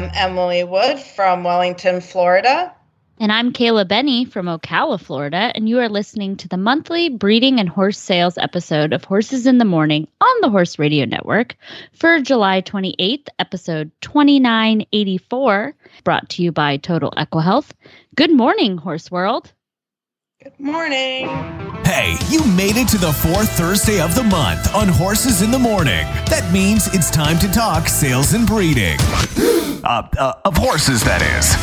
Am 0.00 0.10
Emily 0.14 0.64
Wood 0.64 0.98
from 0.98 1.44
Wellington, 1.44 2.00
Florida. 2.00 2.74
And 3.18 3.30
I'm 3.30 3.52
Kayla 3.52 3.86
Benny 3.86 4.24
from 4.24 4.46
Ocala, 4.46 4.98
Florida, 4.98 5.52
and 5.54 5.68
you 5.68 5.78
are 5.78 5.90
listening 5.90 6.38
to 6.38 6.48
the 6.48 6.56
monthly 6.56 7.10
breeding 7.10 7.60
and 7.60 7.68
horse 7.68 7.98
sales 7.98 8.38
episode 8.38 8.94
of 8.94 9.04
Horses 9.04 9.46
in 9.46 9.58
the 9.58 9.66
Morning 9.66 10.08
on 10.22 10.40
the 10.40 10.48
Horse 10.48 10.78
Radio 10.78 11.04
Network 11.04 11.54
for 11.92 12.18
July 12.18 12.62
28th, 12.62 13.26
episode 13.38 13.90
2984, 14.00 15.74
brought 16.02 16.30
to 16.30 16.42
you 16.42 16.50
by 16.50 16.78
Total 16.78 17.10
EquiHealth. 17.18 17.72
Good 18.16 18.32
morning, 18.32 18.78
Horse 18.78 19.10
World. 19.10 19.52
Good 20.42 20.58
morning. 20.58 21.28
Hey, 21.84 22.16
you 22.30 22.42
made 22.42 22.78
it 22.78 22.88
to 22.88 22.96
the 22.96 23.12
fourth 23.12 23.50
Thursday 23.58 24.00
of 24.00 24.14
the 24.14 24.22
month 24.22 24.74
on 24.74 24.88
Horses 24.88 25.42
in 25.42 25.50
the 25.50 25.58
Morning. 25.58 26.06
That 26.30 26.50
means 26.50 26.86
it's 26.94 27.10
time 27.10 27.38
to 27.40 27.48
talk 27.52 27.88
sales 27.88 28.32
and 28.32 28.46
breeding. 28.46 28.96
Uh, 29.82 30.06
uh, 30.18 30.32
of 30.44 30.56
horses, 30.58 31.02
that 31.04 31.22
is. 31.22 31.56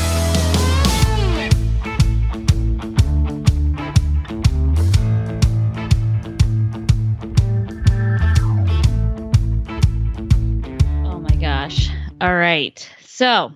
Oh 11.06 11.20
my 11.20 11.36
gosh. 11.36 11.90
All 12.22 12.36
right. 12.36 12.90
So 13.02 13.54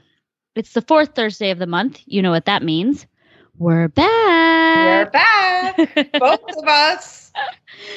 it's 0.55 0.73
the 0.73 0.81
fourth 0.83 1.15
Thursday 1.15 1.49
of 1.49 1.57
the 1.57 1.65
month. 1.65 2.01
You 2.05 2.21
know 2.21 2.29
what 2.31 2.45
that 2.45 2.61
means. 2.61 3.07
We're 3.61 3.89
back. 3.89 5.05
We're 5.05 5.11
back. 5.11 5.77
Both 6.19 6.57
of 6.57 6.67
us. 6.67 7.31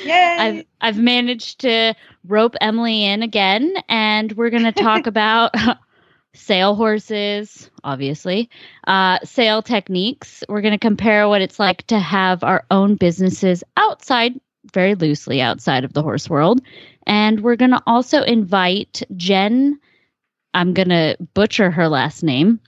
Yay. 0.05 0.37
I've 0.39 0.65
I've 0.83 0.99
managed 0.99 1.61
to 1.61 1.95
rope 2.29 2.55
Emily 2.61 3.03
in 3.07 3.23
again, 3.23 3.73
and 3.89 4.31
we're 4.33 4.51
going 4.51 4.65
to 4.71 4.73
talk 4.73 5.07
about 5.07 5.55
sale 6.35 6.75
horses, 6.75 7.71
obviously, 7.83 8.51
uh, 8.87 9.21
sale 9.25 9.63
techniques. 9.63 10.45
We're 10.51 10.61
going 10.61 10.75
to 10.75 10.79
compare 10.79 11.31
what 11.31 11.41
it's 11.41 11.59
like 11.59 11.87
to 11.87 11.99
have 11.99 12.45
our 12.45 12.67
own 12.71 12.97
businesses 12.97 13.65
outside, 13.79 14.39
very 14.75 14.95
loosely 14.95 15.41
outside 15.41 15.83
of 15.83 15.95
the 15.95 16.03
horse 16.03 16.29
world, 16.29 16.61
and 17.07 17.41
we're 17.41 17.57
going 17.57 17.71
to 17.71 17.83
also 17.87 18.23
invite 18.23 19.03
Jen. 19.17 19.81
I'm 20.53 20.75
going 20.75 20.91
to 20.91 21.17
butcher 21.33 21.71
her 21.71 21.89
last 21.89 22.23
name, 22.23 22.61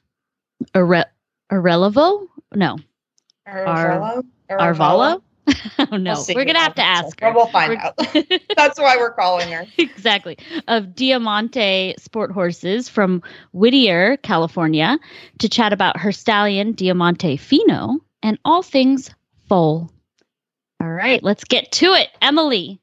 Are- 0.75 1.05
Arelevo. 1.53 2.27
No, 2.55 2.79
Arvalo? 3.49 4.25
Arvalo. 4.51 5.23
oh 5.79 5.97
no, 5.97 6.15
we'll 6.15 6.35
we're 6.35 6.45
gonna 6.45 6.59
have 6.59 6.75
to 6.75 6.83
ask 6.83 7.21
her. 7.21 7.33
We'll 7.33 7.47
find 7.47 7.71
We're- 7.71 7.83
out. 7.83 8.43
That's 8.57 8.81
why 8.81 8.97
we're 8.97 9.13
calling 9.13 9.51
her. 9.53 9.65
exactly 9.79 10.39
of 10.67 10.95
Diamante 10.95 11.95
Sport 11.99 12.33
Horses 12.33 12.89
from 12.89 13.23
Whittier, 13.53 14.17
California, 14.19 14.99
to 15.39 15.49
chat 15.49 15.73
about 15.73 15.99
her 15.99 16.11
stallion 16.11 16.73
Diamante 16.73 17.37
Fino 17.37 17.99
and 18.23 18.39
all 18.45 18.63
things 18.63 19.11
foal. 19.49 19.91
All 20.81 20.91
right, 20.91 21.23
let's 21.23 21.45
get 21.45 21.71
to 21.73 21.95
it, 21.95 22.09
Emily. 22.21 22.81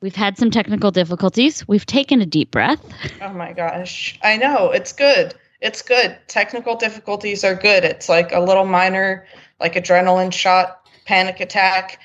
We've 0.00 0.14
had 0.14 0.38
some 0.38 0.50
technical 0.50 0.92
difficulties. 0.92 1.66
We've 1.66 1.86
taken 1.86 2.20
a 2.20 2.26
deep 2.26 2.52
breath. 2.52 2.80
Oh 3.20 3.32
my 3.32 3.52
gosh. 3.52 4.16
I 4.22 4.36
know. 4.36 4.70
It's 4.70 4.92
good. 4.92 5.34
It's 5.60 5.82
good. 5.82 6.16
Technical 6.28 6.76
difficulties 6.76 7.42
are 7.44 7.54
good. 7.54 7.84
It's 7.84 8.08
like 8.08 8.32
a 8.32 8.40
little 8.40 8.64
minor, 8.64 9.26
like 9.60 9.74
adrenaline 9.74 10.32
shot, 10.32 10.86
panic 11.04 11.40
attack. 11.40 12.00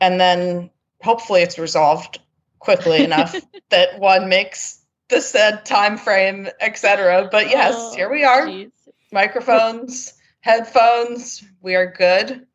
And 0.00 0.20
then 0.20 0.70
hopefully 1.02 1.42
it's 1.42 1.58
resolved 1.58 2.20
quickly 2.58 3.02
enough 3.02 3.34
that 3.70 3.98
one 3.98 4.28
makes 4.28 4.82
the 5.08 5.20
said 5.20 5.64
time 5.64 5.96
frame, 5.96 6.48
etc. 6.60 7.28
But 7.30 7.48
yes, 7.50 7.74
Oh, 7.76 7.94
here 7.96 8.10
we 8.10 8.24
are. 8.24 8.46
geez. 8.46 8.70
Microphones, 9.12 10.14
headphones. 10.40 11.44
We 11.60 11.74
are 11.74 11.90
good. 11.90 12.46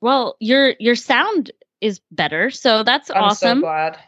Well, 0.00 0.36
your 0.40 0.74
your 0.78 0.94
sound 0.96 1.50
is 1.80 2.00
better, 2.10 2.50
so 2.50 2.82
that's 2.82 3.10
I'm 3.10 3.22
awesome. 3.24 3.58
so 3.58 3.62
glad. 3.62 3.98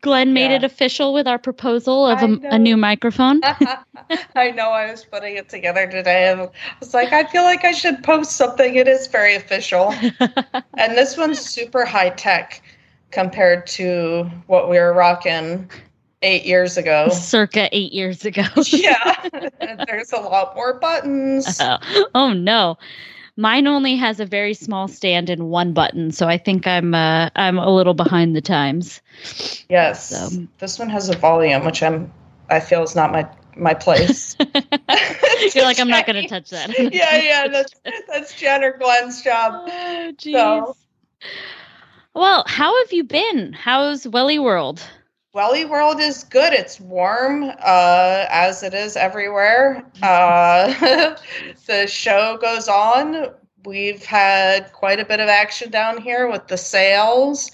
Glenn 0.00 0.32
made 0.32 0.50
Yeah. 0.50 0.56
it 0.56 0.64
official 0.64 1.12
with 1.12 1.26
our 1.28 1.38
proposal 1.38 2.06
of 2.06 2.22
a, 2.22 2.28
know. 2.28 2.56
new 2.56 2.76
microphone. 2.76 3.40
I 4.34 4.50
know 4.50 4.70
I 4.70 4.90
was 4.90 5.04
putting 5.04 5.36
it 5.36 5.48
together 5.50 5.86
today 5.86 6.30
and 6.30 6.40
I 6.42 6.50
was 6.80 6.94
like, 6.94 7.12
I 7.12 7.24
feel 7.24 7.42
like 7.42 7.64
I 7.64 7.72
should 7.72 8.02
post 8.02 8.32
something. 8.32 8.76
It 8.76 8.88
is 8.88 9.06
very 9.08 9.34
official. 9.34 9.92
and 10.78 10.96
this 10.96 11.16
one's 11.18 11.38
super 11.38 11.84
high 11.84 12.10
tech 12.10 12.62
compared 13.10 13.66
to 13.68 14.24
what 14.46 14.70
we 14.70 14.78
were 14.78 14.94
rocking 14.94 15.70
eight 16.22 16.46
years 16.46 16.78
ago. 16.78 17.10
Circa 17.10 17.68
eight 17.76 17.92
years 17.92 18.24
ago. 18.24 18.44
yeah. 18.66 19.28
There's 19.86 20.12
a 20.12 20.20
lot 20.20 20.54
more 20.56 20.74
buttons. 20.80 21.58
Oh, 21.60 22.06
oh 22.14 22.32
no. 22.32 22.78
Mine 23.36 23.66
only 23.66 23.96
has 23.96 24.20
a 24.20 24.26
very 24.26 24.54
small 24.54 24.86
stand 24.86 25.28
and 25.28 25.48
one 25.50 25.72
button, 25.72 26.12
so 26.12 26.28
I 26.28 26.38
think 26.38 26.66
I'm 26.68 26.94
uh, 26.94 27.30
I'm 27.34 27.58
a 27.58 27.68
little 27.74 27.94
behind 27.94 28.36
the 28.36 28.40
times. 28.40 29.00
Yes. 29.68 30.10
So- 30.10 30.46
This 30.58 30.78
one 30.78 30.88
has 30.90 31.08
a 31.08 31.16
volume, 31.16 31.64
which 31.64 31.82
I'm 31.82 32.12
I 32.48 32.60
feel 32.60 32.82
is 32.82 32.94
not 32.94 33.10
my 33.10 33.26
my 33.56 33.74
place. 33.74 34.36
You're 35.54 35.64
like 35.64 35.80
I'm 35.80 35.88
not 35.88 36.06
going 36.06 36.22
to 36.22 36.28
touch 36.28 36.50
that. 36.50 36.70
yeah, 36.92 37.16
yeah, 37.22 37.48
that's 37.48 37.74
that's 38.08 38.34
Jen 38.38 38.62
or 38.62 38.76
Glenn's 38.78 39.22
job. 39.22 39.64
Oh, 39.68 40.12
jeez. 40.16 40.32
So- 40.32 40.76
Well, 42.14 42.44
how 42.46 42.78
have 42.82 42.92
you 42.92 43.02
been? 43.04 43.52
How's 43.52 44.06
Welly 44.06 44.38
World? 44.38 44.80
Welly 45.34 45.64
World 45.64 46.00
is 46.00 46.22
good. 46.22 46.52
It's 46.52 46.78
warm, 46.78 47.42
uh, 47.42 48.26
as 48.30 48.62
it 48.62 48.72
is 48.72 48.96
everywhere. 48.96 49.84
Uh, 50.02 51.16
the 51.66 51.86
show 51.88 52.38
goes 52.40 52.68
on. 52.68 53.30
We've 53.64 54.04
had 54.04 54.72
quite 54.72 55.00
a 55.00 55.04
bit 55.04 55.18
of 55.18 55.28
action 55.28 55.70
down 55.70 56.00
here 56.00 56.30
with 56.30 56.46
the 56.46 56.56
sales. 56.56 57.50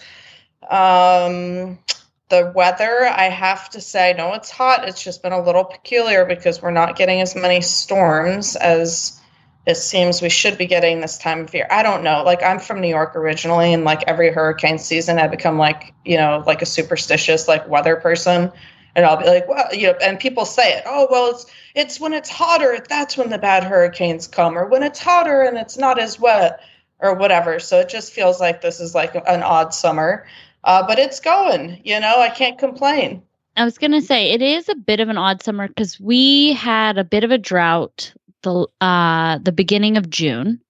Um, 0.69 1.79
the 2.29 2.53
weather, 2.55 3.07
I 3.07 3.31
have 3.31 3.71
to 3.71 3.81
say, 3.81 4.11
I 4.11 4.13
know 4.13 4.35
it's 4.35 4.51
hot. 4.51 4.87
It's 4.87 5.03
just 5.03 5.23
been 5.23 5.33
a 5.33 5.43
little 5.43 5.65
peculiar 5.65 6.27
because 6.27 6.61
we're 6.61 6.73
not 6.73 6.97
getting 6.97 7.23
as 7.23 7.35
many 7.35 7.63
storms 7.63 8.57
as 8.57 9.20
it 9.67 9.77
seems 9.77 10.23
we 10.23 10.31
should 10.31 10.57
be 10.57 10.67
getting 10.67 11.01
this 11.01 11.19
time 11.19 11.41
of 11.41 11.55
year. 11.55 11.67
I 11.71 11.83
don't 11.83 12.03
know. 12.03 12.23
Like 12.23 12.43
I'm 12.43 12.59
from 12.59 12.81
New 12.81 12.89
York 12.89 13.15
originally, 13.15 13.73
and 13.73 13.85
like 13.85 14.03
every 14.07 14.33
hurricane 14.33 14.79
season, 14.79 15.19
I 15.19 15.29
become 15.29 15.59
like 15.59 15.93
you 16.05 16.17
know 16.17 16.43
like 16.47 16.63
a 16.63 16.67
superstitious 16.67 17.47
like 17.47 17.69
weather 17.69 17.97
person, 17.97 18.51
and 18.95 19.05
I'll 19.05 19.19
be 19.19 19.27
like, 19.27 19.49
well, 19.49 19.73
you 19.75 19.89
know, 19.89 19.99
and 20.03 20.19
people 20.19 20.45
say 20.45 20.73
it. 20.73 20.85
Oh, 20.87 21.09
well, 21.11 21.31
it's 21.31 21.47
it's 21.75 22.01
when 22.01 22.15
it's 22.15 22.31
hotter 22.31 22.79
that's 22.89 23.17
when 23.17 23.31
the 23.31 23.39
bad 23.39 23.65
hurricanes 23.65 24.27
come, 24.27 24.57
or 24.57 24.67
when 24.67 24.83
it's 24.83 24.99
hotter 24.99 25.43
and 25.43 25.59
it's 25.59 25.77
not 25.77 25.99
as 25.99 26.19
wet, 26.19 26.61
or 27.01 27.15
whatever. 27.15 27.59
So 27.61 27.81
it 27.81 27.89
just 27.89 28.13
feels 28.13 28.41
like 28.41 28.63
this 28.63 28.81
is 28.81 28.95
like 28.95 29.15
an 29.15 29.43
odd 29.43 29.75
summer, 29.75 30.27
uh, 30.65 30.87
but 30.87 30.99
it's 30.99 31.21
going. 31.21 31.81
You 31.85 32.01
know, 32.01 32.21
I 32.21 32.31
can't 32.31 32.59
complain. 32.59 33.23
I 33.57 33.65
was 33.65 33.79
going 33.79 33.93
to 33.93 34.01
say 34.01 34.31
it 34.31 34.41
is 34.41 34.69
a 34.69 34.75
bit 34.75 35.01
of 35.01 35.09
an 35.09 35.19
odd 35.19 35.43
summer 35.43 35.69
because 35.69 36.01
we 36.01 36.55
had 36.55 36.97
a 36.97 37.05
bit 37.05 37.25
of 37.25 37.31
a 37.31 37.39
drought 37.39 38.15
the 38.43 38.67
uh 38.81 39.39
the 39.39 39.53
beginning 39.53 39.97
of 39.97 40.11
June 40.11 40.61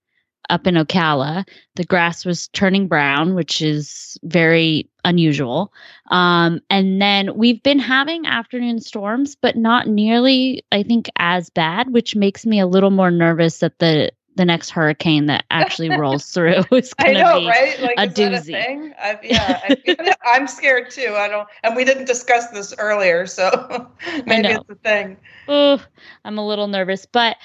up 0.48 0.66
in 0.66 0.74
Ocala. 0.74 1.46
The 1.76 1.84
grass 1.84 2.24
was 2.24 2.48
turning 2.48 2.88
brown, 2.88 3.34
which 3.34 3.62
is 3.62 4.18
very 4.24 4.90
unusual. 5.04 5.72
Um 6.10 6.60
and 6.70 7.00
then 7.00 7.36
we've 7.36 7.62
been 7.62 7.78
having 7.78 8.26
afternoon 8.26 8.80
storms, 8.80 9.36
but 9.36 9.56
not 9.56 9.86
nearly 9.86 10.64
I 10.72 10.82
think 10.82 11.08
as 11.16 11.50
bad, 11.50 11.92
which 11.92 12.16
makes 12.16 12.44
me 12.46 12.60
a 12.60 12.66
little 12.66 12.90
more 12.90 13.10
nervous 13.10 13.58
that 13.58 13.78
the 13.78 14.10
the 14.36 14.44
next 14.44 14.70
hurricane 14.70 15.26
that 15.26 15.44
actually 15.50 15.90
rolls 15.90 16.24
through 16.32 16.62
is 16.72 16.94
going 16.94 17.14
to 17.14 17.38
be 17.38 17.46
right? 17.46 17.80
Like, 17.80 17.98
a 17.98 18.02
is 18.04 18.14
that 18.14 18.32
doozy. 18.32 18.64
thing? 18.64 18.94
I've, 19.00 19.24
yeah, 19.24 19.60
I, 19.64 20.14
I'm 20.24 20.46
scared 20.46 20.90
too. 20.90 21.14
I 21.16 21.28
don't, 21.28 21.48
and 21.62 21.76
we 21.76 21.84
didn't 21.84 22.06
discuss 22.06 22.48
this 22.48 22.74
earlier, 22.78 23.26
so 23.26 23.90
maybe 24.26 24.48
it's 24.48 24.68
a 24.68 24.74
thing. 24.76 25.16
oh, 25.48 25.82
I'm 26.24 26.38
a 26.38 26.46
little 26.46 26.68
nervous, 26.68 27.06
but 27.06 27.36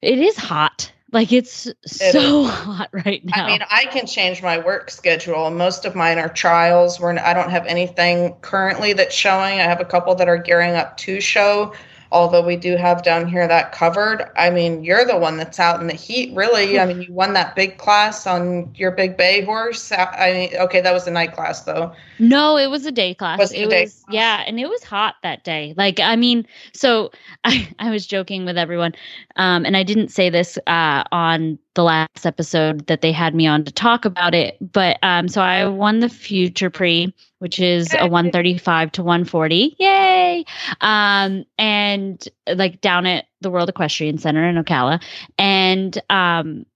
it 0.00 0.18
is 0.18 0.36
hot. 0.36 0.92
Like 1.12 1.30
it's 1.30 1.68
so 1.84 2.44
hot 2.44 2.88
right 2.92 3.22
now. 3.22 3.44
I 3.44 3.50
mean, 3.50 3.60
I 3.70 3.84
can 3.84 4.06
change 4.06 4.42
my 4.42 4.56
work 4.56 4.90
schedule. 4.90 5.50
Most 5.50 5.84
of 5.84 5.94
mine 5.94 6.18
are 6.18 6.30
trials. 6.30 6.98
Where 6.98 7.12
I 7.22 7.34
don't 7.34 7.50
have 7.50 7.66
anything 7.66 8.34
currently 8.40 8.94
that's 8.94 9.14
showing. 9.14 9.60
I 9.60 9.64
have 9.64 9.80
a 9.80 9.84
couple 9.84 10.14
that 10.14 10.26
are 10.26 10.38
gearing 10.38 10.74
up 10.74 10.96
to 10.98 11.20
show 11.20 11.74
although 12.12 12.44
we 12.44 12.56
do 12.56 12.76
have 12.76 13.02
down 13.02 13.26
here 13.26 13.48
that 13.48 13.72
covered. 13.72 14.30
I 14.36 14.50
mean, 14.50 14.84
you're 14.84 15.04
the 15.04 15.16
one 15.16 15.38
that's 15.38 15.58
out 15.58 15.80
in 15.80 15.86
the 15.86 15.94
heat, 15.94 16.32
really. 16.36 16.78
I 16.78 16.86
mean, 16.86 17.02
you 17.02 17.12
won 17.12 17.32
that 17.32 17.56
big 17.56 17.78
class 17.78 18.26
on 18.26 18.72
your 18.76 18.90
big 18.90 19.16
bay 19.16 19.42
horse. 19.42 19.90
I 19.90 20.32
mean, 20.32 20.60
okay, 20.60 20.80
that 20.82 20.92
was 20.92 21.06
the 21.06 21.10
night 21.10 21.32
class 21.32 21.62
though. 21.62 21.92
No, 22.18 22.58
it 22.58 22.68
was 22.68 22.84
a 22.86 22.92
day 22.92 23.14
class. 23.14 23.38
Was 23.38 23.52
it 23.52 23.62
it 23.62 23.70
day 23.70 23.82
was 23.82 23.94
class? 23.94 24.14
yeah, 24.14 24.44
and 24.46 24.60
it 24.60 24.68
was 24.68 24.84
hot 24.84 25.16
that 25.22 25.42
day. 25.42 25.74
Like 25.76 25.98
I 25.98 26.14
mean, 26.14 26.46
so 26.72 27.10
I 27.44 27.68
I 27.78 27.90
was 27.90 28.06
joking 28.06 28.44
with 28.44 28.58
everyone, 28.58 28.94
um, 29.36 29.64
and 29.64 29.76
I 29.76 29.82
didn't 29.82 30.08
say 30.08 30.28
this 30.30 30.58
uh, 30.66 31.04
on 31.10 31.58
the 31.74 31.84
last 31.84 32.26
episode 32.26 32.86
that 32.86 33.00
they 33.00 33.12
had 33.12 33.34
me 33.34 33.46
on 33.46 33.64
to 33.64 33.72
talk 33.72 34.04
about 34.04 34.34
it, 34.34 34.56
but 34.60 34.98
um, 35.02 35.28
so 35.28 35.40
I 35.40 35.66
won 35.66 36.00
the 36.00 36.08
Future 36.08 36.70
Prix, 36.70 37.12
which 37.38 37.58
is 37.58 37.94
a 37.94 38.06
135 38.06 38.92
to 38.92 39.02
140. 39.02 39.76
Yay! 39.78 40.44
Um, 40.80 41.44
and 41.58 42.22
like 42.46 42.80
down 42.80 43.06
at 43.06 43.26
the 43.40 43.50
World 43.50 43.68
Equestrian 43.68 44.18
Center 44.18 44.46
in 44.48 44.62
Ocala, 44.62 45.02
and 45.38 45.98
um, 46.10 46.66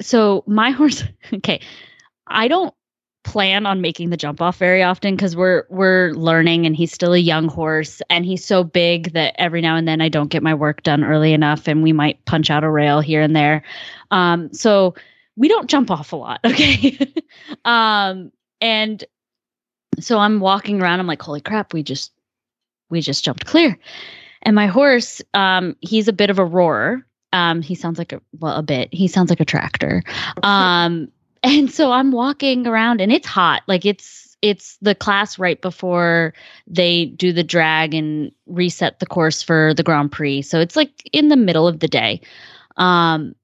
so 0.00 0.44
my 0.46 0.70
horse. 0.72 1.04
Okay, 1.32 1.60
I 2.26 2.48
don't 2.48 2.74
plan 3.24 3.66
on 3.66 3.80
making 3.80 4.10
the 4.10 4.16
jump 4.16 4.40
off 4.40 4.56
very 4.56 4.82
often 4.82 5.14
because 5.14 5.36
we're 5.36 5.64
we're 5.68 6.12
learning 6.12 6.66
and 6.66 6.74
he's 6.74 6.92
still 6.92 7.12
a 7.12 7.18
young 7.18 7.48
horse 7.48 8.00
and 8.08 8.24
he's 8.24 8.44
so 8.44 8.64
big 8.64 9.12
that 9.12 9.34
every 9.38 9.60
now 9.60 9.76
and 9.76 9.86
then 9.86 10.00
I 10.00 10.08
don't 10.08 10.30
get 10.30 10.42
my 10.42 10.54
work 10.54 10.82
done 10.82 11.04
early 11.04 11.32
enough 11.32 11.68
and 11.68 11.82
we 11.82 11.92
might 11.92 12.24
punch 12.24 12.50
out 12.50 12.64
a 12.64 12.70
rail 12.70 13.00
here 13.00 13.20
and 13.20 13.36
there. 13.36 13.62
Um, 14.10 14.52
so 14.52 14.94
we 15.36 15.48
don't 15.48 15.68
jump 15.68 15.90
off 15.90 16.12
a 16.12 16.16
lot, 16.16 16.40
okay? 16.46 17.12
um, 17.64 18.32
and 18.60 19.04
so 20.00 20.18
I'm 20.18 20.40
walking 20.40 20.80
around. 20.80 21.00
I'm 21.00 21.06
like, 21.06 21.22
holy 21.22 21.40
crap, 21.40 21.72
we 21.72 21.82
just 21.82 22.12
we 22.90 23.00
just 23.00 23.24
jumped 23.24 23.46
clear. 23.46 23.78
And 24.42 24.54
my 24.54 24.66
horse, 24.66 25.20
um, 25.34 25.76
he's 25.80 26.08
a 26.08 26.12
bit 26.12 26.30
of 26.30 26.38
a 26.38 26.44
roarer. 26.44 27.04
Um, 27.32 27.60
he 27.60 27.74
sounds 27.74 27.98
like 27.98 28.12
a 28.12 28.20
well, 28.38 28.56
a 28.56 28.62
bit. 28.62 28.92
He 28.92 29.08
sounds 29.08 29.30
like 29.30 29.40
a 29.40 29.44
tractor. 29.44 30.02
And 31.42 31.70
so 31.70 31.92
I'm 31.92 32.12
walking 32.12 32.66
around 32.66 33.00
and 33.00 33.12
it's 33.12 33.26
hot. 33.26 33.62
Like 33.66 33.84
it's 33.84 34.36
it's 34.40 34.76
the 34.80 34.94
class 34.94 35.38
right 35.38 35.60
before 35.60 36.32
they 36.68 37.06
do 37.06 37.32
the 37.32 37.42
drag 37.42 37.92
and 37.92 38.30
reset 38.46 39.00
the 39.00 39.06
course 39.06 39.42
for 39.42 39.74
the 39.74 39.82
Grand 39.82 40.12
Prix. 40.12 40.42
So 40.42 40.60
it's 40.60 40.76
like 40.76 41.08
in 41.12 41.28
the 41.28 41.36
middle 41.36 41.66
of 41.66 41.80
the 41.80 41.88
day. 41.88 42.20
Um 42.76 43.34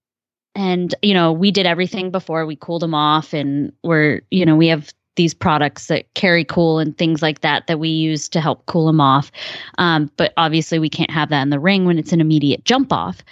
and 0.55 0.95
you 1.03 1.15
know, 1.15 1.33
we 1.33 1.51
did 1.51 1.67
everything 1.67 2.11
before 2.11 2.47
we 2.47 2.57
cooled 2.57 2.83
them 2.83 2.95
off 2.95 3.33
and 3.33 3.73
we're, 3.83 4.23
you 4.31 4.47
know, 4.47 4.55
we 4.57 4.69
have 4.69 4.93
these 5.17 5.35
products 5.35 5.87
that 5.87 6.13
carry 6.15 6.45
cool 6.45 6.79
and 6.79 6.97
things 6.97 7.23
like 7.23 7.41
that 7.41 7.67
that 7.67 7.79
we 7.79 7.89
use 7.89 8.29
to 8.29 8.41
help 8.41 8.67
cool 8.67 8.87
them 8.87 9.01
off. 9.01 9.31
Um, 9.79 10.11
but 10.17 10.33
obviously 10.37 10.79
we 10.79 10.89
can't 10.89 11.11
have 11.11 11.29
that 11.31 11.43
in 11.43 11.51
the 11.51 11.61
ring 11.61 11.85
when 11.85 11.99
it's 11.99 12.13
an 12.13 12.21
immediate 12.21 12.65
jump 12.65 12.93
off. 12.93 13.23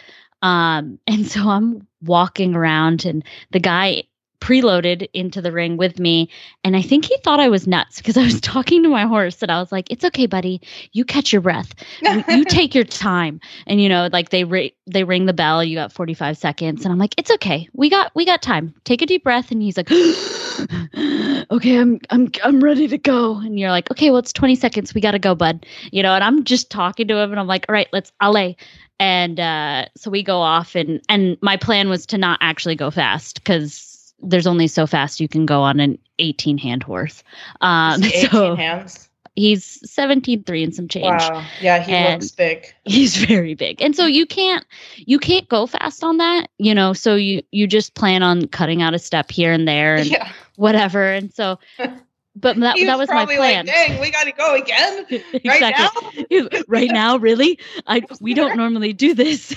Um, 0.42 0.98
and 1.06 1.26
so 1.26 1.48
I'm 1.48 1.86
walking 2.02 2.54
around 2.54 3.04
and 3.04 3.24
the 3.50 3.60
guy 3.60 4.04
preloaded 4.42 5.08
into 5.14 5.40
the 5.40 5.52
ring 5.52 5.76
with 5.76 6.00
me. 6.00 6.28
And 6.64 6.76
i 6.76 6.82
think 6.82 7.04
he 7.04 7.16
thought 7.18 7.38
i 7.38 7.48
was 7.48 7.68
nuts 7.68 7.98
because 7.98 8.16
i 8.16 8.24
was 8.24 8.40
talking 8.52 8.82
to 8.82 8.88
my 8.88 9.06
horse 9.06 9.40
and 9.40 9.52
i 9.52 9.60
was 9.60 9.70
like 9.70 9.88
it's 9.90 10.04
okay 10.04 10.26
buddy. 10.26 10.60
You 10.90 11.04
catch 11.04 11.32
your 11.32 11.40
breath. 11.40 11.72
You, 12.00 12.24
you 12.28 12.44
take 12.58 12.74
your 12.74 12.84
time. 12.84 13.40
And 13.68 13.80
you 13.80 13.88
know 13.88 14.08
like 14.12 14.30
they 14.30 14.42
ri- 14.42 14.74
they 14.88 15.04
ring 15.04 15.26
the 15.26 15.32
bell 15.32 15.62
you 15.62 15.76
got 15.76 15.92
45 15.92 16.36
seconds. 16.36 16.84
And 16.84 16.92
i'm 16.92 16.98
like 16.98 17.14
it's 17.16 17.30
okay. 17.30 17.68
We 17.72 17.88
got 17.88 18.10
we 18.16 18.26
got 18.26 18.42
time. 18.42 18.74
Take 18.84 19.00
a 19.00 19.06
deep 19.06 19.22
breath. 19.22 19.52
And 19.52 19.62
he's 19.62 19.76
like 19.76 19.90
okay 21.50 21.76
i'm 21.76 22.00
i'm 22.10 22.28
i'm 22.42 22.64
ready 22.64 22.88
to 22.88 22.98
go. 22.98 23.36
And 23.36 23.60
you're 23.60 23.70
like 23.70 23.92
okay 23.92 24.10
well 24.10 24.18
it's 24.18 24.32
20 24.32 24.56
seconds. 24.56 24.92
We 24.92 25.00
got 25.00 25.12
to 25.12 25.20
go 25.20 25.36
bud. 25.36 25.64
You 25.92 26.02
know 26.02 26.14
and 26.14 26.24
i'm 26.24 26.42
just 26.42 26.68
talking 26.68 27.06
to 27.06 27.16
him 27.16 27.30
and 27.30 27.38
i'm 27.38 27.46
like 27.46 27.66
all 27.68 27.74
right 27.74 27.88
let's 27.92 28.10
alley 28.20 28.56
and 28.98 29.40
uh, 29.40 29.86
so 29.96 30.10
we 30.10 30.22
go 30.22 30.40
off 30.40 30.76
and 30.76 31.00
and 31.08 31.36
my 31.42 31.56
plan 31.56 31.88
was 31.88 32.06
to 32.06 32.18
not 32.18 32.38
actually 32.40 32.76
go 32.76 32.90
fast 32.90 33.42
because 33.42 33.91
there's 34.22 34.46
only 34.46 34.66
so 34.68 34.86
fast 34.86 35.20
you 35.20 35.28
can 35.28 35.46
go 35.46 35.62
on 35.62 35.80
an 35.80 35.98
18 36.18 36.58
hand 36.58 36.82
horse 36.82 37.22
um 37.60 38.02
Is 38.02 38.10
he 38.12 38.18
18 38.18 38.30
so 38.30 38.54
hands. 38.56 39.08
he's 39.34 39.90
17 39.90 40.44
3 40.44 40.62
and 40.64 40.74
some 40.74 40.88
change 40.88 41.04
Wow. 41.06 41.44
Yeah, 41.60 41.80
he 41.82 41.92
And- 41.92 42.22
looks 42.22 42.32
big. 42.32 42.72
he's 42.84 43.16
very 43.26 43.54
big 43.54 43.80
and 43.82 43.96
so 43.96 44.06
you 44.06 44.26
can't 44.26 44.64
you 44.96 45.18
can't 45.18 45.48
go 45.48 45.66
fast 45.66 46.04
on 46.04 46.18
that 46.18 46.48
you 46.58 46.74
know 46.74 46.92
so 46.92 47.14
you 47.16 47.42
you 47.50 47.66
just 47.66 47.94
plan 47.94 48.22
on 48.22 48.46
cutting 48.48 48.82
out 48.82 48.94
a 48.94 48.98
step 48.98 49.30
here 49.30 49.52
and 49.52 49.66
there 49.66 49.96
and 49.96 50.06
Yeah. 50.06 50.30
whatever 50.56 51.02
and 51.12 51.32
so 51.34 51.58
but 52.36 52.56
that, 52.60 52.76
He 52.78 52.86
that 52.86 52.98
was 52.98 53.08
my 53.10 53.26
plan 53.26 53.66
like, 53.66 53.74
dang, 53.74 54.00
we 54.00 54.10
got 54.10 54.24
to 54.24 54.32
go 54.32 54.54
again 54.54 55.04
right 55.10 55.44
exactly 55.44 56.26
now. 56.40 56.48
right 56.66 56.90
now 56.90 57.16
really 57.18 57.58
i 57.86 58.00
we 58.20 58.32
don't 58.34 58.56
normally 58.56 58.92
do 58.94 59.12
this 59.14 59.54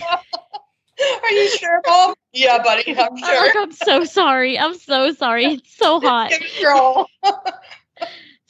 Are 1.23 1.31
you 1.31 1.49
sure, 1.49 1.81
Mom? 1.85 2.15
Yeah, 2.33 2.61
buddy, 2.63 2.97
I'm 2.97 3.11
I'm 3.11 3.17
sure. 3.17 3.41
like, 3.41 3.55
I'm 3.55 3.71
so 3.71 4.03
sorry. 4.03 4.57
I'm 4.59 4.75
so 4.75 5.13
sorry. 5.13 5.45
It's 5.45 5.75
so 5.75 5.99
hot. 5.99 6.29
Give 6.31 6.41
it 6.41 6.59
your 6.59 6.73
all. 6.73 7.09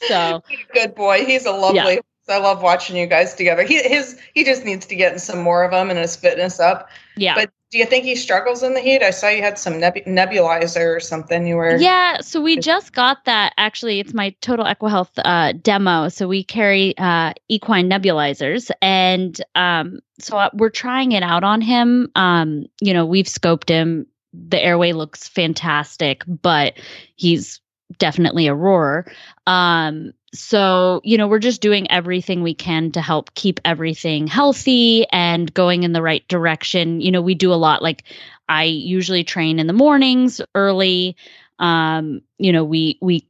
So 0.08 0.42
Good 0.74 0.94
boy. 0.94 1.24
He's 1.24 1.46
a 1.46 1.52
lovely. 1.52 2.00
I 2.28 2.38
love 2.38 2.60
watching 2.62 2.96
you 2.96 3.06
guys 3.06 3.34
together. 3.34 3.62
He 3.62 3.80
his 3.82 4.18
he 4.34 4.44
just 4.44 4.64
needs 4.64 4.86
to 4.86 4.96
get 4.96 5.12
in 5.12 5.18
some 5.18 5.40
more 5.40 5.64
of 5.64 5.70
them 5.70 5.90
and 5.90 5.98
his 5.98 6.16
fitness 6.16 6.58
up. 6.58 6.88
yeah. 7.16 7.34
But 7.36 7.50
do 7.76 7.80
you 7.80 7.86
think 7.86 8.06
he 8.06 8.16
struggles 8.16 8.62
in 8.62 8.72
the 8.72 8.80
heat? 8.80 9.02
I 9.02 9.10
saw 9.10 9.28
you 9.28 9.42
had 9.42 9.58
some 9.58 9.78
nebu- 9.78 10.04
nebulizer 10.04 10.96
or 10.96 10.98
something. 10.98 11.46
You 11.46 11.56
were 11.56 11.76
Yeah, 11.76 12.22
so 12.22 12.40
we 12.40 12.58
just 12.58 12.94
got 12.94 13.26
that. 13.26 13.52
Actually, 13.58 14.00
it's 14.00 14.14
my 14.14 14.34
Total 14.40 14.64
EquiHealth 14.64 15.10
uh, 15.22 15.52
demo. 15.60 16.08
So 16.08 16.26
we 16.26 16.42
carry 16.42 16.96
uh, 16.96 17.34
equine 17.50 17.90
nebulizers, 17.90 18.70
and 18.80 19.38
um, 19.54 20.00
so 20.18 20.38
uh, 20.38 20.48
we're 20.54 20.70
trying 20.70 21.12
it 21.12 21.22
out 21.22 21.44
on 21.44 21.60
him. 21.60 22.10
Um, 22.14 22.64
you 22.80 22.94
know, 22.94 23.04
we've 23.04 23.26
scoped 23.26 23.68
him. 23.68 24.06
The 24.32 24.58
airway 24.58 24.92
looks 24.92 25.28
fantastic, 25.28 26.22
but 26.26 26.78
he's 27.16 27.60
definitely 27.98 28.46
a 28.46 28.54
roarer. 28.54 29.04
Um, 29.46 30.12
so 30.34 31.00
you 31.04 31.18
know, 31.18 31.28
we're 31.28 31.38
just 31.38 31.60
doing 31.60 31.90
everything 31.90 32.42
we 32.42 32.54
can 32.54 32.92
to 32.92 33.00
help 33.00 33.34
keep 33.34 33.60
everything 33.64 34.26
healthy 34.26 35.06
and 35.10 35.52
going 35.54 35.82
in 35.82 35.92
the 35.92 36.02
right 36.02 36.26
direction. 36.28 37.00
You 37.00 37.10
know, 37.10 37.22
we 37.22 37.34
do 37.34 37.52
a 37.52 37.54
lot. 37.54 37.82
Like 37.82 38.04
I 38.48 38.64
usually 38.64 39.24
train 39.24 39.58
in 39.58 39.66
the 39.66 39.72
mornings 39.72 40.40
early 40.54 41.16
um 41.58 42.20
you 42.38 42.52
know 42.52 42.64
we 42.64 42.98
we 43.00 43.26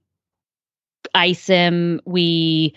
ice 1.14 1.46
him 1.46 2.00
we 2.04 2.74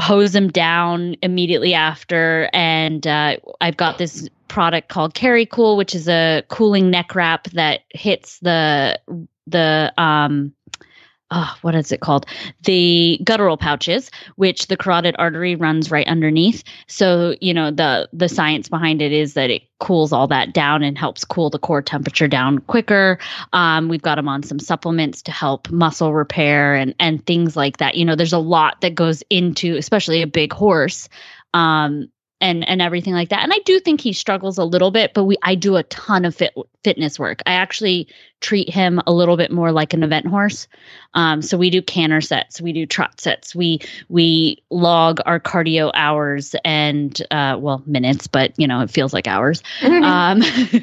hose 0.00 0.34
him 0.34 0.48
down 0.48 1.16
immediately 1.22 1.74
after 1.74 2.50
and 2.52 3.06
uh, 3.06 3.36
i've 3.60 3.76
got 3.76 3.98
this 3.98 4.28
product 4.48 4.88
called 4.88 5.14
carry 5.14 5.46
cool 5.46 5.76
which 5.76 5.94
is 5.94 6.08
a 6.08 6.42
cooling 6.48 6.90
neck 6.90 7.14
wrap 7.14 7.44
that 7.50 7.80
hits 7.90 8.38
the 8.40 8.98
the 9.46 9.92
um 9.96 10.52
oh, 11.32 11.54
what 11.62 11.74
is 11.74 11.90
it 11.90 12.00
called? 12.00 12.26
The 12.64 13.18
guttural 13.24 13.56
pouches, 13.56 14.10
which 14.36 14.66
the 14.66 14.76
carotid 14.76 15.16
artery 15.18 15.56
runs 15.56 15.90
right 15.90 16.06
underneath. 16.06 16.62
So, 16.86 17.34
you 17.40 17.54
know, 17.54 17.70
the 17.70 18.08
the 18.12 18.28
science 18.28 18.68
behind 18.68 19.02
it 19.02 19.12
is 19.12 19.34
that 19.34 19.50
it 19.50 19.62
cools 19.80 20.12
all 20.12 20.28
that 20.28 20.52
down 20.54 20.82
and 20.82 20.96
helps 20.96 21.24
cool 21.24 21.50
the 21.50 21.58
core 21.58 21.82
temperature 21.82 22.28
down 22.28 22.58
quicker. 22.60 23.18
Um, 23.52 23.88
we've 23.88 24.02
got 24.02 24.16
them 24.16 24.28
on 24.28 24.42
some 24.42 24.58
supplements 24.58 25.22
to 25.22 25.32
help 25.32 25.70
muscle 25.70 26.12
repair 26.14 26.74
and 26.74 26.94
and 27.00 27.24
things 27.26 27.56
like 27.56 27.78
that. 27.78 27.96
You 27.96 28.04
know, 28.04 28.14
there's 28.14 28.32
a 28.32 28.38
lot 28.38 28.80
that 28.82 28.94
goes 28.94 29.22
into, 29.30 29.76
especially 29.76 30.22
a 30.22 30.26
big 30.26 30.52
horse. 30.52 31.08
Um, 31.54 32.08
and 32.42 32.68
and 32.68 32.82
everything 32.82 33.14
like 33.14 33.30
that. 33.30 33.42
And 33.42 33.52
I 33.52 33.60
do 33.64 33.80
think 33.80 34.00
he 34.00 34.12
struggles 34.12 34.58
a 34.58 34.64
little 34.64 34.90
bit, 34.90 35.14
but 35.14 35.24
we 35.24 35.38
I 35.42 35.54
do 35.54 35.76
a 35.76 35.84
ton 35.84 36.24
of 36.24 36.34
fit, 36.34 36.52
fitness 36.82 37.18
work. 37.18 37.40
I 37.46 37.52
actually 37.52 38.08
treat 38.40 38.68
him 38.68 39.00
a 39.06 39.12
little 39.12 39.36
bit 39.36 39.52
more 39.52 39.70
like 39.70 39.94
an 39.94 40.02
event 40.02 40.26
horse. 40.26 40.66
Um, 41.14 41.40
so 41.40 41.56
we 41.56 41.70
do 41.70 41.80
canter 41.80 42.20
sets, 42.20 42.60
we 42.60 42.72
do 42.72 42.84
trot 42.84 43.20
sets, 43.20 43.54
we 43.54 43.80
we 44.08 44.62
log 44.70 45.20
our 45.24 45.38
cardio 45.38 45.92
hours 45.94 46.54
and 46.64 47.18
uh, 47.30 47.56
well 47.58 47.82
minutes, 47.86 48.26
but 48.26 48.52
you 48.58 48.66
know 48.66 48.80
it 48.80 48.90
feels 48.90 49.12
like 49.12 49.28
hours. 49.28 49.62
Um, 49.82 50.42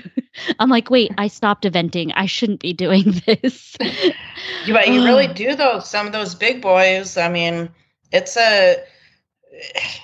I'm 0.59 0.69
like, 0.69 0.89
wait, 0.89 1.11
I 1.17 1.27
stopped 1.27 1.65
eventing. 1.65 2.13
I 2.15 2.25
shouldn't 2.25 2.61
be 2.61 2.73
doing 2.73 3.03
this. 3.25 3.75
You, 4.65 4.73
but 4.73 4.87
you 4.87 5.03
really 5.03 5.27
do 5.33 5.55
though. 5.55 5.79
Some 5.79 6.07
of 6.07 6.13
those 6.13 6.35
big 6.35 6.61
boys. 6.61 7.17
I 7.17 7.27
mean, 7.27 7.69
it's 8.11 8.37
a 8.37 8.77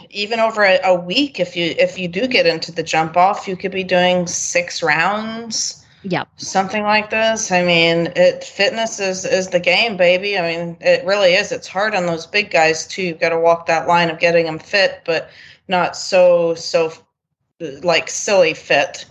even 0.09 0.39
over 0.39 0.63
a, 0.63 0.79
a 0.83 0.95
week. 0.95 1.39
If 1.39 1.55
you 1.55 1.75
if 1.77 1.97
you 1.97 2.07
do 2.07 2.27
get 2.27 2.45
into 2.45 2.71
the 2.71 2.83
jump 2.83 3.17
off, 3.17 3.47
you 3.47 3.55
could 3.55 3.71
be 3.71 3.83
doing 3.83 4.27
six 4.27 4.81
rounds, 4.83 5.85
yep. 6.03 6.27
something 6.37 6.83
like 6.83 7.09
this. 7.09 7.51
I 7.51 7.63
mean, 7.63 8.11
it 8.15 8.43
fitness 8.43 8.99
is 8.99 9.25
is 9.25 9.49
the 9.49 9.59
game, 9.59 9.97
baby. 9.97 10.37
I 10.37 10.41
mean, 10.55 10.77
it 10.81 11.05
really 11.05 11.33
is. 11.33 11.51
It's 11.51 11.67
hard 11.67 11.95
on 11.95 12.05
those 12.05 12.25
big 12.25 12.51
guys 12.51 12.87
too. 12.87 13.03
You've 13.03 13.19
got 13.19 13.29
to 13.29 13.39
walk 13.39 13.65
that 13.67 13.87
line 13.87 14.09
of 14.09 14.19
getting 14.19 14.45
them 14.45 14.59
fit, 14.59 15.01
but 15.05 15.29
not 15.67 15.95
so 15.95 16.55
so 16.55 16.93
like 17.59 18.09
silly 18.09 18.53
fit. 18.53 19.05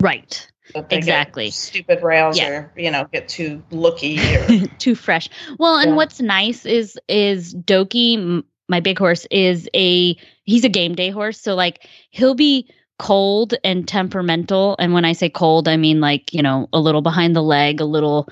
Right. 0.00 0.46
that 0.74 0.88
they 0.90 0.96
get 0.96 0.98
Exactly. 0.98 1.50
Stupid 1.50 2.02
rails 2.02 2.38
Yeah. 2.38 2.48
or 2.50 2.72
you 2.76 2.90
know 2.90 3.06
get 3.12 3.28
too 3.28 3.62
looky 3.70 4.18
or 4.36 4.66
too 4.78 4.94
fresh. 4.94 5.28
Well, 5.58 5.78
and 5.78 5.90
Yeah. 5.90 5.96
what's 5.96 6.20
nice 6.20 6.66
is 6.66 6.98
is 7.08 7.54
Doki 7.54 8.42
my 8.68 8.80
big 8.80 8.98
horse 8.98 9.26
is 9.30 9.68
a 9.74 10.16
he's 10.44 10.64
a 10.64 10.68
game 10.68 10.94
day 10.94 11.10
horse. 11.10 11.40
So 11.40 11.54
like 11.54 11.88
he'll 12.10 12.34
be 12.34 12.68
cold 12.98 13.54
and 13.62 13.86
temperamental. 13.86 14.76
And 14.78 14.92
when 14.92 15.04
I 15.04 15.12
say 15.12 15.28
cold, 15.28 15.68
I 15.68 15.76
mean 15.76 16.00
like, 16.00 16.32
you 16.32 16.42
know, 16.42 16.68
a 16.72 16.80
little 16.80 17.02
behind 17.02 17.36
the 17.36 17.42
leg, 17.42 17.80
a 17.80 17.84
little 17.84 18.28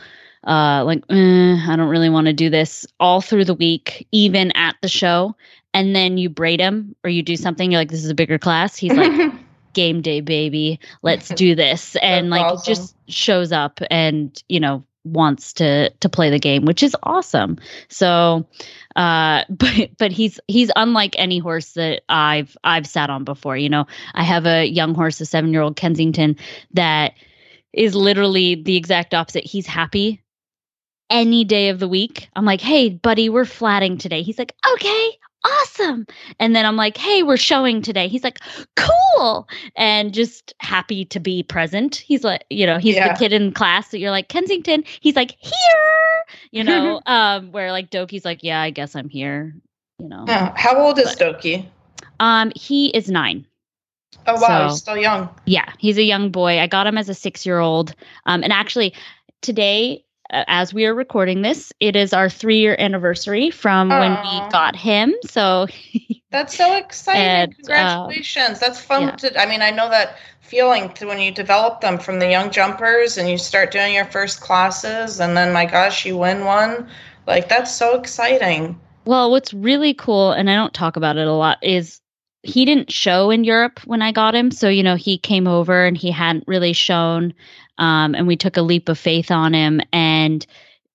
uh 0.46 0.84
like 0.84 1.02
eh, 1.10 1.56
I 1.68 1.76
don't 1.76 1.88
really 1.88 2.10
want 2.10 2.26
to 2.26 2.32
do 2.32 2.50
this 2.50 2.86
all 3.00 3.20
through 3.20 3.44
the 3.44 3.54
week, 3.54 4.06
even 4.12 4.50
at 4.52 4.76
the 4.82 4.88
show. 4.88 5.36
And 5.72 5.94
then 5.94 6.18
you 6.18 6.28
braid 6.28 6.60
him 6.60 6.94
or 7.02 7.10
you 7.10 7.22
do 7.22 7.36
something, 7.36 7.70
you're 7.70 7.80
like, 7.80 7.90
this 7.90 8.04
is 8.04 8.10
a 8.10 8.14
bigger 8.14 8.38
class. 8.38 8.76
He's 8.76 8.92
like, 8.92 9.32
game 9.74 10.00
day, 10.00 10.20
baby. 10.20 10.80
Let's 11.02 11.28
do 11.34 11.54
this. 11.54 11.96
And 11.96 12.30
like 12.30 12.44
awesome. 12.44 12.74
just 12.74 12.96
shows 13.08 13.52
up 13.52 13.80
and, 13.90 14.42
you 14.48 14.60
know, 14.60 14.84
wants 15.04 15.54
to 15.54 15.90
to 15.90 16.08
play 16.08 16.30
the 16.30 16.38
game, 16.38 16.64
which 16.64 16.82
is 16.82 16.96
awesome. 17.02 17.58
So 17.88 18.46
uh 18.96 19.44
but 19.50 19.90
but 19.98 20.12
he's 20.12 20.40
he's 20.48 20.70
unlike 20.74 21.14
any 21.18 21.38
horse 21.38 21.72
that 21.72 22.02
I've 22.08 22.56
I've 22.64 22.86
sat 22.86 23.10
on 23.10 23.24
before. 23.24 23.56
You 23.56 23.68
know, 23.68 23.86
I 24.14 24.24
have 24.24 24.46
a 24.46 24.64
young 24.64 24.94
horse, 24.94 25.20
a 25.20 25.26
seven 25.26 25.52
year 25.52 25.62
old 25.62 25.76
Kensington, 25.76 26.36
that 26.72 27.14
is 27.72 27.94
literally 27.94 28.54
the 28.54 28.76
exact 28.76 29.14
opposite. 29.14 29.44
He's 29.44 29.66
happy 29.66 30.22
any 31.10 31.44
day 31.44 31.68
of 31.68 31.78
the 31.78 31.88
week. 31.88 32.28
I'm 32.34 32.44
like, 32.44 32.60
hey, 32.60 32.88
buddy, 32.88 33.28
we're 33.28 33.44
flatting 33.44 33.98
today. 33.98 34.22
He's 34.22 34.38
like, 34.38 34.54
okay, 34.74 35.18
awesome. 35.44 36.06
And 36.40 36.56
then 36.56 36.64
I'm 36.66 36.76
like, 36.76 36.96
hey, 36.96 37.22
we're 37.22 37.36
showing 37.36 37.82
today. 37.82 38.08
He's 38.08 38.24
like, 38.24 38.38
cool. 38.76 39.48
And 39.76 40.12
just 40.12 40.54
happy 40.60 41.04
to 41.06 41.20
be 41.20 41.42
present. 41.42 41.96
He's 41.96 42.24
like, 42.24 42.44
you 42.50 42.66
know, 42.66 42.78
he's 42.78 42.96
Yeah. 42.96 43.12
the 43.12 43.18
kid 43.18 43.32
in 43.32 43.52
class 43.52 43.90
that 43.90 43.98
you're 43.98 44.10
like, 44.10 44.28
Kensington. 44.28 44.84
He's 45.00 45.16
like, 45.16 45.36
here, 45.38 46.24
you 46.50 46.64
know, 46.64 47.00
um, 47.06 47.52
where 47.52 47.70
like 47.72 47.90
Doki's 47.90 48.24
like, 48.24 48.42
yeah, 48.42 48.60
I 48.60 48.70
guess 48.70 48.96
I'm 48.96 49.08
here, 49.08 49.54
you 49.98 50.08
know. 50.08 50.24
Oh, 50.28 50.52
how 50.56 50.76
old 50.80 50.98
is 50.98 51.14
Doki? 51.16 51.66
Um, 52.20 52.52
he 52.56 52.88
is 52.88 53.08
nine. 53.10 53.46
Oh 54.26 54.40
wow, 54.40 54.40
So- 54.40 54.68
he's 54.68 54.78
still 54.78 54.96
young. 54.96 55.28
Yeah, 55.44 55.70
he's 55.78 55.98
a 55.98 56.02
young 56.02 56.30
boy. 56.30 56.58
I 56.60 56.66
got 56.66 56.86
him 56.86 56.96
as 56.96 57.08
a 57.08 57.14
six 57.14 57.44
year 57.44 57.58
old. 57.58 57.94
Um, 58.26 58.42
and 58.42 58.52
actually, 58.52 58.94
today, 59.42 60.04
as 60.46 60.74
we 60.74 60.86
are 60.86 60.94
recording 60.94 61.42
this, 61.42 61.72
it 61.80 61.96
is 61.96 62.12
our 62.12 62.28
three 62.28 62.58
year 62.58 62.76
anniversary 62.78 63.50
from 63.50 63.88
when 63.88 64.12
we 64.12 64.50
got 64.50 64.76
him. 64.76 65.14
So, 65.26 65.66
That's 66.30 66.56
so 66.56 66.76
exciting. 66.76 67.22
And, 67.22 67.52
uh, 67.52 67.56
Congratulations. 67.56 68.58
That's 68.58 68.80
fun 68.80 69.02
yeah. 69.02 69.16
to 69.16 69.40
I 69.40 69.46
mean, 69.46 69.62
I 69.62 69.70
know 69.70 69.88
that 69.88 70.16
feeling 70.40 70.92
to 70.94 71.06
when 71.06 71.20
you 71.20 71.30
develop 71.30 71.80
them 71.80 71.98
from 71.98 72.18
the 72.18 72.28
young 72.28 72.50
jumpers 72.50 73.16
and 73.16 73.28
you 73.30 73.38
start 73.38 73.70
doing 73.70 73.94
your 73.94 74.04
first 74.04 74.40
classes 74.40 75.20
and 75.20 75.36
then 75.36 75.52
my 75.52 75.64
gosh, 75.64 76.04
you 76.04 76.16
win 76.16 76.44
one. 76.44 76.88
Like 77.26 77.48
that's 77.48 77.74
so 77.74 77.98
exciting. 77.98 78.78
well, 79.04 79.30
what's 79.30 79.54
really 79.54 79.94
cool, 79.94 80.32
and 80.32 80.50
I 80.50 80.54
don't 80.54 80.74
talk 80.74 80.96
about 80.96 81.16
it 81.16 81.26
a 81.26 81.32
lot, 81.32 81.58
is 81.62 82.00
he 82.44 82.64
didn't 82.64 82.92
show 82.92 83.30
in 83.30 83.44
Europe 83.44 83.80
when 83.86 84.02
I 84.02 84.12
got 84.12 84.34
him. 84.34 84.50
So, 84.50 84.68
you 84.68 84.82
know, 84.82 84.96
he 84.96 85.18
came 85.18 85.46
over 85.46 85.84
and 85.84 85.96
he 85.96 86.10
hadn't 86.10 86.44
really 86.46 86.74
shown. 86.74 87.34
Um, 87.78 88.14
and 88.14 88.26
we 88.26 88.36
took 88.36 88.56
a 88.56 88.62
leap 88.62 88.88
of 88.88 88.98
faith 88.98 89.30
on 89.30 89.54
him. 89.54 89.80
And 89.92 90.46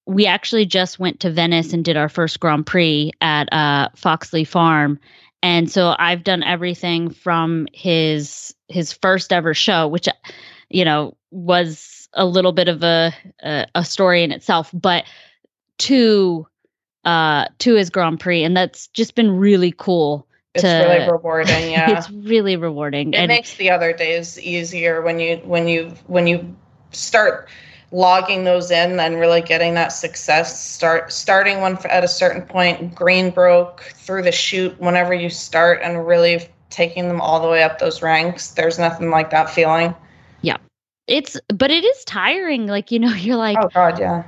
we 0.06 0.26
actually 0.26 0.66
just 0.66 1.00
went 1.00 1.20
to 1.20 1.32
Venice 1.32 1.74
and 1.74 1.86
did 1.86 1.98
our 1.98 2.10
first 2.10 2.40
Grand 2.40 2.66
Prix 2.66 3.12
at 3.22 3.52
uh, 3.54 3.90
Fox 3.96 4.34
Lea 4.34 4.44
Farm. 4.44 5.00
And 5.42 5.72
so 5.72 5.96
I've 5.98 6.24
done 6.24 6.44
everything 6.44 7.12
from 7.12 7.68
his 7.74 8.54
his 8.68 8.92
first 8.92 9.32
ever 9.32 9.54
show, 9.54 9.88
which 9.88 10.08
you 10.70 10.84
know 10.84 11.16
was 11.32 12.10
a 12.14 12.26
little 12.26 12.52
bit 12.52 12.68
of 12.68 12.84
a 12.84 13.14
a, 13.42 13.66
a 13.76 13.86
story 13.86 14.24
in 14.24 14.32
itself, 14.32 14.70
but 14.74 15.06
to 15.80 16.46
uh 17.06 17.46
to 17.60 17.76
his 17.76 17.90
Grand 17.90 18.20
Prix, 18.20 18.44
and 18.44 18.58
that's 18.58 18.88
just 18.88 19.16
been 19.16 19.32
really 19.32 19.74
cool. 19.76 20.28
It's 20.56 20.64
to- 20.64 20.68
really 20.68 21.10
rewarding, 21.10 21.72
yeah. 21.72 21.98
It's 21.98 22.10
really 22.10 22.58
rewarding, 22.58 23.14
it 23.14 23.18
and 23.18 23.30
makes 23.30 23.56
the 23.56 23.70
other 23.70 23.94
days 23.94 24.38
easier 24.40 25.02
when 25.02 25.20
you 25.20 25.38
when 25.38 25.70
you 25.70 25.94
when 26.08 26.28
you 26.28 26.56
start 26.92 27.50
logging 27.92 28.44
those 28.44 28.70
in 28.72 29.00
and 29.00 29.20
really 29.20 29.42
getting 29.42 29.74
that 29.74 29.90
success. 29.90 30.64
Start 30.64 31.12
starting 31.12 31.62
one 31.62 31.78
at 31.86 32.04
a 32.04 32.08
certain 32.08 32.42
point 32.44 32.94
green 32.94 33.32
broke 33.32 33.82
through 33.96 34.24
the 34.24 34.32
chute 34.32 34.80
whenever 34.80 35.14
you 35.14 35.30
start 35.30 35.80
and 35.84 36.06
really 36.06 36.48
taking 36.70 37.08
them 37.08 37.20
all 37.20 37.42
the 37.42 37.48
way 37.48 37.64
up 37.64 37.80
those 37.80 38.02
ranks. 38.02 38.52
There's 38.52 38.78
nothing 38.78 39.10
like 39.10 39.32
that 39.32 39.50
feeling. 39.50 39.96
Yeah. 40.42 40.58
it's 41.08 41.40
but 41.54 41.72
it 41.72 41.84
is 41.84 42.04
tiring. 42.06 42.68
Like 42.68 42.92
you 42.92 43.00
know, 43.00 43.14
you're 43.14 43.38
like 43.38 43.58
oh 43.60 43.70
god 43.70 44.00
yeah. 44.00 44.24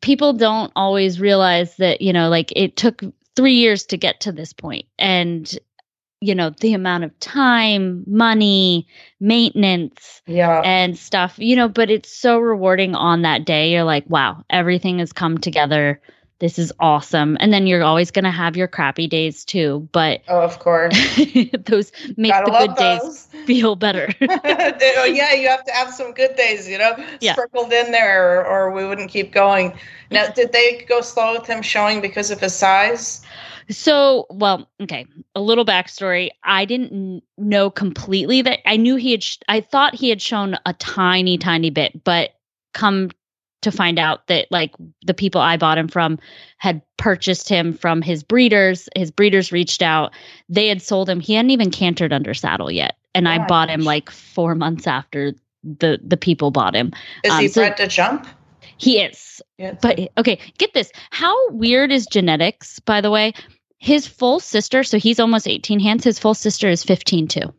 People 0.00 0.32
don't 0.32 0.72
always 0.76 1.20
realize 1.20 1.76
that 1.76 2.00
you 2.00 2.12
know 2.12 2.28
like 2.28 2.52
it 2.56 2.76
took 2.76 3.02
three 3.36 3.54
years 3.54 3.84
to 3.86 3.96
get 3.96 4.20
to 4.20 4.32
this 4.32 4.52
point. 4.52 4.86
And 4.98 5.58
you 6.20 6.34
know 6.34 6.50
the 6.60 6.72
amount 6.72 7.04
of 7.04 7.18
time 7.20 8.04
money 8.06 8.86
maintenance 9.20 10.22
yeah. 10.26 10.62
and 10.64 10.96
stuff 10.96 11.34
you 11.38 11.56
know 11.56 11.68
but 11.68 11.90
it's 11.90 12.12
so 12.12 12.38
rewarding 12.38 12.94
on 12.94 13.22
that 13.22 13.44
day. 13.44 13.72
You're 13.72 13.84
like 13.84 14.04
wow 14.08 14.44
everything 14.50 14.98
has 15.00 15.12
come 15.12 15.38
together 15.38 16.00
this 16.38 16.58
is 16.58 16.72
awesome. 16.80 17.36
And 17.40 17.52
then 17.52 17.66
you're 17.66 17.82
always 17.82 18.10
going 18.10 18.24
to 18.24 18.30
have 18.30 18.56
your 18.56 18.68
crappy 18.68 19.06
days 19.06 19.44
too 19.44 19.88
but 19.92 20.22
oh 20.28 20.40
of 20.40 20.58
course. 20.58 20.94
those 21.64 21.92
make 22.16 22.32
gotta 22.32 22.50
the 22.50 22.58
good 22.58 22.70
love 22.70 23.02
days 23.02 23.28
feel 23.46 23.76
better. 23.76 24.12
Oh, 24.98 25.04
yeah 25.04 25.32
you 25.32 25.48
have 25.48 25.64
to 25.64 25.72
have 25.72 25.92
some 25.92 26.12
good 26.12 26.36
days 26.36 26.68
you 26.68 26.78
know? 26.78 26.96
Yeah. 27.20 27.32
sprinkled 27.32 27.72
in 27.72 27.92
there 27.92 28.40
or, 28.40 28.46
or 28.46 28.70
we 28.72 28.86
wouldn't 28.86 29.10
keep 29.10 29.32
going. 29.32 29.78
Now 30.10 30.28
did 30.28 30.52
they 30.52 30.84
go 30.88 31.00
slow 31.00 31.38
with 31.38 31.46
him 31.46 31.62
showing 31.62 32.00
because 32.00 32.30
of 32.30 32.40
his 32.40 32.54
size? 32.54 33.22
So, 33.68 34.26
well, 34.30 34.68
okay, 34.80 35.06
a 35.34 35.40
little 35.40 35.64
backstory. 35.64 36.30
I 36.44 36.64
didn't 36.64 37.22
know 37.36 37.68
completely 37.68 38.42
that 38.42 38.60
I 38.64 38.76
knew 38.76 38.94
he 38.96 39.10
had, 39.10 39.24
sh- 39.24 39.38
I 39.48 39.60
thought 39.60 39.94
he 39.94 40.08
had 40.08 40.22
shown 40.22 40.56
a 40.64 40.72
tiny, 40.74 41.36
tiny 41.36 41.70
bit, 41.70 42.04
but 42.04 42.30
come 42.74 43.10
to 43.66 43.72
find 43.76 43.98
out 43.98 44.26
that 44.28 44.46
like 44.50 44.72
the 45.04 45.12
people 45.14 45.40
I 45.40 45.56
bought 45.56 45.76
him 45.78 45.88
from 45.88 46.18
had 46.58 46.80
purchased 46.96 47.48
him 47.48 47.72
from 47.74 48.00
his 48.00 48.22
breeders. 48.22 48.88
His 48.96 49.10
breeders 49.10 49.52
reached 49.52 49.82
out, 49.82 50.12
they 50.48 50.68
had 50.68 50.80
sold 50.80 51.08
him. 51.10 51.20
He 51.20 51.34
hadn't 51.34 51.50
even 51.50 51.70
cantered 51.70 52.12
under 52.12 52.32
saddle 52.32 52.70
yet. 52.70 52.96
And 53.14 53.26
Oh 53.26 53.32
I 53.32 53.46
bought 53.46 53.68
him 53.70 53.82
like 53.82 54.10
four 54.10 54.54
months 54.54 54.86
after 54.86 55.32
the 55.64 55.98
the 56.02 56.16
people 56.16 56.50
bought 56.50 56.74
him. 56.76 56.92
is 57.24 57.32
Um, 57.32 57.40
he 57.40 57.48
so- 57.48 57.60
bred 57.62 57.76
to 57.78 57.86
jump 57.88 58.26
He 58.78 59.00
is. 59.00 59.42
yeah 59.58 59.74
But 59.82 59.98
okay, 60.18 60.38
get 60.58 60.72
this. 60.74 60.92
How 61.10 61.34
weird 61.50 61.90
is 61.92 62.06
genetics, 62.06 62.78
by 62.80 63.00
the 63.00 63.10
way? 63.10 63.32
His 63.78 64.06
full 64.06 64.40
sister, 64.40 64.84
so 64.84 64.98
he's 64.98 65.18
almost 65.20 65.46
18 65.48 65.80
hands, 65.80 66.04
his 66.04 66.18
full 66.18 66.34
sister 66.34 66.68
is 66.68 66.82
15 66.84 67.28
too. 67.28 67.52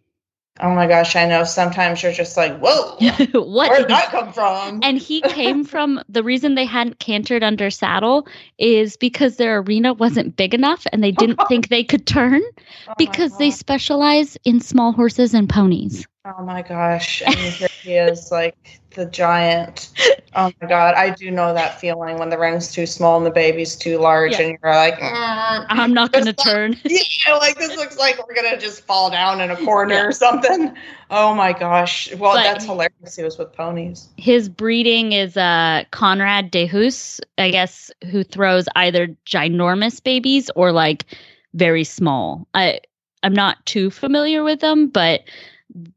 Oh 0.59 0.73
my 0.73 0.87
gosh, 0.87 1.15
I 1.15 1.25
know. 1.25 1.43
Sometimes 1.43 2.01
you're 2.01 2.11
just 2.11 2.35
like, 2.35 2.57
whoa, 2.59 2.95
what? 3.33 3.69
where'd 3.69 3.81
is- 3.81 3.87
that 3.87 4.09
come 4.09 4.33
from? 4.33 4.79
and 4.83 4.97
he 4.97 5.21
came 5.29 5.63
from 5.63 6.01
the 6.09 6.23
reason 6.23 6.55
they 6.55 6.65
hadn't 6.65 6.99
cantered 6.99 7.43
under 7.43 7.69
saddle 7.69 8.27
is 8.57 8.97
because 8.97 9.37
their 9.37 9.59
arena 9.59 9.93
wasn't 9.93 10.35
big 10.35 10.53
enough 10.53 10.85
and 10.91 11.03
they 11.03 11.11
didn't 11.11 11.39
think 11.47 11.69
they 11.69 11.83
could 11.83 12.07
turn 12.07 12.41
Oh 12.87 12.93
because 12.97 13.37
they 13.37 13.51
specialize 13.51 14.37
in 14.43 14.59
small 14.59 14.91
horses 14.91 15.33
and 15.33 15.49
ponies. 15.49 16.07
Oh 16.25 16.43
my 16.43 16.61
gosh. 16.61 17.21
And 17.25 17.35
here 17.35 17.69
he 17.81 17.93
is 17.93 18.31
like 18.31 18.81
the 18.97 19.05
giant. 19.05 19.89
Oh 20.35 20.51
my 20.61 20.67
God. 20.67 20.95
I 20.95 21.11
do 21.11 21.31
know 21.31 21.53
that 21.53 21.79
feeling 21.79 22.17
when 22.19 22.29
the 22.29 22.37
ring's 22.37 22.71
too 22.71 22.85
small 22.85 23.15
and 23.17 23.25
the 23.25 23.31
baby's 23.31 23.75
too 23.75 23.97
large 23.99 24.33
Yeah. 24.33 24.41
and 24.41 24.57
you're 24.61 24.73
like, 24.73 24.95
"Mm." 24.99 25.65
I'm 25.69 25.93
not 25.93 26.11
going 26.11 26.25
to 26.25 26.33
Just 26.33 26.45
like- 26.45 26.53
turn. 26.55 26.75
yeah, 26.83 27.33
like 27.35 27.57
this 27.57 27.75
looks 27.77 27.97
like 27.97 28.17
we're 28.27 28.35
going 28.35 28.51
to 28.53 28.59
just 28.59 28.81
fall 28.85 29.09
down 29.09 29.39
in 29.39 29.49
a 29.51 29.55
corner 29.55 29.93
Yeah. 29.95 30.05
or 30.05 30.11
something. 30.11 30.73
Oh 31.09 31.33
my 31.33 31.53
gosh. 31.53 32.13
Well, 32.15 32.33
But- 32.33 32.43
that's 32.43 32.65
hilarious. 32.65 33.15
He 33.15 33.23
was 33.23 33.37
with 33.37 33.53
ponies. 33.53 34.09
His 34.17 34.49
breeding 34.49 35.13
is 35.13 35.37
uh, 35.37 35.83
Conrad 35.91 36.51
de 36.51 36.65
Hus, 36.65 37.21
I 37.37 37.51
guess, 37.51 37.89
who 38.11 38.23
throws 38.23 38.67
either 38.75 39.15
ginormous 39.25 40.03
babies 40.03 40.49
or 40.55 40.71
like 40.71 41.05
very 41.53 41.83
small. 41.83 42.47
I 42.53 42.81
I'm 43.23 43.33
not 43.33 43.65
too 43.65 43.89
familiar 43.89 44.43
with 44.43 44.59
them, 44.59 44.87
but 44.87 45.21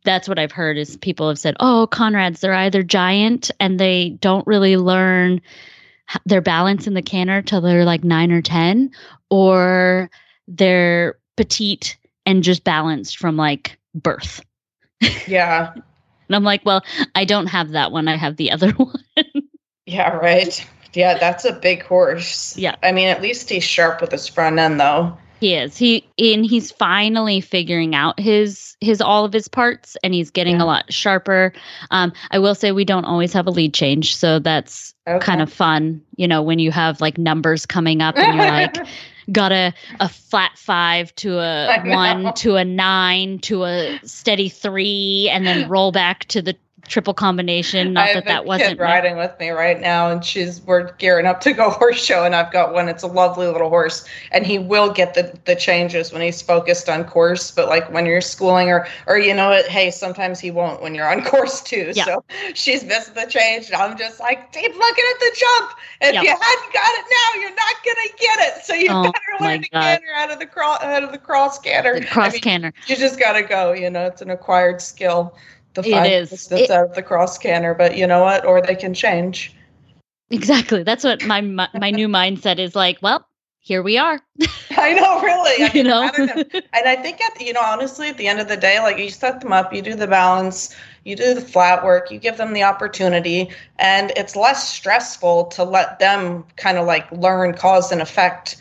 that's 0.05 0.29
what 0.29 0.39
I've 0.39 0.53
heard 0.53 0.77
is 0.77 0.97
people 0.97 1.29
have 1.29 1.39
said, 1.39 1.57
"Oh, 1.61 1.89
Conrads, 1.91 2.41
they're 2.41 2.55
either 2.55 2.83
giant 2.83 3.51
and 3.61 3.79
they 3.79 4.11
don't 4.21 4.47
really 4.47 4.77
learn 4.77 5.41
their 6.27 6.41
balance 6.41 6.87
in 6.87 6.95
the 6.95 7.03
canter 7.03 7.43
till 7.43 7.61
they're 7.61 7.85
like 7.85 8.03
9 8.03 8.33
or 8.33 8.43
10 8.43 8.91
or 9.31 10.11
they're 10.49 11.19
petite 11.37 11.97
and 12.27 12.43
just 12.43 12.65
balanced 12.65 13.19
from 13.19 13.37
like 13.37 13.79
birth." 13.95 14.43
Yeah. 15.27 15.75
And 16.29 16.37
I'm 16.37 16.45
like, 16.45 16.65
"Well, 16.65 16.85
I 17.17 17.25
don't 17.25 17.49
have 17.49 17.71
that 17.71 17.91
one. 17.91 18.07
I 18.07 18.15
have 18.15 18.37
the 18.37 18.53
other 18.53 18.71
one." 18.77 19.03
Yeah, 19.87 20.11
right. 20.11 20.65
Yeah, 20.93 21.19
that's 21.19 21.45
a 21.45 21.53
big 21.53 21.83
horse. 21.83 22.57
Yeah. 22.57 22.77
I 22.85 22.93
mean, 22.93 23.09
at 23.09 23.21
least 23.21 23.51
he's 23.51 23.65
sharp 23.65 24.01
with 24.01 24.13
his 24.13 24.29
front 24.29 24.59
end, 24.59 24.79
though. 24.79 25.19
He 25.41 25.55
is. 25.55 25.77
He 25.77 26.07
and 26.19 26.45
he's 26.45 26.71
finally 26.71 27.41
figuring 27.41 27.95
out 27.95 28.21
his 28.21 28.77
his 28.81 29.01
all 29.01 29.25
of 29.25 29.33
his 29.33 29.49
parts 29.49 29.97
and 30.05 30.13
he's 30.15 30.31
getting 30.31 30.57
Yeah. 30.57 30.65
a 30.65 30.67
lot 30.67 30.93
sharper. 30.93 31.53
Um 31.91 32.13
I 32.31 32.39
will 32.39 32.55
say 32.55 32.73
we 32.73 32.85
don't 32.85 33.05
always 33.07 33.33
have 33.33 33.47
a 33.47 33.51
lead 33.51 33.75
change, 33.75 34.15
so 34.17 34.39
that's 34.39 34.95
Okay. 35.09 35.25
kind 35.25 35.41
of 35.41 35.51
fun, 35.53 36.03
you 36.17 36.29
know, 36.29 36.43
when 36.43 36.59
you 36.61 36.71
have 36.71 37.01
like 37.01 37.19
numbers 37.19 37.67
coming 37.67 38.01
up 38.03 38.15
and 38.17 38.35
you're 38.35 38.47
like 38.47 38.77
got 39.33 39.51
a 39.51 39.73
a 39.99 40.09
flat 40.09 40.53
five 40.57 41.13
to 41.17 41.39
a 41.39 41.69
I 41.69 41.79
know. 41.79 41.95
one 41.97 42.33
to 42.35 42.57
a 42.57 42.65
nine 42.65 43.39
to 43.41 43.65
a 43.65 43.99
steady 44.05 44.49
three, 44.51 45.29
and 45.33 45.47
then 45.47 45.69
roll 45.69 45.91
back 45.91 46.27
to 46.27 46.43
the 46.43 46.55
triple 46.91 47.15
combination. 47.15 47.95
Not 47.95 48.05
I 48.05 48.07
have 48.09 48.25
that 48.25 48.27
that 48.27 48.45
a 48.45 48.47
wasn't 48.47 48.81
riding 48.81 49.17
with 49.17 49.39
me 49.41 49.51
right 49.51 49.81
now, 49.81 50.11
and 50.11 50.25
she's 50.25 50.61
we're 50.63 50.93
gearing 50.97 51.25
up 51.27 51.41
to 51.43 51.53
go 51.53 51.71
horse 51.71 52.05
show, 52.05 52.25
and 52.25 52.35
I've 52.35 52.53
got 52.53 52.75
one. 52.75 52.89
It's 52.89 53.03
a 53.03 53.07
lovely 53.07 53.47
little 53.47 53.71
horse, 53.71 54.05
and 54.33 54.45
he 54.45 54.59
will 54.59 54.93
get 54.93 55.15
the 55.15 55.39
the 55.47 55.55
changes 55.57 56.13
when 56.13 56.21
he's 56.21 56.43
focused 56.43 56.89
on 56.89 57.05
course. 57.05 57.51
But 57.51 57.69
like 57.69 57.91
when 57.93 58.05
you're 58.05 58.21
schooling, 58.21 58.69
or 58.69 58.87
or 59.07 59.19
you 59.19 59.33
know 59.33 59.51
what, 59.51 59.67
hey, 59.67 59.91
sometimes 59.91 60.41
he 60.41 60.51
won't 60.51 60.83
when 60.83 60.95
you're 60.95 61.11
on 61.11 61.25
course 61.25 61.63
too. 61.63 61.93
Yeah. 61.95 62.05
So 62.05 62.25
she's 62.55 62.85
missing 62.85 63.15
the 63.15 63.27
change, 63.27 63.67
and 63.67 63.77
I'm 63.77 63.97
just 63.97 64.21
like, 64.21 64.53
keep 64.53 64.75
looking 64.75 65.05
at 65.15 65.21
the 65.21 65.37
jump. 65.39 65.71
If 66.03 66.23
you 66.23 66.29
hadn't 66.29 66.73
got 66.75 66.93
it 66.99 67.05
now, 67.11 67.41
you're 67.41 67.55
not 67.55 67.75
gonna 67.85 68.09
get 68.19 68.39
it. 68.59 68.65
So 68.65 68.75
you 68.75 68.89
Oh, 68.93 69.13
better 69.13 69.45
learn 69.45 69.63
to 69.63 69.69
canter 69.71 70.13
out 70.17 70.31
of 70.33 70.39
the 70.41 70.47
cross 70.47 70.83
out 70.83 71.05
of 71.05 71.13
the 71.13 71.19
cross 71.19 71.59
canter. 71.59 72.01
the 72.01 72.07
cross 72.07 72.31
I 72.31 72.33
mean, 72.33 72.41
canter. 72.41 72.73
you 72.87 72.97
just 72.97 73.19
gotta 73.21 73.43
go. 73.43 73.73
You 73.73 73.91
know, 73.91 74.07
it's 74.07 74.23
an 74.23 74.31
acquired 74.31 74.83
skill. 74.83 75.37
The 75.75 75.83
five 75.83 76.11
is. 76.11 76.31
distance 76.31 76.63
It- 76.63 76.71
out 76.71 76.87
of 76.91 76.95
the 76.95 77.03
cross 77.03 77.39
canter, 77.39 77.75
but 77.75 77.97
you 77.97 78.07
know 78.07 78.23
what? 78.23 78.45
Or 78.45 78.61
they 78.61 78.75
can 78.75 78.95
change. 78.95 79.55
Exactly. 80.31 80.83
That's 80.85 81.05
what 81.05 81.25
my 81.25 81.41
my, 81.41 81.69
my 81.75 81.91
new 81.91 82.09
mindset 82.09 82.59
is 82.59 82.77
like. 82.77 82.99
Well, 83.03 83.27
here 83.59 83.83
we 83.83 83.99
are. 83.99 84.21
I 84.71 84.95
know, 84.95 85.21
really. 85.23 85.65
I 85.65 85.67
you 85.75 85.83
mean, 85.83 85.91
know. 85.91 86.11
I 86.13 86.25
know. 86.25 86.45
And 86.73 86.89
I 86.89 86.97
think 86.97 87.21
at 87.21 87.35
the, 87.37 87.45
you 87.45 87.53
know, 87.53 87.63
honestly, 87.65 88.09
at 88.09 88.17
the 88.17 88.27
end 88.29 88.41
of 88.41 88.49
the 88.49 88.57
day, 88.57 88.79
like 88.81 88.99
you 88.99 89.11
set 89.11 89.41
them 89.41 89.53
up, 89.53 89.73
you 89.75 89.83
do 89.83 89.95
the 89.95 90.07
balance, 90.07 90.75
you 91.05 91.17
do 91.17 91.35
the 91.35 91.41
flat 91.41 91.85
work, 91.85 92.11
you 92.11 92.19
give 92.19 92.37
them 92.37 92.53
the 92.53 92.63
opportunity, 92.63 93.51
and 93.79 94.13
it's 94.17 94.37
less 94.37 94.69
stressful 94.69 95.47
to 95.47 95.65
let 95.65 95.99
them 95.99 96.45
kind 96.57 96.79
of 96.79 96.87
like 96.87 97.11
learn 97.13 97.53
cause 97.55 97.91
and 97.93 98.01
effect 98.01 98.57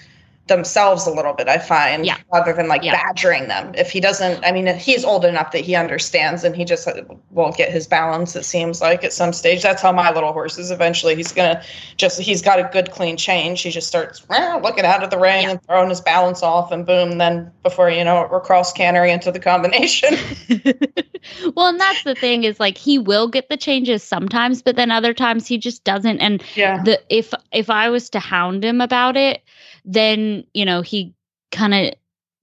themselves 0.50 1.08
a 1.08 1.12
little 1.12 1.32
bit 1.34 1.48
i 1.48 1.58
find 1.58 2.06
Yeah. 2.06 2.18
rather 2.34 2.52
than 2.52 2.68
like 2.68 2.84
Yeah. 2.84 2.92
badgering 2.92 3.48
them 3.48 3.72
if 3.78 3.90
he 3.90 4.02
doesn't 4.02 4.44
i 4.46 4.52
mean 4.52 4.68
he's 4.78 5.06
old 5.06 5.24
enough 5.24 5.54
that 5.54 5.60
he 5.62 5.76
understands 5.76 6.44
and 6.44 6.54
he 6.56 6.66
just 6.66 6.86
uh, 6.88 7.02
won't 7.32 7.56
get 7.56 7.72
his 7.72 7.88
balance 7.88 8.36
it 8.36 8.44
seems 8.44 8.82
like 8.82 9.06
at 9.06 9.14
some 9.14 9.32
stage 9.32 9.62
that's 9.64 9.82
how 9.82 9.94
my 9.94 10.12
little 10.12 10.34
horse 10.34 10.58
is 10.58 10.72
eventually 10.72 11.16
he's 11.16 11.32
gonna 11.32 11.64
just 11.96 12.20
he's 12.20 12.42
got 12.42 12.60
a 12.60 12.70
good 12.74 12.92
clean 12.92 13.16
change 13.16 13.62
he 13.62 13.70
just 13.72 13.88
starts 13.88 14.22
looking 14.30 14.84
out 14.84 15.02
of 15.04 15.10
the 15.10 15.18
ring 15.18 15.44
Yeah. 15.44 15.52
and 15.52 15.64
throwing 15.64 15.88
his 15.90 16.02
balance 16.02 16.44
off 16.44 16.72
and 16.74 16.86
boom 16.86 17.18
then 17.20 17.50
before 17.64 17.90
you 17.90 18.04
know 18.04 18.24
it 18.24 18.30
we're 18.32 18.42
cross 18.42 18.74
cantering 18.74 19.14
into 19.14 19.32
the 19.32 19.40
combination 19.40 20.16
well, 21.56 21.68
and 21.68 21.80
that's 21.80 22.04
the 22.04 22.16
thing 22.16 22.44
is 22.44 22.60
like 22.60 22.78
he 22.78 22.98
will 22.98 23.28
get 23.28 23.50
the 23.50 23.58
changes 23.58 24.04
sometimes, 24.04 24.62
but 24.62 24.76
then 24.76 24.90
other 24.92 25.14
times 25.14 25.48
he 25.48 25.58
just 25.58 25.84
doesn't. 25.84 26.20
And 26.20 26.44
yeah 26.56 26.82
the 26.84 27.00
if 27.10 27.34
if 27.52 27.70
I 27.70 27.90
was 27.90 28.10
to 28.12 28.20
hound 28.20 28.64
him 28.64 28.82
about 28.82 29.18
it, 29.18 29.42
then 29.86 30.46
you 30.54 30.66
know 30.66 30.82
he 30.82 31.14
kind 31.52 31.74
of, 31.74 31.94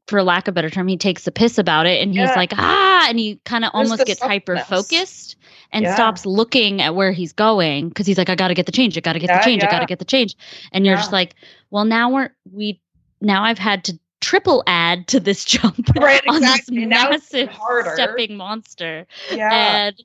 for 0.09 0.23
lack 0.23 0.47
of 0.49 0.53
a 0.53 0.55
better 0.55 0.71
term, 0.71 0.87
he 0.89 0.97
takes 0.97 1.27
a 1.27 1.33
piss 1.33 1.59
about 1.59 1.87
it, 1.87 2.01
and 2.03 2.13
he's 2.13 2.21
Yeah. 2.21 2.37
like 2.37 2.53
ah, 2.55 3.07
and 3.09 3.19
he 3.19 3.41
kind 3.45 3.65
of 3.65 3.71
almost 3.75 4.05
gets 4.07 4.21
hyper 4.23 4.57
focused 4.59 5.37
and 5.73 5.85
Yeah. 5.85 5.95
stops 5.95 6.25
looking 6.27 6.81
at 6.81 6.95
where 6.95 7.13
he's 7.13 7.33
going 7.33 7.89
because 7.89 8.07
he's 8.07 8.19
like, 8.19 8.29
I 8.31 8.35
got 8.37 8.49
to 8.49 8.55
get 8.55 8.67
the 8.67 8.73
change, 8.73 8.97
I 8.97 9.01
got 9.01 9.15
to 9.15 9.19
get 9.19 9.31
Yeah, 9.31 9.39
the 9.39 9.45
change, 9.45 9.63
I 9.65 9.67
got 9.67 9.81
to 9.81 9.87
get 9.87 9.99
the 9.99 10.05
change, 10.05 10.37
and 10.73 10.87
you're 10.87 10.97
just 10.97 11.13
like, 11.13 11.35
well, 11.71 11.85
now 11.85 12.11
we're 12.11 12.31
we 12.53 12.81
now 13.21 13.43
I've 13.45 13.59
had 13.59 13.85
to 13.85 13.99
triple 14.21 14.63
add 14.67 15.07
to 15.09 15.21
this 15.21 15.45
jump 15.47 15.91
Right, 15.97 16.23
on 16.29 16.37
exactly. 16.37 16.79
this 16.79 16.89
massive 16.89 17.49
harder. 17.49 17.91
stepping 17.95 18.37
monster 18.37 19.07
yeah 19.31 19.51
and 19.89 20.03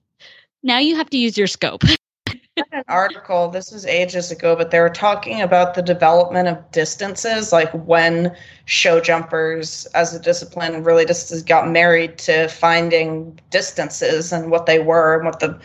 now 0.63 0.77
you 0.79 0.95
have 0.95 1.09
to 1.11 1.17
use 1.17 1.37
your 1.37 1.47
scope 1.47 1.83
an 2.71 2.83
article 2.87 3.49
this 3.49 3.71
was 3.71 3.85
ages 3.85 4.31
ago 4.31 4.55
but 4.55 4.71
they 4.71 4.79
were 4.79 4.89
talking 4.89 5.41
about 5.41 5.73
the 5.73 5.81
development 5.81 6.47
of 6.47 6.71
distances 6.71 7.51
like 7.51 7.71
when 7.73 8.35
show 8.65 8.99
jumpers 8.99 9.85
as 9.93 10.13
a 10.13 10.19
discipline 10.19 10.83
really 10.83 11.05
just 11.05 11.45
got 11.45 11.69
married 11.69 12.17
to 12.17 12.47
finding 12.47 13.39
distances 13.49 14.31
and 14.31 14.51
what 14.51 14.65
they 14.65 14.79
were 14.79 15.15
and 15.15 15.25
what 15.25 15.39
the 15.39 15.59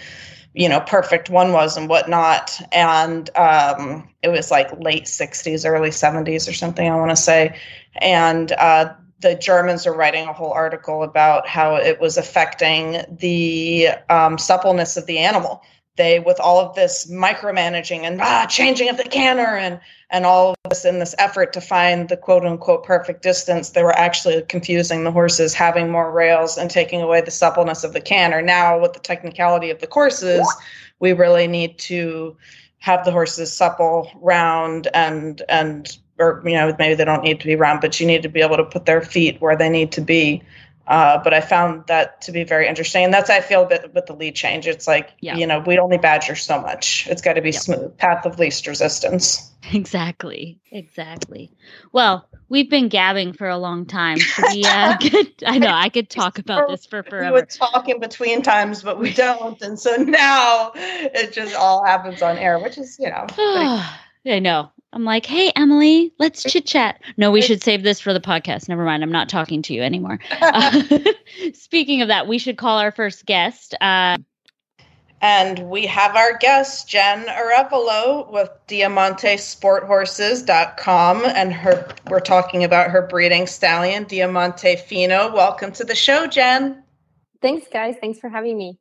you 0.57 0.69
know 0.69 0.81
perfect 0.81 1.31
one 1.31 1.53
was 1.53 1.77
and 1.77 1.89
whatnot. 1.89 2.59
And 2.73 3.29
um, 3.37 4.09
it 4.23 4.29
was 4.29 4.51
like 4.51 4.69
late 4.81 5.05
60s 5.05 5.69
early 5.69 5.91
70s 5.91 6.49
or 6.49 6.55
something 6.55 6.91
i 6.91 6.97
want 6.97 7.11
to 7.11 7.17
say. 7.17 7.57
And 7.97 8.51
uh, 8.53 8.95
the 9.21 9.35
Germans 9.35 9.87
are 9.87 9.95
writing 9.95 10.27
a 10.27 10.33
whole 10.33 10.53
article 10.53 11.03
about 11.03 11.47
how 11.47 11.77
it 11.77 12.01
was 12.01 12.17
affecting 12.17 13.03
the 13.11 13.89
um, 14.11 14.39
suppleness 14.39 14.97
of 14.97 15.07
the 15.07 15.19
animal 15.19 15.63
they 15.97 16.21
with 16.21 16.39
all 16.41 16.61
of 16.61 16.75
this 16.75 17.11
micromanaging 17.11 18.01
and 18.01 18.21
ah, 18.21 18.47
changing 18.47 18.89
of 18.89 18.97
the 18.97 19.05
canter 19.05 19.57
and 19.57 19.81
and 20.11 20.25
all 20.25 20.51
of 20.51 20.71
this 20.71 20.85
in 20.85 20.99
this 20.99 21.15
effort 21.19 21.53
to 21.53 21.61
find 21.61 22.09
the 22.09 22.17
quote 22.17 22.45
unquote 22.45 22.85
perfect 22.85 23.23
distance 23.23 23.71
they 23.71 23.83
were 23.83 23.97
actually 23.97 24.41
confusing 24.43 25.05
the 25.05 25.11
horses 25.11 25.55
having 25.55 25.91
more 25.91 26.13
rails 26.13 26.57
and 26.57 26.71
taking 26.71 27.03
away 27.03 27.21
the 27.21 27.31
suppleness 27.31 27.85
of 27.85 27.93
the 27.93 28.01
canter. 28.01 28.41
Now 28.41 28.79
with 28.81 28.93
the 28.93 29.01
technicality 29.01 29.71
of 29.71 29.81
the 29.81 29.87
courses 29.87 30.47
we 30.99 31.13
really 31.13 31.47
need 31.47 31.79
to 31.79 32.37
have 32.79 33.05
the 33.05 33.11
horses 33.11 33.53
supple 33.53 34.11
round 34.21 34.89
and 34.95 35.43
and 35.49 35.99
or 36.19 36.43
you 36.45 36.53
know 36.53 36.75
maybe 36.79 36.95
they 36.95 37.05
don't 37.05 37.23
need 37.23 37.41
to 37.41 37.47
be 37.47 37.57
round 37.57 37.81
but 37.81 37.99
you 38.01 38.07
need 38.07 38.23
to 38.23 38.29
be 38.29 38.41
able 38.41 38.57
to 38.57 38.65
put 38.65 38.87
their 38.87 39.03
feet 39.03 39.41
where 39.41 39.57
they 39.57 39.69
need 39.69 39.93
to 39.93 40.01
be 40.01 40.43
uh, 40.87 41.19
but 41.23 41.35
I 41.35 41.41
found 41.41 41.87
that 41.89 42.21
to 42.23 42.33
be 42.33 42.45
very 42.45 42.67
interesting, 42.69 43.05
and 43.05 43.13
that's 43.15 43.31
I 43.31 43.41
feel 43.41 43.63
a 43.65 43.67
bit 43.67 43.93
with 43.95 44.07
the 44.07 44.15
lead 44.15 44.35
change. 44.35 44.67
It's 44.67 44.87
like 44.87 45.11
Yeah. 45.21 45.37
you 45.37 45.47
know 45.47 45.61
we 45.61 45.79
only 45.79 45.99
badger 45.99 46.35
so 46.35 46.61
much; 46.61 47.07
it's 47.09 47.23
got 47.23 47.35
to 47.35 47.43
be 47.43 47.51
Yep. 47.51 47.61
smooth, 47.63 47.97
path 47.99 48.27
of 48.27 48.39
least 48.39 48.67
resistance. 48.67 49.53
exactly 49.73 50.61
exactly 50.71 51.51
well 51.91 52.29
we've 52.49 52.71
been 52.71 52.89
gabbing 52.89 53.33
for 53.33 53.49
a 53.49 53.59
long 53.59 53.85
time 53.85 54.19
we 54.47 54.65
uh 54.69 54.97
get, 55.01 55.43
i 55.45 55.59
know 55.59 55.71
i 55.73 55.89
could 55.89 56.09
talk 56.09 56.39
about 56.39 56.69
this 56.69 56.87
for 56.87 57.03
We 57.03 57.11
forever 57.11 57.33
would 57.33 57.51
talk 57.51 57.89
in 57.89 57.99
between 57.99 58.43
times, 58.43 58.83
but 58.83 59.01
we 59.01 59.13
don't, 59.13 59.61
and 59.63 59.77
so 59.79 59.97
now 59.97 60.71
it 60.77 61.33
just 61.33 61.55
all 61.57 61.85
happens 61.85 62.23
on 62.23 62.39
air, 62.39 62.61
which 62.61 62.79
is 62.79 62.97
you 63.01 63.11
know. 63.11 63.27
pretty- 64.27 64.37
I 64.37 64.41
know. 64.41 64.71
I'm 64.93 65.05
like, 65.05 65.27
hey, 65.27 65.53
Emily, 65.57 66.13
let's 66.19 66.43
chit 66.43 66.65
chat. 66.65 67.01
No, 67.19 67.31
we 67.31 67.43
should 67.43 67.63
save 67.63 67.83
this 67.83 68.01
for 68.01 68.15
the 68.15 68.21
podcast. 68.21 68.67
Never 68.69 68.85
mind. 68.85 69.03
I'm 69.03 69.13
not 69.13 69.29
talking 69.29 69.61
to 69.63 69.75
you 69.75 69.83
anymore. 69.83 70.19
Uh, 70.41 70.83
speaking 71.55 72.01
of 72.03 72.09
that, 72.09 72.27
we 72.27 72.39
should 72.39 72.57
call 72.57 72.79
our 72.79 72.91
first 72.93 73.27
guest. 73.27 73.75
Uh, 73.81 74.17
And 75.21 75.69
we 75.69 75.85
have 75.87 76.17
our 76.17 76.39
guest, 76.39 76.89
Jen 76.89 77.27
Arevalo 77.27 78.31
with 78.33 78.49
DiamanteSportHorses.com. 78.69 81.25
And 81.27 81.53
her 81.53 81.89
we're 82.09 82.21
talking 82.21 82.65
about 82.65 82.91
her 82.91 83.03
breeding 83.03 83.47
stallion, 83.47 84.05
Diamante 84.05 84.77
Fino. 84.77 85.31
Welcome 85.35 85.73
to 85.73 85.85
the 85.85 85.95
show, 85.95 86.27
Jen. 86.27 86.83
Thanks, 87.43 87.67
guys. 87.71 87.97
Thanks 88.01 88.19
for 88.19 88.31
having 88.31 88.57
me. 88.57 88.79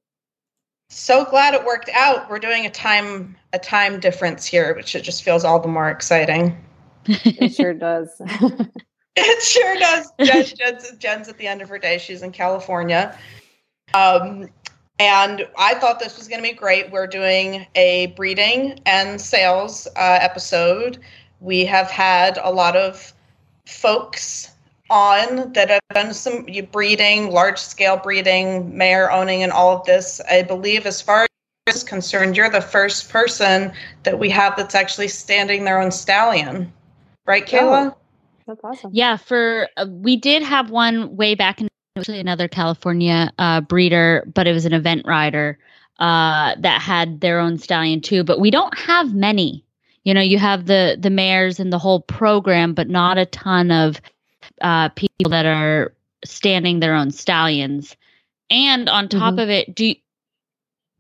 So 0.89 1.25
glad 1.25 1.53
it 1.53 1.65
worked 1.65 1.89
out. 1.93 2.29
We're 2.29 2.39
doing 2.39 2.65
a 2.65 2.69
time 2.69 3.35
a 3.53 3.59
time 3.59 3.99
difference 3.99 4.45
here, 4.45 4.75
which 4.75 4.95
it 4.95 5.01
just 5.01 5.23
feels 5.23 5.43
all 5.43 5.59
the 5.59 5.67
more 5.67 5.89
exciting. 5.89 6.57
It 7.07 7.53
sure 7.53 7.73
does. 7.73 8.09
It 9.17 9.43
sure 9.43 9.75
does. 9.77 10.11
Jen, 10.21 10.43
Jen's, 10.57 10.91
Jen's 10.97 11.29
at 11.29 11.37
the 11.37 11.47
end 11.47 11.61
of 11.61 11.69
her 11.69 11.77
day. 11.77 11.97
She's 11.97 12.21
in 12.21 12.33
California. 12.33 13.17
Um, 13.93 14.49
and 14.99 15.47
I 15.57 15.75
thought 15.75 15.99
this 15.99 16.17
was 16.17 16.27
going 16.27 16.43
to 16.43 16.49
be 16.49 16.53
great. 16.53 16.91
We're 16.91 17.07
doing 17.07 17.65
a 17.75 18.07
breeding 18.17 18.79
and 18.85 19.19
sales 19.19 19.87
uh, 19.95 20.19
episode. 20.21 20.99
We 21.39 21.65
have 21.65 21.89
had 21.89 22.39
a 22.43 22.51
lot 22.51 22.75
of 22.75 23.13
folks 23.65 24.51
on 24.89 25.51
that 25.53 25.69
have 25.69 25.81
done 25.93 26.13
some 26.13 26.45
breeding, 26.71 27.31
large 27.31 27.59
scale 27.59 27.97
breeding, 27.97 28.77
mare 28.77 29.11
owning, 29.11 29.43
and 29.43 29.51
all 29.51 29.77
of 29.77 29.85
this. 29.85 30.21
I 30.29 30.43
believe, 30.43 30.85
as 30.85 31.01
far 31.01 31.27
as 31.67 31.83
concerned, 31.83 32.37
you're 32.37 32.49
the 32.49 32.61
first 32.61 33.09
person 33.09 33.71
that 34.03 34.19
we 34.19 34.29
have 34.29 34.55
that's 34.55 34.75
actually 34.75 35.07
standing 35.07 35.63
their 35.63 35.81
own 35.81 35.91
stallion. 35.91 36.71
Right, 37.25 37.45
Kayla? 37.45 37.91
Oh. 37.91 37.97
That's 38.47 38.63
awesome. 38.63 38.91
yeah, 38.93 39.17
for 39.17 39.67
uh, 39.75 39.87
we 39.89 40.15
did 40.15 40.43
have 40.43 40.69
one 40.69 41.15
way 41.15 41.33
back 41.33 41.61
in 41.61 41.67
actually 41.97 42.19
another 42.19 42.47
California 42.47 43.31
uh, 43.39 43.61
breeder, 43.61 44.23
but 44.33 44.45
it 44.45 44.53
was 44.53 44.65
an 44.65 44.73
event 44.73 45.03
rider 45.05 45.57
uh, 45.99 46.53
that 46.59 46.81
had 46.81 47.21
their 47.21 47.39
own 47.39 47.57
stallion 47.57 48.01
too. 48.01 48.23
But 48.23 48.39
we 48.39 48.51
don't 48.51 48.77
have 48.77 49.15
many. 49.15 49.65
You 50.03 50.13
know, 50.13 50.21
you 50.21 50.37
have 50.37 50.67
the 50.67 50.95
the 50.99 51.09
mares 51.09 51.59
and 51.59 51.73
the 51.73 51.79
whole 51.79 52.01
program, 52.01 52.75
but 52.75 52.87
not 52.87 53.17
a 53.17 53.25
ton 53.25 53.71
of 53.71 53.99
uh, 54.61 54.89
people 54.89 55.29
that 55.31 55.45
are 55.45 55.93
standing 56.23 56.79
their 56.79 56.95
own 56.95 57.11
stallions. 57.11 57.95
And 58.49 58.89
on 58.89 59.09
top 59.09 59.35
Mhm. 59.35 59.43
of 59.43 59.49
it, 59.49 59.75
do 59.75 59.85
you 59.87 59.95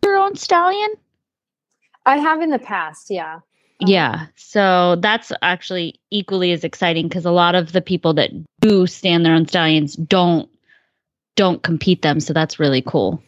your 0.03 0.17
own 0.17 0.35
stallion? 0.35 0.89
I 2.05 2.17
have 2.17 2.41
in 2.41 2.51
the 2.51 2.59
past, 2.59 3.09
yeah. 3.09 3.35
Um, 3.81 3.87
Yeah. 3.87 4.27
So 4.35 4.95
that's 4.97 5.31
actually 5.41 5.95
equally 6.11 6.51
as 6.51 6.63
exciting 6.63 7.07
because 7.07 7.25
a 7.25 7.31
lot 7.31 7.55
of 7.55 7.71
the 7.71 7.81
people 7.81 8.13
that 8.13 8.29
do 8.61 8.85
stand 8.87 9.25
their 9.25 9.33
own 9.33 9.47
stallions 9.47 9.95
don't 9.95 10.49
don't 11.35 11.61
compete 11.63 12.01
them. 12.01 12.19
So 12.19 12.33
that's 12.33 12.59
really 12.59 12.81
cool. 12.81 13.21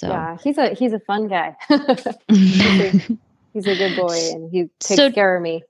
So 0.00 0.08
Yeah, 0.08 0.36
he's 0.42 0.58
a 0.58 0.74
he's 0.74 0.92
a 0.92 1.00
fun 1.00 1.26
guy. 1.28 1.56
he's 2.28 3.66
a 3.66 3.76
good 3.76 3.96
boy 3.96 4.30
and 4.32 4.50
he 4.50 4.64
takes 4.80 4.96
So- 4.96 5.10
care 5.10 5.36
of 5.36 5.42
me. 5.42 5.62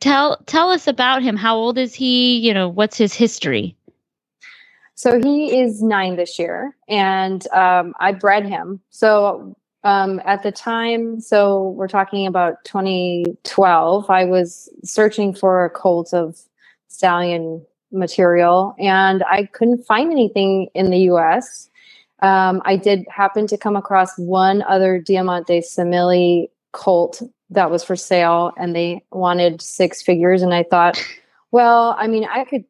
Tell 0.00 0.38
tell 0.46 0.70
us 0.70 0.86
about 0.86 1.22
him. 1.22 1.36
How 1.36 1.56
old 1.56 1.78
is 1.78 1.94
he? 1.94 2.38
You 2.38 2.54
know, 2.54 2.68
what's 2.68 2.98
his 2.98 3.14
history? 3.14 3.76
So 4.94 5.20
he 5.20 5.58
is 5.58 5.82
nine 5.82 6.16
this 6.16 6.38
year, 6.38 6.76
and 6.88 7.46
um, 7.48 7.94
I 8.00 8.12
bred 8.12 8.46
him. 8.46 8.80
So 8.90 9.56
um, 9.86 10.20
at 10.24 10.42
the 10.42 10.50
time, 10.50 11.20
so 11.20 11.68
we're 11.70 11.86
talking 11.86 12.26
about 12.26 12.64
2012, 12.64 14.10
I 14.10 14.24
was 14.24 14.68
searching 14.82 15.32
for 15.32 15.64
a 15.64 15.70
colt 15.70 16.12
of 16.12 16.36
stallion 16.88 17.64
material 17.92 18.74
and 18.80 19.22
I 19.30 19.44
couldn't 19.46 19.84
find 19.84 20.10
anything 20.10 20.68
in 20.74 20.90
the 20.90 20.98
US. 21.12 21.70
Um, 22.20 22.62
I 22.64 22.76
did 22.76 23.06
happen 23.10 23.46
to 23.46 23.56
come 23.56 23.76
across 23.76 24.16
one 24.18 24.62
other 24.62 25.00
Diamant 25.00 25.46
de 25.46 25.60
Semilly 25.60 26.50
colt 26.72 27.22
that 27.50 27.70
was 27.70 27.84
for 27.84 27.96
sale 27.96 28.52
and 28.56 28.74
they 28.74 29.04
wanted 29.10 29.62
six 29.62 30.02
figures. 30.02 30.42
And 30.42 30.52
I 30.52 30.62
thought, 30.62 31.02
well, 31.50 31.94
I 31.98 32.06
mean, 32.06 32.24
I 32.24 32.44
could, 32.44 32.64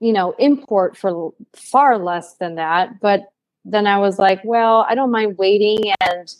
you 0.00 0.12
know, 0.12 0.34
import 0.38 0.96
for 0.96 1.32
far 1.54 1.98
less 1.98 2.34
than 2.34 2.56
that. 2.56 3.00
But 3.00 3.30
then 3.64 3.86
I 3.86 3.98
was 3.98 4.18
like, 4.18 4.40
well, 4.44 4.86
I 4.88 4.94
don't 4.94 5.10
mind 5.10 5.38
waiting 5.38 5.92
and 6.00 6.34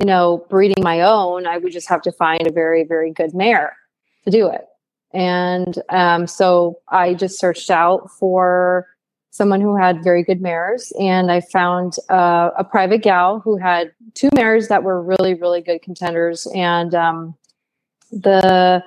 you 0.00 0.06
know, 0.06 0.46
breeding 0.48 0.82
my 0.82 1.02
own, 1.02 1.46
I 1.46 1.58
would 1.58 1.72
just 1.72 1.88
have 1.90 2.00
to 2.02 2.12
find 2.12 2.46
a 2.46 2.52
very, 2.52 2.84
very 2.84 3.12
good 3.12 3.34
mare 3.34 3.76
to 4.24 4.30
do 4.30 4.48
it. 4.48 4.64
And 5.12 5.78
um, 5.90 6.26
so 6.26 6.78
I 6.88 7.14
just 7.14 7.38
searched 7.38 7.70
out 7.70 8.10
for 8.10 8.86
someone 9.30 9.60
who 9.60 9.76
had 9.76 10.02
very 10.02 10.22
good 10.22 10.40
mares, 10.40 10.92
and 10.98 11.30
I 11.30 11.40
found 11.40 11.96
uh, 12.08 12.50
a 12.56 12.64
private 12.64 13.02
gal 13.02 13.40
who 13.40 13.56
had 13.56 13.92
two 14.14 14.28
mares 14.34 14.68
that 14.68 14.82
were 14.82 15.02
really, 15.02 15.34
really 15.34 15.60
good 15.60 15.82
contenders. 15.82 16.46
And 16.54 16.94
um, 16.94 17.34
the 18.10 18.84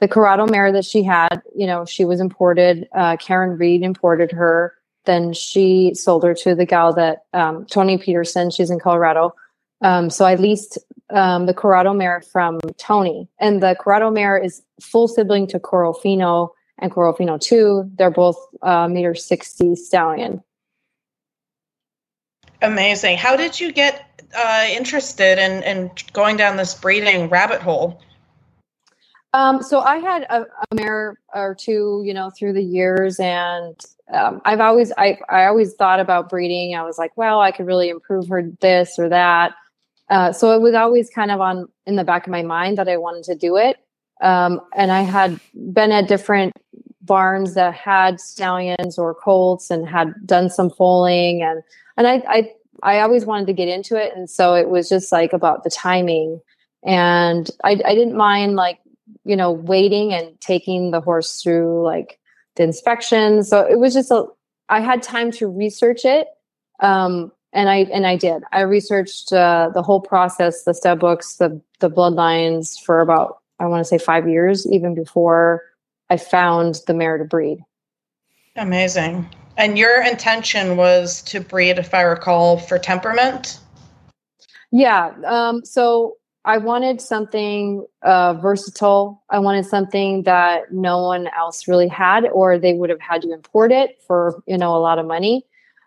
the 0.00 0.08
Corrado 0.08 0.46
mare 0.46 0.70
that 0.70 0.84
she 0.84 1.02
had, 1.02 1.42
you 1.56 1.66
know, 1.66 1.84
she 1.84 2.04
was 2.04 2.20
imported. 2.20 2.88
Uh, 2.94 3.16
Karen 3.16 3.58
Reed 3.58 3.82
imported 3.82 4.30
her. 4.30 4.74
Then 5.06 5.32
she 5.32 5.92
sold 5.94 6.22
her 6.22 6.34
to 6.34 6.54
the 6.54 6.66
gal 6.66 6.92
that 6.92 7.24
um, 7.32 7.66
Tony 7.66 7.98
Peterson. 7.98 8.50
She's 8.50 8.70
in 8.70 8.78
Colorado 8.78 9.34
um, 9.80 10.10
so 10.10 10.24
I 10.24 10.34
leased 10.34 10.78
um, 11.10 11.46
the 11.46 11.54
Corrado 11.54 11.92
mare 11.92 12.20
from 12.20 12.60
Tony, 12.78 13.28
and 13.38 13.62
the 13.62 13.76
Corrado 13.78 14.10
mare 14.10 14.36
is 14.36 14.62
full 14.80 15.08
sibling 15.08 15.46
to 15.48 15.60
Corofino 15.60 16.50
and 16.78 16.92
Corofino 16.92 17.40
2. 17.40 17.92
They're 17.96 18.10
both 18.10 18.36
uh, 18.62 18.88
meter 18.88 19.14
60 19.14 19.76
stallion. 19.76 20.42
Amazing. 22.62 23.18
How 23.18 23.36
did 23.36 23.58
you 23.58 23.72
get 23.72 24.22
uh, 24.36 24.66
interested 24.68 25.38
in, 25.38 25.62
in 25.62 25.90
going 26.12 26.36
down 26.36 26.56
this 26.56 26.74
breeding 26.74 27.28
rabbit 27.28 27.60
hole? 27.60 28.00
Um, 29.34 29.62
so 29.62 29.80
I 29.80 29.98
had 29.98 30.22
a, 30.30 30.42
a, 30.42 30.74
mare 30.74 31.20
or 31.34 31.54
two, 31.54 32.02
you 32.04 32.14
know, 32.14 32.30
through 32.30 32.54
the 32.54 32.62
years, 32.62 33.20
and 33.20 33.78
um, 34.12 34.40
I've 34.46 34.60
always 34.60 34.90
I 34.96 35.18
I 35.28 35.44
always 35.44 35.74
thought 35.74 36.00
about 36.00 36.30
breeding. 36.30 36.74
I 36.74 36.82
was 36.82 36.96
like, 36.96 37.14
well, 37.16 37.40
I 37.40 37.52
could 37.52 37.66
really 37.66 37.90
improve 37.90 38.26
her 38.28 38.50
this 38.60 38.98
or 38.98 39.10
that. 39.10 39.52
Uh, 40.08 40.32
so 40.32 40.52
it 40.52 40.62
was 40.62 40.74
always 40.74 41.10
kind 41.10 41.30
of 41.30 41.42
on 41.42 41.68
in 41.86 41.96
the 41.96 42.04
back 42.04 42.26
of 42.26 42.30
my 42.30 42.42
mind 42.42 42.78
that 42.78 42.88
I 42.88 42.96
wanted 42.96 43.24
to 43.24 43.34
do 43.34 43.56
it. 43.56 43.76
Um, 44.20 44.60
and 44.76 44.90
I 44.90 45.02
had 45.02 45.38
been 45.72 45.92
at 45.92 46.08
different 46.08 46.52
barns 47.02 47.54
that 47.54 47.74
had 47.74 48.20
stallions 48.20 48.98
or 48.98 49.14
colts 49.14 49.70
and 49.70 49.88
had 49.88 50.12
done 50.26 50.50
some 50.50 50.70
foaling 50.70 51.42
and 51.42 51.62
and 51.96 52.06
I, 52.06 52.22
I 52.28 52.52
I 52.82 53.00
always 53.00 53.24
wanted 53.24 53.46
to 53.48 53.52
get 53.52 53.68
into 53.68 53.96
it. 53.96 54.14
And 54.14 54.28
so 54.30 54.54
it 54.54 54.68
was 54.68 54.88
just 54.88 55.10
like 55.10 55.32
about 55.32 55.64
the 55.64 55.70
timing. 55.70 56.40
And 56.84 57.50
I, 57.64 57.72
I 57.84 57.94
didn't 57.94 58.16
mind 58.16 58.56
like, 58.56 58.78
you 59.24 59.36
know, 59.36 59.50
waiting 59.50 60.12
and 60.12 60.40
taking 60.40 60.90
the 60.90 61.00
horse 61.00 61.42
through 61.42 61.84
like 61.84 62.18
the 62.56 62.62
inspection. 62.62 63.42
So 63.42 63.66
it 63.66 63.78
was 63.78 63.94
just 63.94 64.10
a, 64.10 64.26
I 64.68 64.80
had 64.80 65.02
time 65.02 65.30
to 65.32 65.48
research 65.48 66.04
it. 66.04 66.28
Um, 66.80 67.32
and 67.52 67.70
I 67.70 67.76
and 67.92 68.06
I 68.06 68.16
did. 68.16 68.42
I 68.52 68.60
researched 68.60 69.32
uh, 69.32 69.70
the 69.72 69.82
whole 69.82 70.02
process, 70.02 70.64
the 70.64 70.74
stud 70.74 71.00
books, 71.00 71.36
the 71.36 71.60
the 71.80 71.90
bloodlines 71.90 72.78
for 72.78 73.00
about 73.00 73.37
I 73.60 73.66
want 73.66 73.80
to 73.80 73.84
say 73.84 73.98
five 73.98 74.28
years, 74.28 74.66
even 74.70 74.94
before 74.94 75.62
I 76.10 76.16
found 76.16 76.80
the 76.86 76.94
mare 76.94 77.18
to 77.18 77.24
breed. 77.24 77.58
Amazing. 78.56 79.28
And 79.56 79.76
your 79.76 80.02
intention 80.02 80.76
was 80.76 81.22
to 81.22 81.40
breed, 81.40 81.78
if 81.78 81.92
I 81.92 82.02
recall, 82.02 82.58
for 82.58 82.78
temperament. 82.78 83.58
Yeah. 84.70 85.12
Um, 85.26 85.64
so 85.64 86.16
I 86.44 86.58
wanted 86.58 87.00
something 87.00 87.86
uh, 88.02 88.34
versatile. 88.34 89.22
I 89.28 89.38
wanted 89.38 89.66
something 89.66 90.22
that 90.22 90.72
no 90.72 91.02
one 91.02 91.28
else 91.36 91.66
really 91.66 91.88
had, 91.88 92.26
or 92.26 92.58
they 92.58 92.74
would 92.74 92.90
have 92.90 93.00
had 93.00 93.22
to 93.22 93.32
import 93.32 93.72
it 93.72 94.00
for 94.06 94.42
you 94.46 94.56
know 94.56 94.74
a 94.74 94.78
lot 94.78 94.98
of 94.98 95.06
money. 95.06 95.44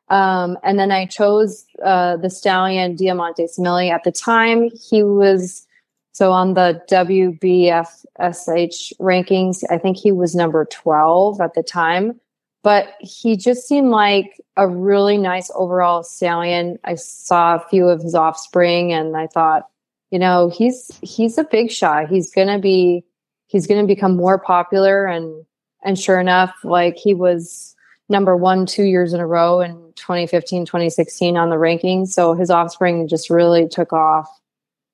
Um, 0.09 0.57
and 0.61 0.77
then 0.77 0.91
I 0.91 1.05
chose 1.05 1.65
uh, 1.83 2.17
the 2.17 2.29
stallion 2.29 2.97
Diamant 2.97 3.37
de 3.37 3.47
Semilly. 3.47 3.89
At 3.89 4.03
the 4.03 4.11
time, 4.11 4.69
he 4.89 5.03
was 5.03 5.65
so 6.11 6.31
on 6.31 6.53
the 6.53 6.81
WBFSH 6.89 8.93
rankings. 8.99 9.63
I 9.69 9.77
think 9.77 9.97
he 9.97 10.11
was 10.11 10.35
number 10.35 10.65
12 10.65 11.41
at 11.41 11.53
the 11.53 11.63
time, 11.63 12.19
but 12.63 12.95
he 12.99 13.37
just 13.37 13.67
seemed 13.67 13.89
like 13.89 14.39
a 14.57 14.67
really 14.67 15.17
nice 15.17 15.49
overall 15.55 16.03
stallion. 16.03 16.77
I 16.83 16.95
saw 16.95 17.55
a 17.55 17.65
few 17.69 17.87
of 17.87 18.01
his 18.01 18.15
offspring 18.15 18.91
and 18.91 19.15
I 19.15 19.27
thought, 19.27 19.67
you 20.11 20.19
know, 20.19 20.49
he's 20.49 20.91
he's 21.01 21.37
a 21.37 21.45
big 21.45 21.71
shot. 21.71 22.09
He's 22.09 22.31
gonna 22.31 22.59
be 22.59 23.05
he's 23.47 23.67
gonna 23.67 23.87
become 23.87 24.17
more 24.17 24.37
popular 24.37 25.05
and 25.05 25.45
and 25.83 25.97
sure 25.97 26.19
enough, 26.19 26.53
like 26.63 26.97
he 26.97 27.13
was 27.13 27.75
number 28.09 28.35
one 28.35 28.65
two 28.65 28.83
years 28.83 29.13
in 29.13 29.21
a 29.21 29.25
row 29.25 29.61
in 29.61 29.71
2015 29.95 30.65
2016 30.65 31.37
on 31.37 31.49
the 31.49 31.55
rankings 31.55 32.09
so 32.09 32.33
his 32.33 32.49
offspring 32.49 33.07
just 33.07 33.29
really 33.29 33.69
took 33.69 33.93
off 33.93 34.40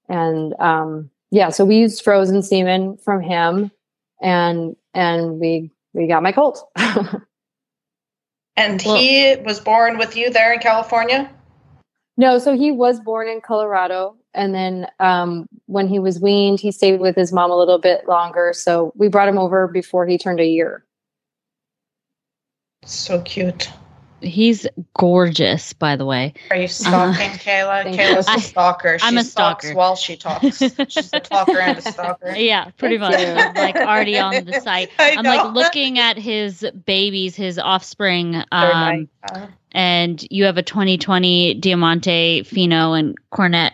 and 0.10 0.54
um, 0.60 1.10
yeah 1.32 1.50
so 1.50 1.66
we 1.66 1.78
used 1.78 2.04
frozen 2.04 2.42
semen 2.42 2.98
from 2.98 3.22
him 3.22 3.72
and 4.22 4.76
and 4.94 5.40
we 5.40 5.72
we 5.94 6.08
got 6.08 6.24
my 6.24 6.32
colt 6.32 6.64
and 8.56 8.82
well, 8.86 8.98
he 8.98 9.36
was 9.46 9.60
born 9.60 9.98
with 9.98 10.16
you 10.16 10.30
there 10.30 10.54
in 10.54 10.60
california? 10.60 11.30
No 12.18 12.40
so 12.40 12.56
he 12.56 12.72
was 12.72 13.00
born 13.00 13.28
in 13.28 13.42
colorado 13.42 14.16
and 14.34 14.54
then 14.54 14.88
um, 15.00 15.48
when 15.66 15.88
he 15.88 16.00
was 16.00 16.20
weaned 16.20 16.60
he 16.60 16.72
stayed 16.72 17.00
with 17.00 17.16
his 17.16 17.34
mom 17.34 17.52
a 17.52 17.58
little 17.58 17.80
bit 17.80 18.08
longer. 18.08 18.54
So 18.54 18.94
we 18.96 19.10
brought 19.10 19.28
him 19.28 19.38
over 19.38 19.68
before 19.68 20.06
he 20.06 20.18
turned 20.18 20.40
a 20.40 20.46
year. 20.46 20.86
So 22.86 23.22
cute. 23.24 23.70
He's 24.22 24.66
gorgeous, 24.96 25.74
by 25.74 25.96
the 25.96 26.06
way. 26.06 26.34
Are 26.50 26.58
you 26.58 26.68
stalking 26.68 27.30
uh, 27.30 27.34
Kayla? 27.34 27.96
Kayla's 27.96 28.28
a 28.28 28.40
stalker. 28.40 28.98
She 28.98 29.06
I'm 29.06 29.18
a 29.18 29.24
stalker. 29.24 29.76
while 29.76 29.96
she 29.96 30.18
talks. 30.18 30.58
She's 30.58 31.14
a 31.14 31.20
talker 31.20 31.60
and 31.60 31.78
a 31.78 31.82
stalker. 31.82 32.36
Yeah, 32.36 32.72
pretty 32.78 32.98
much. 32.98 33.14
like 33.56 33.76
already 33.76 34.18
on 34.18 34.46
the 34.46 34.60
site. 34.64 34.90
I'm 34.98 35.24
like 35.24 35.54
looking 35.54 36.00
at 36.00 36.18
his 36.18 36.66
babies, 36.86 37.36
his 37.36 37.60
offspring. 37.60 38.44
Um, 38.58 39.10
uh, 39.24 39.48
and 39.72 40.26
you 40.32 40.46
have 40.46 40.58
a 40.58 40.64
2020 40.64 41.56
Diamante, 41.56 42.44
Fino, 42.44 42.94
and 42.94 43.16
Cornet. 43.30 43.74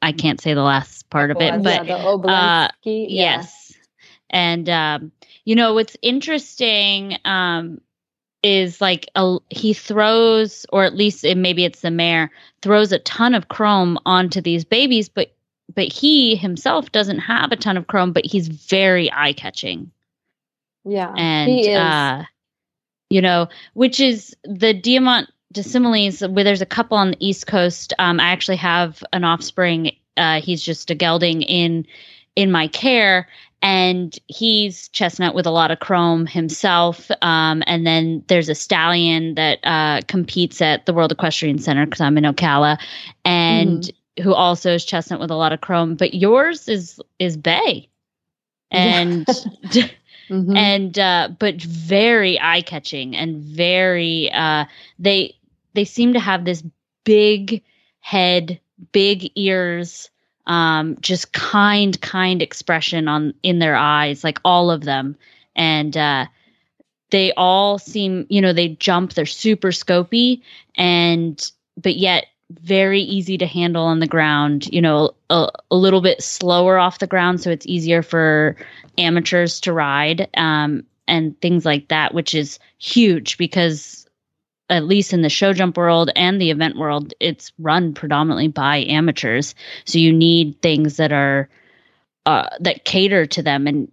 I 0.00 0.12
can't 0.12 0.40
say 0.40 0.54
the 0.54 0.62
last 0.62 1.08
part 1.10 1.30
of 1.30 1.40
it, 1.40 1.62
but 1.62 1.86
yeah, 1.86 1.94
uh, 1.96 2.68
yeah. 2.84 3.06
yes. 3.08 3.72
And 4.30 4.68
um, 4.68 5.12
you 5.44 5.56
know 5.56 5.74
what's 5.74 5.96
interesting 6.02 7.16
um, 7.24 7.80
is 8.42 8.80
like 8.80 9.08
a, 9.14 9.38
he 9.50 9.72
throws, 9.72 10.66
or 10.72 10.84
at 10.84 10.94
least 10.94 11.24
it, 11.24 11.36
maybe 11.36 11.64
it's 11.64 11.80
the 11.80 11.90
mare 11.90 12.30
throws 12.60 12.92
a 12.92 12.98
ton 12.98 13.34
of 13.34 13.48
chrome 13.48 13.98
onto 14.04 14.40
these 14.40 14.64
babies, 14.64 15.08
but 15.08 15.34
but 15.74 15.90
he 15.90 16.36
himself 16.36 16.92
doesn't 16.92 17.20
have 17.20 17.52
a 17.52 17.56
ton 17.56 17.76
of 17.76 17.86
chrome, 17.86 18.12
but 18.12 18.26
he's 18.26 18.48
very 18.48 19.10
eye 19.12 19.32
catching. 19.32 19.90
Yeah, 20.84 21.12
and 21.16 21.68
uh, 21.68 22.24
you 23.08 23.22
know, 23.22 23.48
which 23.74 24.00
is 24.00 24.36
the 24.44 24.74
Diamant 24.74 25.28
de 25.52 25.62
Semillys, 25.62 26.28
where 26.28 26.44
there's 26.44 26.62
a 26.62 26.66
couple 26.66 26.96
on 26.96 27.12
the 27.12 27.26
East 27.26 27.46
Coast. 27.46 27.94
Um, 27.98 28.18
I 28.18 28.30
actually 28.30 28.56
have 28.56 29.02
an 29.12 29.24
offspring. 29.24 29.92
Uh, 30.16 30.40
he's 30.40 30.62
just 30.62 30.90
a 30.90 30.94
gelding 30.94 31.42
in 31.42 31.86
in 32.34 32.50
my 32.50 32.66
care, 32.66 33.28
and 33.62 34.18
he's 34.26 34.88
chestnut 34.88 35.34
with 35.34 35.46
a 35.46 35.50
lot 35.50 35.70
of 35.70 35.78
chrome 35.78 36.26
himself. 36.26 37.10
Um, 37.22 37.62
and 37.66 37.86
then 37.86 38.24
there's 38.26 38.48
a 38.48 38.54
stallion 38.54 39.36
that 39.36 39.60
uh, 39.62 40.00
competes 40.08 40.60
at 40.60 40.84
the 40.84 40.92
World 40.92 41.12
Equestrian 41.12 41.58
Center 41.58 41.86
because 41.86 42.00
I'm 42.00 42.18
in 42.18 42.24
Ocala, 42.24 42.78
and 43.24 43.82
mm-hmm. 43.82 44.22
who 44.24 44.34
also 44.34 44.74
is 44.74 44.84
chestnut 44.84 45.20
with 45.20 45.30
a 45.30 45.36
lot 45.36 45.52
of 45.52 45.60
chrome. 45.60 45.94
But 45.94 46.12
yours 46.12 46.68
is 46.68 47.00
is 47.20 47.36
bay, 47.36 47.88
and 48.72 49.26
mm-hmm. 49.26 50.56
and 50.56 50.98
uh, 50.98 51.28
but 51.38 51.62
very 51.62 52.40
eye 52.40 52.62
catching 52.62 53.14
and 53.14 53.36
very 53.36 54.30
uh, 54.32 54.64
they 54.98 55.36
they 55.74 55.84
seem 55.84 56.14
to 56.14 56.20
have 56.20 56.44
this 56.44 56.64
big 57.04 57.62
head, 58.00 58.60
big 58.90 59.30
ears 59.36 60.10
um, 60.46 60.96
just 61.00 61.32
kind, 61.32 62.00
kind 62.00 62.42
expression 62.42 63.08
on 63.08 63.34
in 63.42 63.58
their 63.58 63.76
eyes, 63.76 64.24
like 64.24 64.40
all 64.44 64.70
of 64.70 64.82
them, 64.84 65.16
and 65.54 65.96
uh, 65.96 66.26
they 67.10 67.32
all 67.34 67.78
seem, 67.78 68.26
you 68.28 68.40
know, 68.40 68.52
they 68.52 68.68
jump. 68.68 69.12
They're 69.12 69.26
super 69.26 69.68
scopy, 69.68 70.42
and 70.76 71.50
but 71.80 71.96
yet 71.96 72.26
very 72.50 73.00
easy 73.00 73.38
to 73.38 73.46
handle 73.46 73.84
on 73.84 74.00
the 74.00 74.06
ground. 74.06 74.68
You 74.72 74.82
know, 74.82 75.14
a, 75.30 75.48
a 75.70 75.76
little 75.76 76.00
bit 76.00 76.22
slower 76.22 76.78
off 76.78 76.98
the 76.98 77.06
ground, 77.06 77.40
so 77.40 77.50
it's 77.50 77.66
easier 77.66 78.02
for 78.02 78.56
amateurs 78.98 79.60
to 79.60 79.72
ride 79.72 80.28
um, 80.36 80.84
and 81.06 81.40
things 81.40 81.64
like 81.64 81.88
that, 81.88 82.14
which 82.14 82.34
is 82.34 82.58
huge 82.78 83.38
because 83.38 84.01
at 84.72 84.86
least 84.86 85.12
in 85.12 85.22
the 85.22 85.28
show 85.28 85.52
jump 85.52 85.76
world 85.76 86.10
and 86.16 86.40
the 86.40 86.50
event 86.50 86.76
world, 86.76 87.12
it's 87.20 87.52
run 87.58 87.92
predominantly 87.92 88.48
by 88.48 88.78
amateurs. 88.78 89.54
So 89.84 89.98
you 89.98 90.12
need 90.12 90.60
things 90.62 90.96
that 90.96 91.12
are 91.12 91.48
uh, 92.24 92.48
that 92.60 92.84
cater 92.84 93.26
to 93.26 93.42
them, 93.42 93.66
and 93.66 93.92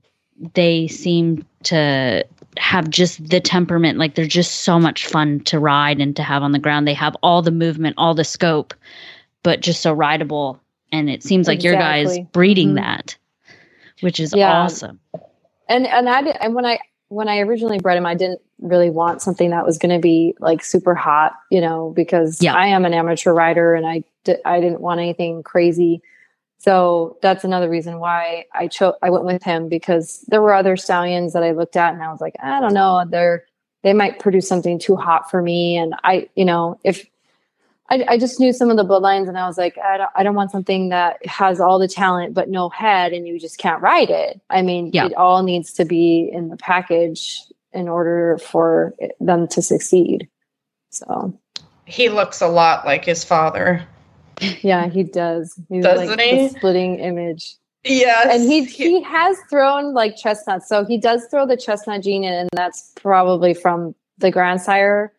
they 0.53 0.87
seem 0.87 1.45
to 1.63 2.25
have 2.57 2.89
just 2.89 3.29
the 3.29 3.41
temperament. 3.41 3.97
Like 3.97 4.15
they're 4.15 4.25
just 4.25 4.61
so 4.61 4.79
much 4.79 5.05
fun 5.05 5.41
to 5.41 5.59
ride 5.59 5.99
and 5.99 6.15
to 6.15 6.23
have 6.23 6.43
on 6.43 6.53
the 6.53 6.59
ground. 6.59 6.87
They 6.87 6.93
have 6.93 7.15
all 7.21 7.41
the 7.41 7.51
movement, 7.51 7.95
all 7.97 8.13
the 8.13 8.23
scope, 8.23 8.73
but 9.43 9.59
just 9.59 9.81
so 9.81 9.91
rideable. 9.93 10.61
And 10.91 11.09
it 11.09 11.23
seems 11.23 11.47
like 11.47 11.59
exactly. 11.59 11.69
your 11.69 11.79
guys 11.79 12.27
breeding 12.31 12.69
mm-hmm. 12.69 12.77
that, 12.77 13.17
which 13.99 14.19
is 14.19 14.33
yeah. 14.33 14.61
awesome. 14.61 14.99
And 15.67 15.85
and 15.85 16.07
I 16.07 16.21
and 16.21 16.55
when 16.55 16.65
I 16.65 16.79
when 17.09 17.27
I 17.27 17.39
originally 17.39 17.79
bred 17.79 17.97
him, 17.97 18.05
I 18.05 18.13
didn't 18.15 18.41
really 18.59 18.89
want 18.89 19.21
something 19.21 19.49
that 19.49 19.65
was 19.65 19.77
going 19.77 19.93
to 19.93 19.99
be 19.99 20.35
like 20.39 20.63
super 20.63 20.95
hot, 20.95 21.33
you 21.49 21.59
know, 21.59 21.91
because 21.95 22.41
yeah. 22.41 22.53
I 22.53 22.67
am 22.67 22.85
an 22.85 22.93
amateur 22.93 23.33
rider 23.33 23.75
and 23.75 23.85
I 23.85 24.03
I 24.45 24.61
didn't 24.61 24.81
want 24.81 24.99
anything 24.99 25.43
crazy. 25.43 26.01
So 26.59 27.17
that's 27.21 27.43
another 27.43 27.69
reason 27.69 27.99
why 27.99 28.45
I 28.53 28.67
chose 28.67 28.93
I 29.01 29.09
went 29.09 29.25
with 29.25 29.43
him 29.43 29.69
because 29.69 30.23
there 30.27 30.41
were 30.41 30.53
other 30.53 30.77
stallions 30.77 31.33
that 31.33 31.43
I 31.43 31.51
looked 31.51 31.75
at 31.75 31.93
and 31.93 32.03
I 32.03 32.11
was 32.11 32.21
like, 32.21 32.35
I 32.41 32.59
don't 32.59 32.73
know, 32.73 33.03
they're 33.09 33.45
they 33.81 33.93
might 33.93 34.19
produce 34.19 34.47
something 34.47 34.77
too 34.77 34.95
hot 34.95 35.31
for 35.31 35.41
me 35.41 35.77
and 35.77 35.95
I, 36.03 36.29
you 36.35 36.45
know, 36.45 36.79
if 36.83 37.08
I, 37.89 38.05
I 38.07 38.17
just 38.17 38.39
knew 38.39 38.53
some 38.53 38.69
of 38.69 38.77
the 38.77 38.85
bloodlines 38.85 39.27
and 39.27 39.37
I 39.37 39.47
was 39.47 39.57
like, 39.57 39.77
I 39.77 39.97
don't, 39.97 40.09
I 40.15 40.23
don't 40.23 40.35
want 40.35 40.51
something 40.51 40.89
that 40.89 41.25
has 41.25 41.59
all 41.59 41.79
the 41.79 41.87
talent 41.87 42.33
but 42.33 42.49
no 42.49 42.69
head 42.69 43.13
and 43.13 43.27
you 43.27 43.39
just 43.39 43.57
can't 43.57 43.81
ride 43.81 44.09
it. 44.09 44.39
I 44.49 44.61
mean, 44.61 44.91
yeah. 44.93 45.07
it 45.07 45.15
all 45.15 45.43
needs 45.43 45.73
to 45.73 45.85
be 45.85 46.29
in 46.31 46.49
the 46.49 46.57
package 46.57 47.41
in 47.73 47.87
order 47.87 48.37
for 48.37 48.93
them 49.19 49.47
to 49.49 49.61
succeed. 49.61 50.27
So 50.91 51.37
he 51.85 52.09
looks 52.09 52.41
a 52.41 52.47
lot 52.47 52.85
like 52.85 53.05
his 53.05 53.23
father. 53.23 53.85
Yeah, 54.61 54.87
he 54.87 55.03
does. 55.03 55.59
He's 55.69 55.83
Doesn't 55.83 56.07
like 56.07 56.19
he? 56.19 56.47
The 56.47 56.49
splitting 56.49 56.99
image. 56.99 57.55
Yes. 57.83 58.27
And 58.31 58.49
he 58.49 58.65
he 58.65 59.01
has 59.03 59.37
thrown 59.49 59.93
like 59.93 60.15
chestnuts. 60.15 60.67
So 60.67 60.85
he 60.85 60.97
does 60.97 61.25
throw 61.25 61.45
the 61.45 61.57
chestnut 61.57 62.03
gene 62.03 62.23
in, 62.23 62.33
and 62.33 62.49
that's 62.53 62.91
probably 62.95 63.53
from 63.53 63.95
the 64.17 64.31
grandsire. 64.31 65.13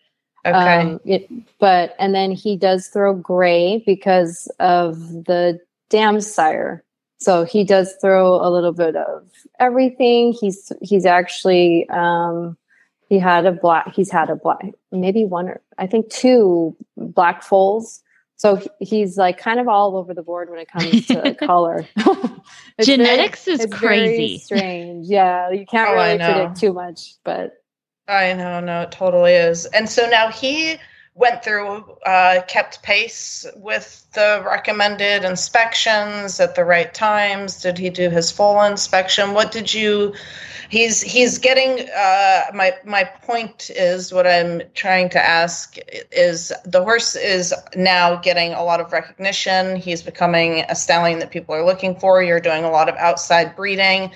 Okay. 0.46 0.80
Um, 0.80 1.00
it, 1.04 1.28
but 1.58 1.94
and 1.98 2.14
then 2.14 2.32
he 2.32 2.56
does 2.56 2.88
throw 2.88 3.14
gray 3.14 3.82
because 3.84 4.50
of 4.58 4.98
the 5.24 5.60
dam 5.90 6.20
sire. 6.20 6.82
So 7.18 7.44
he 7.44 7.64
does 7.64 7.94
throw 8.00 8.36
a 8.36 8.48
little 8.48 8.72
bit 8.72 8.96
of 8.96 9.28
everything. 9.58 10.32
He's 10.32 10.72
he's 10.80 11.04
actually 11.04 11.86
um, 11.90 12.56
he 13.10 13.18
had 13.18 13.44
a 13.44 13.52
black. 13.52 13.94
He's 13.94 14.10
had 14.10 14.30
a 14.30 14.36
black, 14.36 14.64
maybe 14.90 15.24
one 15.24 15.48
or 15.48 15.60
I 15.76 15.86
think 15.86 16.08
two 16.08 16.74
black 16.96 17.42
foals. 17.42 18.00
So 18.36 18.62
he's 18.78 19.18
like 19.18 19.36
kind 19.36 19.60
of 19.60 19.68
all 19.68 19.98
over 19.98 20.14
the 20.14 20.22
board 20.22 20.48
when 20.48 20.58
it 20.58 20.70
comes 20.70 21.06
to 21.08 21.34
color. 21.42 21.86
Genetics 22.80 23.44
very, 23.44 23.58
is 23.58 23.66
crazy. 23.70 24.38
strange. 24.38 25.06
Yeah, 25.08 25.50
you 25.50 25.66
can't 25.66 25.90
oh, 25.90 25.94
really 25.94 26.16
predict 26.16 26.58
too 26.58 26.72
much, 26.72 27.16
but 27.22 27.59
I 28.10 28.32
know, 28.32 28.58
no, 28.58 28.82
it 28.82 28.90
totally 28.90 29.34
is. 29.34 29.66
And 29.66 29.88
so 29.88 30.08
now 30.08 30.30
he 30.30 30.78
went 31.14 31.44
through, 31.44 31.84
uh, 32.04 32.40
kept 32.48 32.82
pace 32.82 33.46
with 33.54 34.04
the 34.14 34.42
recommended 34.44 35.24
inspections 35.24 36.40
at 36.40 36.56
the 36.56 36.64
right 36.64 36.92
times. 36.92 37.60
Did 37.62 37.78
he 37.78 37.88
do 37.88 38.10
his 38.10 38.32
full 38.32 38.60
inspection? 38.62 39.32
What 39.32 39.52
did 39.52 39.72
you? 39.72 40.14
He's 40.70 41.00
he's 41.02 41.38
getting. 41.38 41.88
Uh, 41.90 42.42
my 42.54 42.74
my 42.84 43.04
point 43.04 43.70
is 43.74 44.12
what 44.12 44.26
I'm 44.26 44.62
trying 44.74 45.08
to 45.10 45.24
ask 45.24 45.76
is 46.12 46.52
the 46.64 46.82
horse 46.82 47.16
is 47.16 47.52
now 47.76 48.16
getting 48.16 48.52
a 48.52 48.64
lot 48.64 48.80
of 48.80 48.92
recognition. 48.92 49.76
He's 49.76 50.02
becoming 50.02 50.64
a 50.68 50.74
stallion 50.74 51.18
that 51.20 51.30
people 51.30 51.54
are 51.54 51.64
looking 51.64 51.96
for. 51.96 52.22
You're 52.22 52.40
doing 52.40 52.64
a 52.64 52.70
lot 52.70 52.88
of 52.88 52.96
outside 52.96 53.56
breeding. 53.56 54.12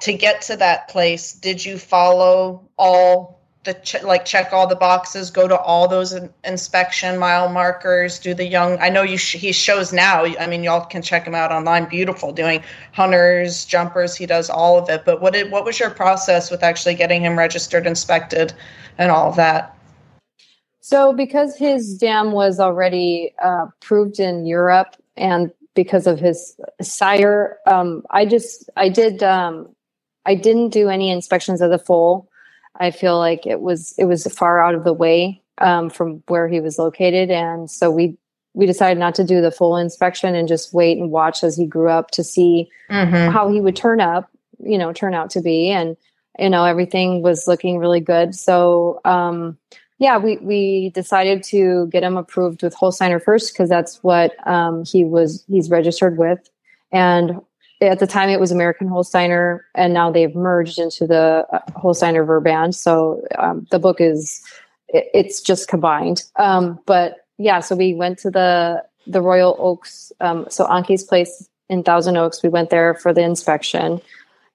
To 0.00 0.12
get 0.12 0.42
to 0.42 0.56
that 0.56 0.88
place, 0.88 1.32
did 1.32 1.64
you 1.64 1.76
follow 1.76 2.68
all 2.78 3.38
the 3.64 3.74
ch- 3.74 4.02
like 4.02 4.24
check 4.24 4.52
all 4.52 4.66
the 4.66 4.76
boxes, 4.76 5.30
go 5.30 5.46
to 5.46 5.58
all 5.58 5.88
those 5.88 6.12
in- 6.12 6.32
inspection 6.44 7.18
mile 7.18 7.48
markers, 7.48 8.18
do 8.18 8.32
the 8.32 8.44
young. 8.44 8.78
I 8.80 8.88
know 8.88 9.02
you 9.02 9.18
sh- 9.18 9.36
he 9.36 9.52
shows 9.52 9.92
now. 9.92 10.24
I 10.24 10.46
mean, 10.46 10.62
y'all 10.62 10.86
can 10.86 11.02
check 11.02 11.26
him 11.26 11.34
out 11.34 11.52
online. 11.52 11.86
Beautiful, 11.86 12.32
doing 12.32 12.62
hunters, 12.92 13.66
jumpers. 13.66 14.16
He 14.16 14.26
does 14.26 14.48
all 14.48 14.78
of 14.78 14.88
it. 14.88 15.04
But 15.04 15.20
what 15.20 15.34
did 15.34 15.50
what 15.50 15.64
was 15.64 15.78
your 15.78 15.90
process 15.90 16.50
with 16.50 16.62
actually 16.62 16.94
getting 16.94 17.22
him 17.22 17.38
registered, 17.38 17.86
inspected, 17.86 18.54
and 18.96 19.10
all 19.10 19.28
of 19.28 19.36
that? 19.36 19.76
So, 20.80 21.12
because 21.12 21.56
his 21.56 21.98
dam 21.98 22.32
was 22.32 22.58
already 22.58 23.34
uh, 23.42 23.66
proved 23.80 24.20
in 24.20 24.46
Europe, 24.46 24.96
and 25.16 25.52
because 25.74 26.06
of 26.06 26.18
his 26.18 26.58
sire, 26.80 27.58
um, 27.66 28.02
I 28.10 28.24
just 28.24 28.70
I 28.76 28.88
did 28.88 29.22
um, 29.22 29.68
I 30.26 30.34
didn't 30.34 30.70
do 30.70 30.88
any 30.88 31.10
inspections 31.10 31.60
of 31.60 31.70
the 31.70 31.78
foal. 31.78 32.28
I 32.80 32.90
feel 32.90 33.18
like 33.18 33.46
it 33.46 33.60
was 33.60 33.94
it 33.98 34.04
was 34.04 34.26
far 34.32 34.62
out 34.62 34.74
of 34.74 34.84
the 34.84 34.92
way 34.92 35.42
um, 35.58 35.90
from 35.90 36.22
where 36.28 36.48
he 36.48 36.60
was 36.60 36.78
located, 36.78 37.30
and 37.30 37.70
so 37.70 37.90
we 37.90 38.16
we 38.54 38.66
decided 38.66 38.98
not 38.98 39.14
to 39.16 39.24
do 39.24 39.40
the 39.40 39.50
full 39.50 39.76
inspection 39.76 40.34
and 40.34 40.48
just 40.48 40.72
wait 40.72 40.98
and 40.98 41.10
watch 41.10 41.44
as 41.44 41.56
he 41.56 41.66
grew 41.66 41.88
up 41.88 42.10
to 42.12 42.24
see 42.24 42.68
mm-hmm. 42.90 43.30
how 43.32 43.48
he 43.48 43.60
would 43.60 43.76
turn 43.76 44.00
up, 44.00 44.28
you 44.58 44.76
know, 44.78 44.92
turn 44.92 45.14
out 45.14 45.30
to 45.30 45.40
be, 45.40 45.70
and 45.70 45.96
you 46.38 46.50
know 46.50 46.64
everything 46.64 47.22
was 47.22 47.48
looking 47.48 47.78
really 47.78 48.00
good. 48.00 48.34
So 48.34 49.00
um, 49.04 49.58
yeah, 49.98 50.16
we 50.18 50.36
we 50.38 50.90
decided 50.90 51.42
to 51.44 51.88
get 51.88 52.04
him 52.04 52.16
approved 52.16 52.62
with 52.62 52.76
Holsteiner 52.76 53.22
first 53.22 53.52
because 53.52 53.68
that's 53.68 54.02
what 54.02 54.34
um, 54.46 54.84
he 54.84 55.04
was 55.04 55.44
he's 55.48 55.70
registered 55.70 56.16
with, 56.16 56.48
and 56.92 57.40
at 57.80 57.98
the 57.98 58.06
time 58.06 58.28
it 58.28 58.40
was 58.40 58.50
American 58.50 58.88
Holsteiner, 58.88 59.60
and 59.74 59.94
now 59.94 60.10
they've 60.10 60.34
merged 60.34 60.78
into 60.78 61.06
the 61.06 61.46
uh, 61.52 61.60
Holsteiner 61.76 62.26
Verband. 62.26 62.74
So 62.74 63.22
um, 63.38 63.66
the 63.70 63.78
book 63.78 64.00
is 64.00 64.42
it, 64.88 65.08
it's 65.14 65.40
just 65.40 65.68
combined. 65.68 66.24
Um, 66.36 66.80
but 66.86 67.26
yeah, 67.38 67.60
so 67.60 67.76
we 67.76 67.94
went 67.94 68.18
to 68.20 68.30
the 68.30 68.82
the 69.06 69.22
Royal 69.22 69.56
Oaks, 69.58 70.12
um, 70.20 70.46
so 70.50 70.66
Anki's 70.66 71.04
place 71.04 71.48
in 71.68 71.82
Thousand 71.82 72.16
Oaks. 72.16 72.42
We 72.42 72.48
went 72.48 72.70
there 72.70 72.94
for 72.94 73.14
the 73.14 73.22
inspection, 73.22 74.00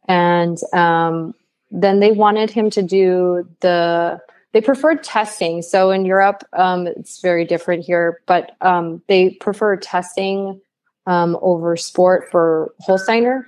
and 0.07 0.57
um, 0.73 1.33
then 1.71 1.99
they 1.99 2.11
wanted 2.11 2.51
him 2.51 2.69
to 2.71 2.81
do 2.81 3.47
the. 3.61 4.21
They 4.51 4.61
preferred 4.61 5.03
testing. 5.03 5.63
So 5.63 5.89
in 5.89 6.05
Europe, 6.05 6.43
um, 6.53 6.85
it's 6.85 7.19
very 7.21 7.43
different 7.43 7.83
here, 7.83 8.21
but 8.27 8.55
um, 8.61 9.01
they 9.07 9.31
prefer 9.31 9.75
testing 9.77 10.61
um, 11.05 11.37
over 11.41 11.75
sport 11.75 12.29
for 12.31 12.73
Holsteiner. 12.87 13.45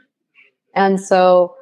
And 0.73 0.99
so 0.99 1.55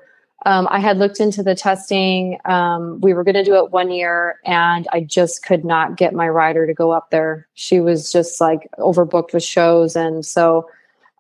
um, 0.46 0.68
I 0.70 0.80
had 0.80 0.98
looked 0.98 1.20
into 1.20 1.42
the 1.42 1.56
testing. 1.56 2.38
Um, 2.46 3.00
we 3.00 3.14
were 3.14 3.24
going 3.24 3.36
to 3.36 3.44
do 3.44 3.56
it 3.56 3.72
one 3.72 3.92
year, 3.92 4.40
and 4.46 4.88
I 4.92 5.02
just 5.02 5.46
could 5.46 5.64
not 5.64 5.96
get 5.96 6.14
my 6.14 6.28
rider 6.28 6.68
to 6.68 6.74
go 6.74 6.92
up 6.92 7.12
there. 7.12 7.48
She 7.54 7.80
was 7.80 8.12
just 8.12 8.42
like 8.42 8.68
overbooked 8.78 9.34
with 9.34 9.44
shows, 9.44 9.96
and 9.96 10.26
so 10.26 10.70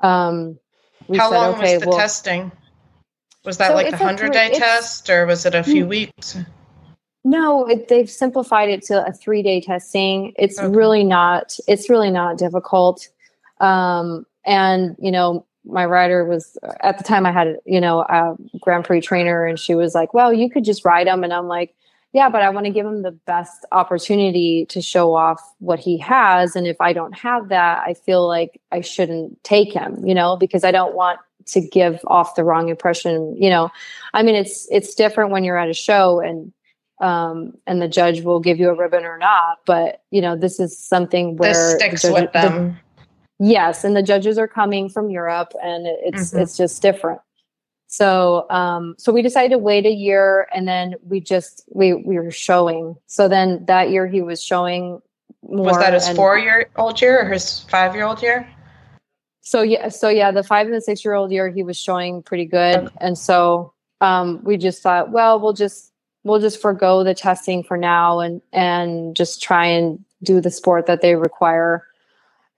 um, 0.01 0.59
we 1.07 1.17
how 1.17 1.29
said, 1.29 1.37
long 1.37 1.55
okay, 1.55 1.75
was 1.75 1.83
the 1.83 1.89
well, 1.89 1.97
testing? 1.97 2.51
Was 3.45 3.57
that 3.57 3.69
so 3.69 3.73
like 3.75 3.91
the 3.91 3.97
hundred 3.97 4.33
day 4.33 4.51
test, 4.53 5.09
or 5.09 5.25
was 5.25 5.45
it 5.45 5.55
a 5.55 5.63
few 5.63 5.85
mm. 5.85 5.89
weeks? 5.89 6.37
No, 7.23 7.65
it, 7.65 7.87
they've 7.87 8.09
simplified 8.09 8.69
it 8.69 8.81
to 8.83 9.05
a 9.05 9.13
three 9.13 9.41
day 9.41 9.61
testing. 9.61 10.33
It's 10.37 10.59
okay. 10.59 10.67
really 10.67 11.05
not. 11.05 11.57
It's 11.67 11.89
really 11.89 12.11
not 12.11 12.37
difficult. 12.37 13.07
Um, 13.61 14.25
and 14.45 14.95
you 14.99 15.11
know 15.11 15.45
my 15.65 15.85
rider 15.85 16.25
was 16.25 16.57
at 16.81 16.97
the 16.97 17.03
time 17.03 17.25
i 17.25 17.31
had 17.31 17.57
you 17.65 17.79
know 17.79 18.01
a 18.01 18.35
grand 18.59 18.83
prix 18.83 19.01
trainer 19.01 19.45
and 19.45 19.59
she 19.59 19.75
was 19.75 19.95
like 19.95 20.13
well 20.13 20.33
you 20.33 20.49
could 20.49 20.63
just 20.63 20.83
ride 20.85 21.07
him 21.07 21.23
and 21.23 21.33
i'm 21.33 21.47
like 21.47 21.73
yeah 22.11 22.29
but 22.29 22.41
i 22.41 22.49
want 22.49 22.65
to 22.65 22.71
give 22.71 22.85
him 22.85 23.01
the 23.01 23.11
best 23.11 23.65
opportunity 23.71 24.65
to 24.67 24.81
show 24.81 25.15
off 25.15 25.41
what 25.59 25.79
he 25.79 25.97
has. 25.97 26.55
And 26.55 26.67
if 26.67 26.79
i 26.79 26.93
don't 26.93 27.15
have 27.17 27.49
that 27.49 27.83
i 27.85 27.93
feel 27.93 28.27
like 28.27 28.59
i 28.71 28.81
shouldn't 28.81 29.41
take 29.43 29.73
him 29.73 30.05
you 30.05 30.13
know 30.13 30.35
because 30.35 30.63
i 30.63 30.71
don't 30.71 30.95
want 30.95 31.19
to 31.45 31.59
give 31.59 31.99
off 32.07 32.35
the 32.35 32.43
wrong 32.45 32.69
impression. 32.69 33.35
You 33.37 33.49
know 33.49 33.69
i 34.13 34.23
mean 34.23 34.35
it's 34.35 34.67
it's 34.71 34.95
different 34.95 35.31
when 35.31 35.43
you're 35.43 35.57
at 35.57 35.69
a 35.69 35.73
show 35.73 36.19
and 36.19 36.51
um, 37.01 37.55
and 37.67 37.81
the 37.81 37.89
judge 37.89 38.21
will 38.21 38.39
give 38.39 38.59
you 38.59 38.69
a 38.69 38.75
ribbon 38.75 39.03
or 39.03 39.17
not 39.17 39.59
but 39.65 40.03
you 40.09 40.21
know 40.21 40.37
this 40.37 40.59
is 40.59 40.77
something 40.77 41.35
where 41.35 41.51
this 41.51 41.75
sticks 41.75 42.03
with 42.03 42.31
them 42.31 42.77
Yes, 43.45 43.83
and 43.83 43.93
the 43.93 44.01
judges 44.01 44.37
are 44.37 44.47
coming 44.47 44.87
from 44.87 45.09
Europe, 45.09 45.51
and 45.61 45.85
it's 45.85 46.31
Mhm. 46.31 46.41
it's 46.41 46.55
just 46.55 46.81
different. 46.81 47.19
So 47.87 48.45
um, 48.49 48.95
so 48.97 49.11
we 49.11 49.21
decided 49.21 49.49
to 49.49 49.57
wait 49.57 49.85
a 49.85 49.91
year, 49.91 50.47
and 50.55 50.65
then 50.65 50.95
we 51.05 51.19
just 51.19 51.65
we 51.73 51.93
we 51.93 52.17
were 52.17 52.31
showing. 52.31 52.95
So 53.07 53.27
then 53.27 53.65
that 53.65 53.89
year 53.89 54.07
he 54.07 54.21
was 54.21 54.41
showing 54.41 55.01
more. 55.41 55.65
Was 55.65 55.77
that 55.79 55.91
his 55.91 56.07
four 56.15 56.37
year 56.37 56.69
old 56.77 57.01
year 57.01 57.19
or 57.21 57.33
his 57.33 57.59
five 57.69 57.93
year 57.93 58.05
old 58.05 58.21
year? 58.21 58.47
So 59.41 59.61
yeah, 59.61 59.89
so 59.89 60.07
yeah, 60.07 60.31
the 60.31 60.43
five 60.43 60.67
and 60.67 60.75
the 60.75 60.79
six 60.79 61.03
year 61.03 61.13
old 61.13 61.29
year 61.29 61.49
he 61.49 61.63
was 61.63 61.77
showing 61.77 62.23
pretty 62.23 62.45
good, 62.45 62.77
Okay. 62.77 62.95
and 63.01 63.17
so 63.17 63.73
um, 63.99 64.39
we 64.45 64.55
just 64.55 64.81
thought, 64.81 65.11
well, 65.11 65.37
we'll 65.37 65.51
just 65.51 65.91
we'll 66.23 66.39
just 66.39 66.61
forego 66.61 67.03
the 67.03 67.13
testing 67.13 67.61
for 67.61 67.75
now, 67.75 68.21
and 68.21 68.41
and 68.53 69.17
just 69.17 69.41
try 69.43 69.65
and 69.65 69.99
do 70.23 70.39
the 70.39 70.49
sport 70.49 70.85
that 70.85 71.01
they 71.01 71.15
require. 71.15 71.85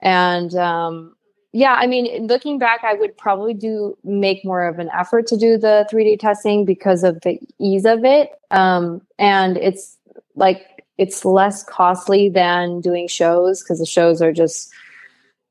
And 0.00 0.54
um, 0.54 1.16
yeah, 1.52 1.74
I 1.74 1.86
mean, 1.86 2.26
looking 2.26 2.58
back, 2.58 2.84
I 2.84 2.94
would 2.94 3.16
probably 3.16 3.54
do 3.54 3.96
make 4.04 4.44
more 4.44 4.66
of 4.66 4.78
an 4.78 4.90
effort 4.94 5.26
to 5.28 5.36
do 5.36 5.56
the 5.56 5.86
three 5.90 6.04
D 6.04 6.16
testing 6.16 6.64
because 6.64 7.02
of 7.02 7.20
the 7.22 7.38
ease 7.58 7.86
of 7.86 8.04
it, 8.04 8.30
um, 8.50 9.00
and 9.18 9.56
it's 9.56 9.96
like 10.34 10.84
it's 10.98 11.24
less 11.24 11.62
costly 11.62 12.28
than 12.28 12.80
doing 12.80 13.08
shows 13.08 13.62
because 13.62 13.78
the 13.78 13.86
shows 13.86 14.22
are 14.22 14.32
just, 14.32 14.72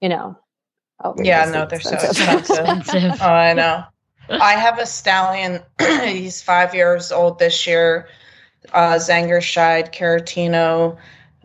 you 0.02 0.10
know. 0.10 0.38
Yeah, 1.18 1.42
outrageously 1.42 1.54
no, 1.54 1.66
they're 1.66 1.80
so 1.82 1.94
expensive. 1.94 2.40
expensive. 2.40 2.80
Expensive. 2.80 3.22
Oh, 3.22 3.30
I 3.30 3.54
know. 3.54 3.84
I 4.30 4.54
have 4.54 4.80
a 4.80 4.86
stallion. 4.86 5.62
He's 6.04 6.42
five 6.42 6.74
years 6.74 7.12
old 7.12 7.40
this 7.40 7.68
year. 7.68 8.08
Uh, 8.74 8.96
Zangersheide, 8.96 9.94
Caretino, 9.94 10.98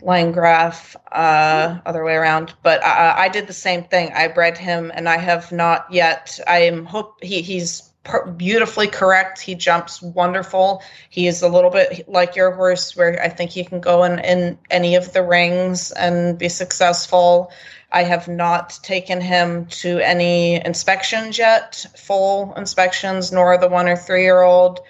Landgraf, 0.03 0.97
uh, 1.13 1.79
other 1.87 2.05
way 2.05 2.15
around. 2.15 2.55
But 2.63 2.85
I, 2.85 3.25
I 3.25 3.29
did 3.29 3.47
the 3.47 3.53
same 3.53 3.85
thing. 3.85 4.13
I 4.15 4.29
bred 4.29 4.57
him, 4.59 4.91
and 4.95 5.09
I 5.09 5.19
have 5.19 5.53
not 5.53 5.87
yet. 5.91 6.39
I 6.47 6.61
am 6.61 6.85
hope 6.85 7.23
he, 7.23 7.43
he's 7.43 7.91
per- 8.05 8.27
beautifully 8.27 8.87
correct. 8.87 9.41
He 9.41 9.55
jumps 9.55 10.03
wonderful. 10.03 10.83
He 11.11 11.27
is 11.27 11.43
a 11.43 11.49
little 11.49 11.71
bit 11.71 12.09
like 12.09 12.37
your 12.37 12.51
horse, 12.53 12.97
where 12.97 13.23
I 13.23 13.29
think 13.29 13.51
he 13.51 13.65
can 13.65 13.81
go 13.81 14.05
in, 14.05 14.19
in 14.21 14.59
any 14.71 14.95
of 14.95 15.13
the 15.13 15.23
rings 15.23 15.91
and 15.93 16.39
be 16.39 16.49
successful. 16.49 17.53
I 17.93 18.05
have 18.05 18.29
not 18.29 18.79
taken 18.83 19.21
him 19.21 19.67
to 19.67 19.99
any 19.99 20.65
inspections 20.65 21.39
yet, 21.39 21.87
full 21.97 22.55
inspections, 22.55 23.33
nor 23.33 23.59
the 23.59 23.69
one 23.69 23.89
or 23.89 23.97
three 23.97 24.23
year 24.23 24.43
old. 24.43 24.81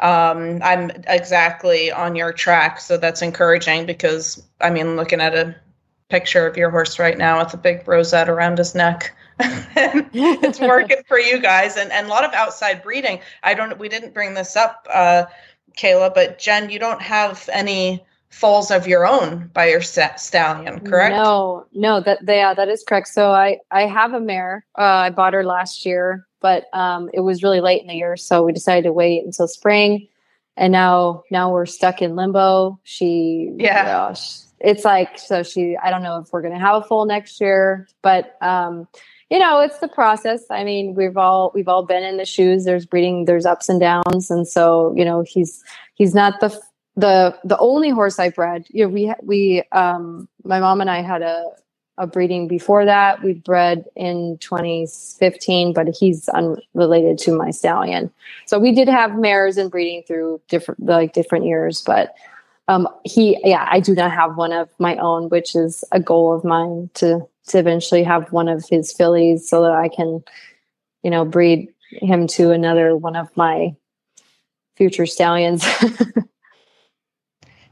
Um, 0.00 0.60
I'm 0.62 0.90
exactly 1.06 1.90
on 1.90 2.14
your 2.14 2.32
track, 2.32 2.80
so 2.80 2.96
that's 2.96 3.22
encouraging 3.22 3.86
because 3.86 4.42
I 4.60 4.70
mean, 4.70 4.96
looking 4.96 5.20
at 5.20 5.34
a 5.34 5.56
picture 6.08 6.46
of 6.46 6.56
your 6.56 6.70
horse 6.70 6.98
right 6.98 7.18
now 7.18 7.42
with 7.42 7.52
a 7.54 7.58
big 7.58 7.86
rosette 7.86 8.28
around 8.28 8.58
his 8.58 8.74
neck. 8.74 9.14
it's 9.40 10.60
working 10.60 11.02
for 11.06 11.18
you 11.18 11.38
guys 11.38 11.76
and, 11.76 11.92
and 11.92 12.06
a 12.06 12.10
lot 12.10 12.24
of 12.24 12.32
outside 12.32 12.82
breeding. 12.82 13.20
I 13.42 13.54
don't 13.54 13.78
we 13.78 13.88
didn't 13.88 14.14
bring 14.14 14.34
this 14.34 14.56
up, 14.56 14.86
uh, 14.92 15.26
Kayla, 15.76 16.14
but 16.14 16.38
Jen, 16.38 16.70
you 16.70 16.78
don't 16.78 17.02
have 17.02 17.48
any 17.52 18.04
foals 18.30 18.70
of 18.70 18.86
your 18.86 19.06
own 19.06 19.50
by 19.54 19.70
your 19.70 19.80
sta- 19.80 20.16
stallion, 20.16 20.80
correct? 20.80 21.16
No, 21.16 21.66
no, 21.72 22.00
that 22.00 22.18
yeah, 22.26 22.54
that 22.54 22.68
is 22.68 22.84
correct. 22.86 23.08
So 23.08 23.30
I 23.30 23.58
I 23.70 23.86
have 23.86 24.12
a 24.12 24.20
mare. 24.20 24.64
Uh, 24.76 24.82
I 24.82 25.10
bought 25.10 25.34
her 25.34 25.44
last 25.44 25.86
year, 25.86 26.26
but 26.40 26.66
um, 26.72 27.10
it 27.12 27.20
was 27.20 27.42
really 27.42 27.60
late 27.60 27.82
in 27.82 27.88
the 27.88 27.94
year, 27.94 28.16
so 28.16 28.42
we 28.42 28.52
decided 28.52 28.84
to 28.84 28.92
wait 28.92 29.24
until 29.24 29.48
spring. 29.48 30.08
And 30.56 30.72
now 30.72 31.22
now 31.30 31.52
we're 31.52 31.66
stuck 31.66 32.02
in 32.02 32.16
limbo. 32.16 32.80
She 32.82 33.50
Yeah. 33.56 33.84
gosh, 33.84 34.38
it's 34.60 34.84
like 34.84 35.18
so 35.18 35.42
she. 35.42 35.76
I 35.76 35.90
don't 35.90 36.02
know 36.02 36.18
if 36.18 36.32
we're 36.32 36.42
gonna 36.42 36.58
have 36.58 36.82
a 36.82 36.86
foal 36.86 37.06
next 37.06 37.40
year, 37.40 37.88
but 38.02 38.36
um, 38.42 38.88
you 39.30 39.38
know, 39.38 39.60
it's 39.60 39.78
the 39.78 39.88
process. 39.88 40.42
I 40.50 40.64
mean, 40.64 40.94
we've 40.94 41.16
all 41.16 41.52
we've 41.54 41.68
all 41.68 41.84
been 41.84 42.02
in 42.02 42.16
the 42.16 42.24
shoes. 42.24 42.64
There's 42.64 42.86
breeding. 42.86 43.26
There's 43.26 43.46
ups 43.46 43.68
and 43.68 43.78
downs, 43.78 44.30
and 44.30 44.48
so 44.48 44.92
you 44.96 45.04
know, 45.04 45.22
he's 45.26 45.62
he's 45.94 46.14
not 46.14 46.40
the 46.40 46.58
the 46.96 47.38
the 47.44 47.58
only 47.58 47.90
horse 47.90 48.18
I've 48.18 48.34
bred. 48.34 48.64
You 48.68 48.84
know, 48.84 48.92
we 48.92 49.14
we 49.22 49.62
um 49.72 50.28
my 50.44 50.58
mom 50.58 50.80
and 50.80 50.90
I 50.90 51.02
had 51.02 51.22
a 51.22 51.44
a 51.98 52.06
breeding 52.06 52.48
before 52.48 52.86
that. 52.86 53.22
We 53.22 53.34
bred 53.34 53.86
in 53.96 54.38
2015, 54.40 55.74
but 55.74 55.88
he's 55.88 56.28
unrelated 56.30 57.18
to 57.20 57.36
my 57.36 57.50
stallion. 57.52 58.12
So 58.46 58.58
we 58.58 58.72
did 58.72 58.88
have 58.88 59.16
mares 59.18 59.58
and 59.58 59.70
breeding 59.70 60.04
through 60.04 60.40
different 60.48 60.86
like 60.86 61.14
different 61.14 61.46
years, 61.46 61.82
but 61.82 62.14
um 62.68 62.88
he 63.04 63.38
yeah, 63.44 63.68
I 63.70 63.80
do 63.80 63.94
not 63.94 64.12
have 64.12 64.36
one 64.36 64.52
of 64.52 64.70
my 64.78 64.96
own, 64.96 65.28
which 65.30 65.56
is 65.56 65.84
a 65.92 66.00
goal 66.00 66.34
of 66.34 66.44
mine 66.44 66.90
to 66.94 67.26
to 67.48 67.58
eventually 67.58 68.04
have 68.04 68.32
one 68.32 68.48
of 68.48 68.64
his 68.68 68.92
fillies 68.92 69.48
so 69.48 69.62
that 69.62 69.72
I 69.72 69.88
can 69.88 70.24
you 71.02 71.10
know 71.10 71.24
breed 71.24 71.68
him 71.92 72.26
to 72.28 72.52
another 72.52 72.96
one 72.96 73.16
of 73.16 73.28
my 73.36 73.76
future 74.76 75.06
stallions. 75.06 75.66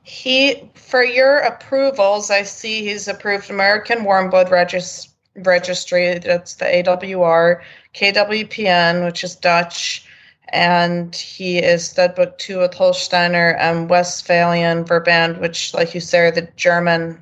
He, 0.07 0.71
for 0.75 1.03
your 1.03 1.39
approvals, 1.39 2.31
I 2.31 2.45
see 2.45 2.85
he's 2.87 3.09
approved 3.09 3.51
American 3.51 4.05
Warm 4.05 4.31
Blood 4.31 4.53
Regis- 4.53 5.09
Registry. 5.35 6.19
That's 6.21 6.55
the 6.55 6.65
AWR, 6.65 7.61
KWPN, 7.93 9.05
which 9.05 9.25
is 9.25 9.35
Dutch, 9.35 10.07
and 10.51 11.13
he 11.15 11.59
is 11.59 11.93
Studbook 11.93 12.39
2 12.39 12.61
with 12.61 12.71
Holsteiner 12.71 13.57
and 13.59 13.91
Westphalian 13.91 14.85
Verband, 14.85 15.41
which, 15.41 15.75
like 15.75 15.93
you 15.93 16.01
say, 16.01 16.21
are 16.21 16.31
the 16.31 16.49
German 16.55 17.21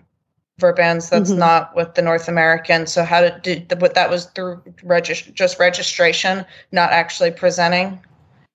Verbands. 0.61 1.09
That's 1.09 1.31
Mhm. 1.33 1.39
not 1.39 1.75
with 1.75 1.95
the 1.95 2.03
North 2.03 2.29
American. 2.29 2.87
So, 2.87 3.03
how 3.03 3.23
did, 3.23 3.43
did 3.67 3.79
but 3.79 3.95
that 3.95 4.11
was 4.11 4.27
through 4.27 4.63
regis- 4.83 5.23
just 5.23 5.59
registration, 5.59 6.45
not 6.71 6.93
actually 6.93 7.31
presenting 7.31 7.99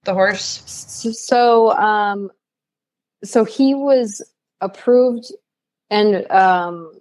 the 0.03 0.13
horse? 0.13 0.61
so 0.67 1.75
um 1.77 2.31
so 3.23 3.43
he 3.43 3.73
was 3.73 4.21
approved 4.61 5.31
and 5.89 6.29
um 6.31 6.91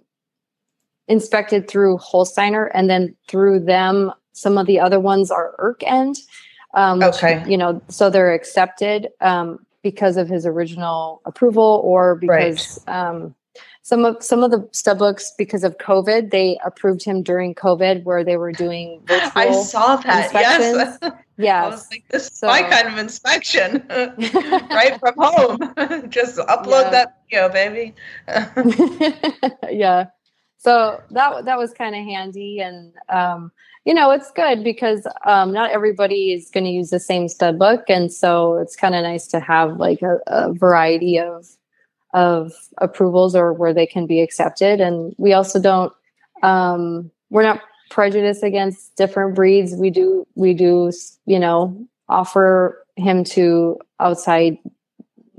inspected 1.07 1.67
through 1.67 1.97
Holsteiner 1.97 2.69
and 2.73 2.89
then 2.89 3.15
through 3.27 3.61
them 3.61 4.11
some 4.33 4.57
of 4.57 4.67
the 4.67 4.79
other 4.79 4.99
ones 4.99 5.31
are 5.31 5.55
Irk 5.57 5.83
end 5.85 6.17
um 6.73 6.99
which, 6.99 7.15
Okay. 7.23 7.43
you 7.47 7.57
know 7.57 7.81
so 7.89 8.09
they're 8.09 8.33
accepted 8.33 9.09
um 9.21 9.65
because 9.81 10.17
of 10.17 10.27
his 10.27 10.45
original 10.45 11.21
approval 11.25 11.81
or 11.83 12.15
because 12.15 12.79
um 12.87 13.33
some 13.81 14.05
of 14.05 14.21
some 14.23 14.43
of 14.43 14.51
the 14.51 14.67
stud 14.71 14.99
books 14.99 15.33
because 15.37 15.63
of 15.63 15.77
COVID 15.77 16.31
they 16.31 16.59
approved 16.63 17.03
him 17.03 17.23
during 17.23 17.55
COVID 17.55 18.03
where 18.03 18.23
they 18.23 18.37
were 18.37 18.51
doing 18.51 19.01
virtual 19.05 19.31
I 19.35 19.51
saw 19.51 19.95
that. 19.97 20.31
Yes. 20.33 20.99
was 21.69 21.87
like, 21.91 22.03
this 22.09 22.27
is 22.27 22.37
So- 22.39 22.47
my 22.47 22.61
kind 22.63 22.87
of 22.87 22.97
inspection, 22.97 23.85
right 23.89 24.99
from 24.99 25.15
home. 25.17 25.57
Just 26.09 26.37
upload 26.37 26.91
Yeah. 26.91 26.91
that 26.91 27.17
video, 27.29 27.49
baby. 27.49 27.95
yeah 29.69 30.05
so 30.57 31.01
that 31.11 31.45
that 31.45 31.57
was 31.57 31.71
kind 31.73 31.95
of 31.95 32.03
handy 32.03 32.59
and 32.59 32.93
um 33.09 33.51
you 33.85 33.93
know 33.93 34.11
it's 34.11 34.29
good 34.31 34.63
because 34.63 35.07
um 35.25 35.53
not 35.53 35.71
everybody 35.71 36.33
is 36.33 36.49
going 36.51 36.65
to 36.65 36.69
use 36.69 36.89
the 36.89 36.99
same 36.99 37.27
stud 37.29 37.57
book 37.57 37.85
and 37.87 38.11
so 38.11 38.55
it's 38.57 38.75
kind 38.75 38.93
of 38.95 39.03
nice 39.03 39.25
to 39.27 39.39
have 39.39 39.77
like 39.77 40.01
a, 40.01 40.17
a 40.27 40.53
variety 40.53 41.17
of 41.17 41.47
of 42.13 42.51
approvals 42.79 43.35
or 43.35 43.53
where 43.53 43.73
they 43.73 43.85
can 43.85 44.05
be 44.05 44.19
accepted 44.21 44.81
and 44.81 45.15
we 45.17 45.31
also 45.31 45.59
don't 45.61 45.93
um 46.43 47.09
we're 47.29 47.43
not 47.43 47.61
prejudiced 47.89 48.43
against 48.43 48.95
different 48.95 49.35
breeds 49.35 49.75
we 49.75 49.89
do 49.89 50.27
we 50.35 50.53
do 50.53 50.91
you 51.25 51.39
know 51.39 51.87
offer 52.09 52.85
him 52.95 53.23
to 53.23 53.77
outside 53.99 54.57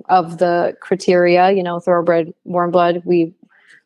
of 0.08 0.38
the 0.38 0.76
criteria 0.80 1.52
you 1.52 1.62
know 1.62 1.80
thoroughbred 1.80 2.32
warm 2.44 2.70
blood 2.70 3.02
we 3.04 3.34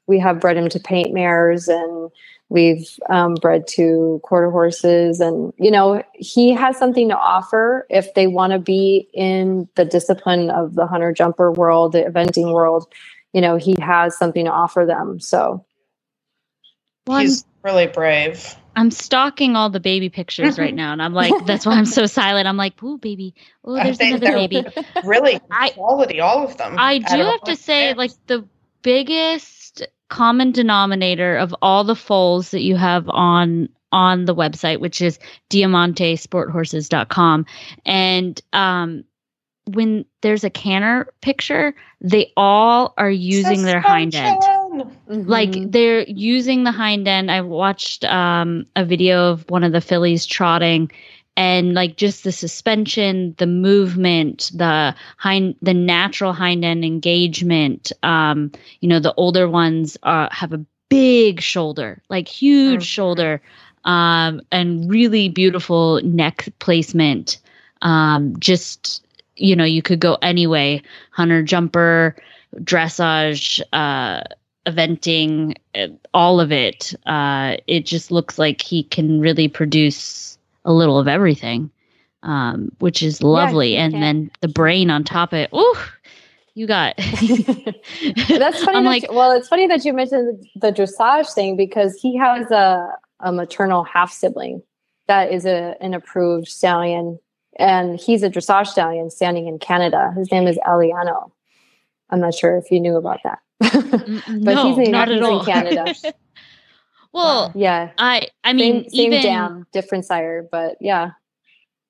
we 0.07 0.19
have 0.19 0.41
bred 0.41 0.57
him 0.57 0.69
to 0.69 0.81
paint 0.81 1.15
mares 1.15 1.69
and 1.69 2.11
we've 2.51 2.99
um, 3.09 3.35
bred 3.35 3.67
to 3.67 4.21
quarter 4.23 4.51
horses 4.51 5.21
and 5.21 5.53
you 5.59 5.71
know 5.71 6.03
he 6.15 6.53
has 6.53 6.77
something 6.79 7.09
to 7.09 7.17
offer 7.17 7.87
if 7.91 8.15
they 8.15 8.27
want 8.27 8.53
to 8.53 8.59
be 8.59 9.09
in 9.15 9.69
the 9.77 9.85
discipline 9.85 10.51
of 10.51 10.75
the 10.75 10.87
hunter 10.87 11.13
jumper 11.13 11.53
world 11.53 11.93
the 11.93 12.03
eventing 12.03 12.53
world 12.53 12.87
you 13.33 13.41
know 13.41 13.57
he 13.57 13.77
has 13.81 14.17
something 14.17 14.45
to 14.45 14.51
offer 14.51 14.87
them 14.87 15.21
so 15.21 15.65
Well, 17.07 17.21
He's 17.21 17.45
really 17.65 17.87
brave. 17.87 18.57
I'm 18.77 18.91
stalking 18.91 19.57
all 19.57 19.71
the 19.71 19.81
baby 19.81 20.09
pictures 20.09 20.59
right 20.59 20.75
now, 20.75 20.93
and 20.93 21.01
I'm 21.03 21.15
like, 21.15 21.33
that's 21.47 21.65
why 21.67 21.75
I'm 21.75 21.85
so 21.87 22.07
silent. 22.21 22.47
I'm 22.49 22.57
like, 22.57 22.83
ooh, 22.83 22.99
baby. 22.99 23.35
Oh, 23.65 23.75
there's 23.75 23.99
They- 23.99 24.13
another 24.13 24.33
baby. 24.33 24.65
Really 25.05 25.41
I- 25.51 25.71
quality, 25.71 26.21
all 26.21 26.45
of 26.45 26.57
them. 26.57 26.77
I 26.79 26.99
do 26.99 27.19
have 27.19 27.43
to 27.43 27.57
say, 27.57 27.95
brands. 27.95 27.99
like 27.99 28.11
the 28.27 28.49
biggest 28.83 29.87
common 30.09 30.53
denominator 30.53 31.37
of 31.37 31.55
all 31.63 31.85
the 31.85 31.97
foals 31.97 32.51
that 32.51 32.63
you 32.63 32.77
have 32.77 33.09
on 33.09 33.69
on 33.93 34.25
the 34.25 34.35
website, 34.35 34.81
which 34.81 35.01
is 35.01 35.19
diamantesporthorses.com, 35.51 37.47
and 37.87 38.41
um, 38.53 39.05
when 39.67 40.05
there's 40.21 40.45
a 40.45 40.51
canter 40.51 41.13
picture, 41.23 41.75
they 42.01 42.33
all 42.37 42.93
are 42.99 43.11
using 43.11 43.63
their 43.63 43.81
hind 43.81 44.15
end. 44.15 44.41
On. 44.81 44.97
like 45.27 45.59
they're 45.65 46.05
using 46.09 46.65
the 46.65 46.73
hind 46.73 47.07
end 47.09 47.31
i 47.31 47.41
watched 47.41 48.05
um 48.05 48.65
a 48.77 48.85
video 48.85 49.31
of 49.31 49.49
one 49.51 49.65
of 49.65 49.73
the 49.73 49.81
fillies 49.81 50.27
trotting 50.27 50.91
and 51.37 51.75
like 51.75 51.97
just 51.97 52.25
the 52.25 52.33
suspension 52.33 53.35
the 53.39 53.47
movement 53.47 54.51
the 54.55 54.95
hind 55.19 55.55
the 55.63 55.75
natural 55.75 56.33
hind 56.33 56.65
end 56.65 56.85
engagement 56.85 57.93
um 58.03 58.51
you 58.81 58.89
know 58.89 58.99
the 59.01 59.15
older 59.15 59.49
ones 59.49 59.97
uh, 60.03 60.29
have 60.31 60.53
a 60.53 60.65
big 60.89 61.41
shoulder 61.41 62.03
like 62.09 62.29
huge 62.29 62.83
Mhm. 62.83 62.87
shoulder 62.87 63.41
um 63.85 64.41
and 64.53 64.91
really 64.91 65.29
beautiful 65.29 66.01
neck 66.05 66.49
placement 66.59 67.39
um 67.83 68.35
just 68.39 69.05
you 69.37 69.57
know 69.57 69.65
you 69.65 69.83
could 69.83 70.01
go 70.01 70.15
anyway, 70.23 70.81
hunter 71.11 71.43
jumper 71.43 72.17
dressage 72.63 73.61
uh 73.73 74.23
eventing 74.67 75.55
uh, 75.75 75.89
all 76.15 76.41
of 76.41 76.51
it 76.51 76.95
uh 77.07 77.57
it 77.67 77.85
just 77.85 78.11
looks 78.11 78.39
like 78.39 78.63
he 78.63 78.83
can 78.83 79.21
really 79.21 79.47
produce 79.47 80.39
a 80.65 80.73
little 80.73 80.99
of 80.99 81.07
everything 81.07 81.71
um 82.23 82.73
which 82.79 83.03
is 83.03 83.23
lovely 83.23 83.71
he 83.71 83.77
and 83.77 83.93
then 83.95 84.31
the 84.41 84.49
brain 84.49 84.91
on 84.91 85.05
top 85.05 85.33
of 85.33 85.39
it 85.39 85.51
ooh 85.55 85.77
you 86.55 86.67
got 86.67 86.95
That's 88.29 88.63
funny. 88.63 88.85
like 88.85 89.03
you- 89.03 89.09
well, 89.13 89.33
it's 89.33 89.49
funny 89.49 89.67
that 89.67 89.85
you 89.85 89.93
mentioned 89.93 90.47
the 90.55 90.73
dressage 90.73 91.33
thing 91.35 91.57
because 91.57 91.99
he 92.01 92.17
has 92.17 92.51
a, 92.51 92.93
a 93.21 93.33
maternal 93.33 93.85
half 93.85 94.13
sibling 94.13 94.63
that 95.09 95.33
is 95.33 95.45
a 95.45 95.77
an 95.81 95.95
approved 95.95 96.49
stallion, 96.49 97.19
and 97.59 97.99
he's 97.99 98.23
a 98.23 98.31
dressage 98.31 98.69
stallion 98.69 99.11
standing 99.11 99.47
in 99.49 99.59
Canada. 99.59 100.13
His 100.17 100.31
name 100.31 100.47
is 100.47 100.59
Eliano. 100.67 101.31
I'm 102.11 102.21
not 102.21 102.35
sure 102.35 102.57
if 102.57 102.71
you 102.71 102.81
knew 102.81 102.97
about 102.97 103.21
that. 103.25 103.41
But 103.61 104.29
no, 104.29 104.75
he's 104.75 104.87
in, 104.87 104.93
not 104.93 105.09
he's 105.09 105.17
at 105.17 105.19
in 105.19 105.25
all 105.25 105.45
Canada. 105.45 105.95
well 107.13 107.53
yeah, 107.55 107.93
i 107.99 108.29
i 108.43 108.53
mean 108.53 108.89
same, 108.89 108.91
same 108.91 109.13
even 109.13 109.23
dam, 109.23 109.67
different 109.73 110.05
sire, 110.05 110.47
but 110.51 110.77
yeah. 110.81 111.11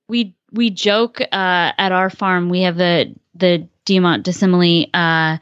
we 0.08 0.36
we 0.52 0.70
joke 0.70 1.20
uh, 1.20 1.72
at 1.78 1.92
our 1.92 2.10
farm. 2.10 2.48
We 2.48 2.62
have 2.62 2.76
the 2.76 3.14
the 3.34 3.68
Diamant 3.86 4.22
de 4.22 4.32
Semilly 4.32 4.88
uh, 4.94 5.38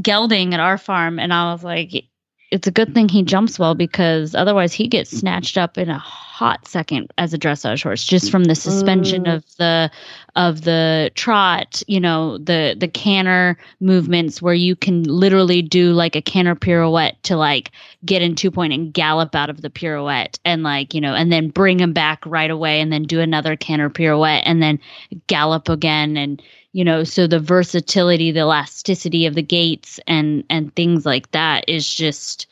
gelding 0.00 0.54
at 0.54 0.60
our 0.60 0.78
farm, 0.78 1.18
and 1.18 1.32
I 1.32 1.52
was 1.52 1.62
like, 1.62 2.06
it's 2.52 2.66
a 2.68 2.70
good 2.70 2.92
thing 2.94 3.08
he 3.08 3.22
jumps 3.22 3.58
well 3.58 3.74
because 3.74 4.34
otherwise 4.34 4.74
he 4.74 4.86
gets 4.86 5.10
snatched 5.10 5.56
up 5.56 5.78
in 5.78 5.88
a 5.88 5.98
hot 5.98 6.68
second 6.68 7.10
as 7.16 7.32
a 7.32 7.38
dressage 7.38 7.82
horse 7.82 8.04
just 8.04 8.30
from 8.30 8.44
the 8.44 8.54
suspension 8.54 9.24
Mm. 9.24 9.36
of 9.36 9.56
the 9.56 9.90
of 10.36 10.62
the 10.62 11.10
trot 11.14 11.82
you 11.86 11.98
know 12.00 12.36
the 12.38 12.76
the 12.78 12.88
canter 12.88 13.56
movements 13.80 14.42
where 14.42 14.54
you 14.54 14.76
can 14.76 15.02
literally 15.04 15.62
do 15.62 15.92
like 15.92 16.14
a 16.14 16.22
canter 16.22 16.54
pirouette 16.54 17.22
to 17.22 17.36
like 17.36 17.70
get 18.04 18.20
in 18.22 18.34
two 18.34 18.50
point 18.50 18.72
and 18.72 18.92
gallop 18.92 19.34
out 19.34 19.48
of 19.50 19.62
the 19.62 19.70
pirouette 19.70 20.38
and 20.44 20.62
like 20.62 20.92
you 20.94 21.00
know 21.00 21.14
and 21.14 21.32
then 21.32 21.48
bring 21.48 21.80
him 21.80 21.92
back 21.94 22.24
right 22.26 22.50
away 22.50 22.80
and 22.80 22.92
then 22.92 23.04
do 23.04 23.20
another 23.20 23.56
canter 23.56 23.88
pirouette 23.88 24.42
and 24.44 24.62
then 24.62 24.78
gallop 25.26 25.68
again 25.70 26.16
and 26.18 26.42
you 26.72 26.84
know 26.84 27.04
so 27.04 27.26
the 27.26 27.38
versatility 27.38 28.32
the 28.32 28.40
elasticity 28.40 29.26
of 29.26 29.34
the 29.34 29.42
gaits 29.42 30.00
and 30.06 30.44
and 30.50 30.74
things 30.74 31.04
like 31.06 31.30
that 31.32 31.64
is 31.68 31.92
just 31.92 32.46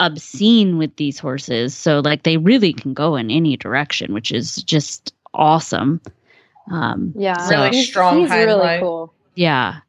obscene 0.00 0.78
with 0.78 0.94
these 0.96 1.18
horses. 1.18 1.74
So 1.76 2.00
like 2.00 2.22
they 2.22 2.36
really 2.36 2.72
can 2.72 2.94
go 2.94 3.16
in 3.16 3.30
any 3.30 3.56
direction 3.56 4.14
which 4.14 4.30
is 4.32 4.56
just 4.62 5.12
awesome. 5.34 6.00
Um 6.70 7.12
Yeah, 7.16 7.48
Really? 7.48 7.82
Strong 7.82 8.20
He's 8.20 8.30
really 8.30 8.78
cool. 8.80 9.12
yeah 9.34 9.80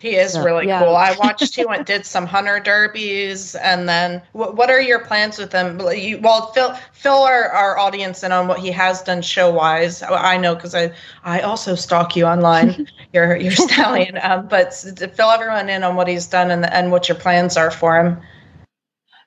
He 0.00 0.14
is 0.14 0.34
So- 0.34 0.44
really 0.44 0.68
Yeah. 0.68 0.84
cool. 0.84 0.94
I 0.94 1.16
watched 1.18 1.56
he 1.56 1.66
went 1.66 1.86
did 1.86 2.06
some 2.06 2.24
hunter 2.26 2.60
derbies, 2.60 3.56
and 3.56 3.88
then 3.88 4.22
what, 4.32 4.54
what 4.56 4.70
are 4.70 4.80
your 4.80 5.00
plans 5.00 5.38
with 5.38 5.52
him? 5.52 5.76
Well, 5.78 5.92
You, 5.92 6.18
well, 6.20 6.52
fill 6.52 6.74
fill 6.92 7.22
our, 7.24 7.48
our 7.50 7.78
audience 7.78 8.22
in 8.22 8.30
on 8.30 8.46
what 8.46 8.60
he 8.60 8.70
has 8.70 9.02
done 9.02 9.22
show 9.22 9.50
wise. 9.50 10.02
I 10.02 10.36
know 10.36 10.54
because 10.54 10.74
I 10.74 10.92
I 11.24 11.40
also 11.40 11.74
stalk 11.74 12.14
you 12.14 12.26
online, 12.26 12.86
your 13.12 13.36
your 13.36 13.52
stallion. 13.52 14.18
Um, 14.22 14.46
but 14.46 14.72
fill 14.72 15.30
everyone 15.30 15.68
in 15.68 15.82
on 15.82 15.96
what 15.96 16.06
he's 16.06 16.26
done 16.26 16.50
and 16.52 16.64
and 16.72 16.92
what 16.92 17.08
your 17.08 17.18
plans 17.18 17.56
are 17.56 17.70
for 17.72 17.98
him. 17.98 18.20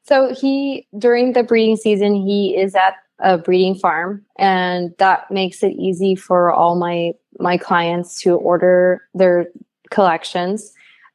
So 0.03 0.33
he 0.33 0.87
during 0.97 1.33
the 1.33 1.43
breeding 1.43 1.75
season 1.77 2.15
he 2.15 2.55
is 2.57 2.75
at 2.75 2.95
a 3.19 3.37
breeding 3.37 3.75
farm 3.75 4.25
and 4.39 4.93
that 4.97 5.29
makes 5.29 5.61
it 5.63 5.73
easy 5.73 6.15
for 6.15 6.51
all 6.51 6.75
my 6.75 7.11
my 7.39 7.55
clients 7.57 8.19
to 8.21 8.35
order 8.35 9.01
their 9.13 9.45
collections 9.91 10.73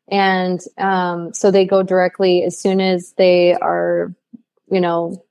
and 0.09 0.61
um, 0.79 1.35
so 1.35 1.51
they 1.51 1.65
go 1.65 1.83
directly 1.83 2.45
as 2.45 2.57
soon 2.57 2.81
as 2.81 3.13
they 3.19 3.55
are 3.55 4.15
you 4.71 4.81
know 4.81 5.23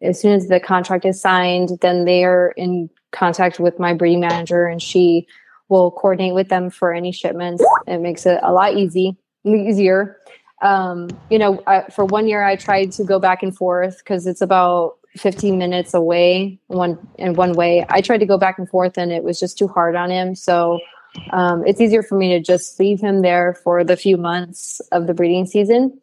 as 0.00 0.20
soon 0.20 0.32
as 0.32 0.48
the 0.48 0.58
contract 0.58 1.04
is 1.04 1.20
signed 1.20 1.70
then 1.82 2.04
they 2.04 2.24
are 2.24 2.52
in 2.56 2.88
contact 3.10 3.60
with 3.60 3.78
my 3.78 3.92
breeding 3.92 4.20
manager 4.20 4.66
and 4.66 4.80
she 4.80 5.26
will 5.68 5.90
coordinate 5.90 6.34
with 6.34 6.48
them 6.48 6.70
for 6.70 6.94
any 6.94 7.12
shipments 7.12 7.62
it 7.86 7.98
makes 7.98 8.24
it 8.24 8.40
a 8.42 8.52
lot 8.52 8.74
easy 8.74 9.16
easier 9.44 10.16
um, 10.62 11.08
you 11.28 11.38
know, 11.38 11.60
I, 11.66 11.82
for 11.90 12.04
one 12.04 12.28
year 12.28 12.44
I 12.44 12.56
tried 12.56 12.92
to 12.92 13.04
go 13.04 13.18
back 13.18 13.42
and 13.42 13.54
forth 13.54 13.98
because 13.98 14.26
it's 14.26 14.40
about 14.40 14.96
15 15.16 15.58
minutes 15.58 15.92
away 15.92 16.58
one 16.68 16.98
in 17.18 17.34
one 17.34 17.52
way. 17.52 17.84
I 17.88 18.00
tried 18.00 18.18
to 18.18 18.26
go 18.26 18.38
back 18.38 18.58
and 18.58 18.68
forth 18.68 18.96
and 18.96 19.12
it 19.12 19.24
was 19.24 19.38
just 19.38 19.58
too 19.58 19.68
hard 19.68 19.96
on 19.96 20.10
him. 20.10 20.34
So 20.34 20.78
um, 21.30 21.66
it's 21.66 21.80
easier 21.80 22.02
for 22.02 22.16
me 22.16 22.30
to 22.30 22.40
just 22.40 22.78
leave 22.78 23.00
him 23.00 23.22
there 23.22 23.54
for 23.62 23.84
the 23.84 23.96
few 23.96 24.16
months 24.16 24.80
of 24.92 25.06
the 25.06 25.14
breeding 25.14 25.46
season. 25.46 25.98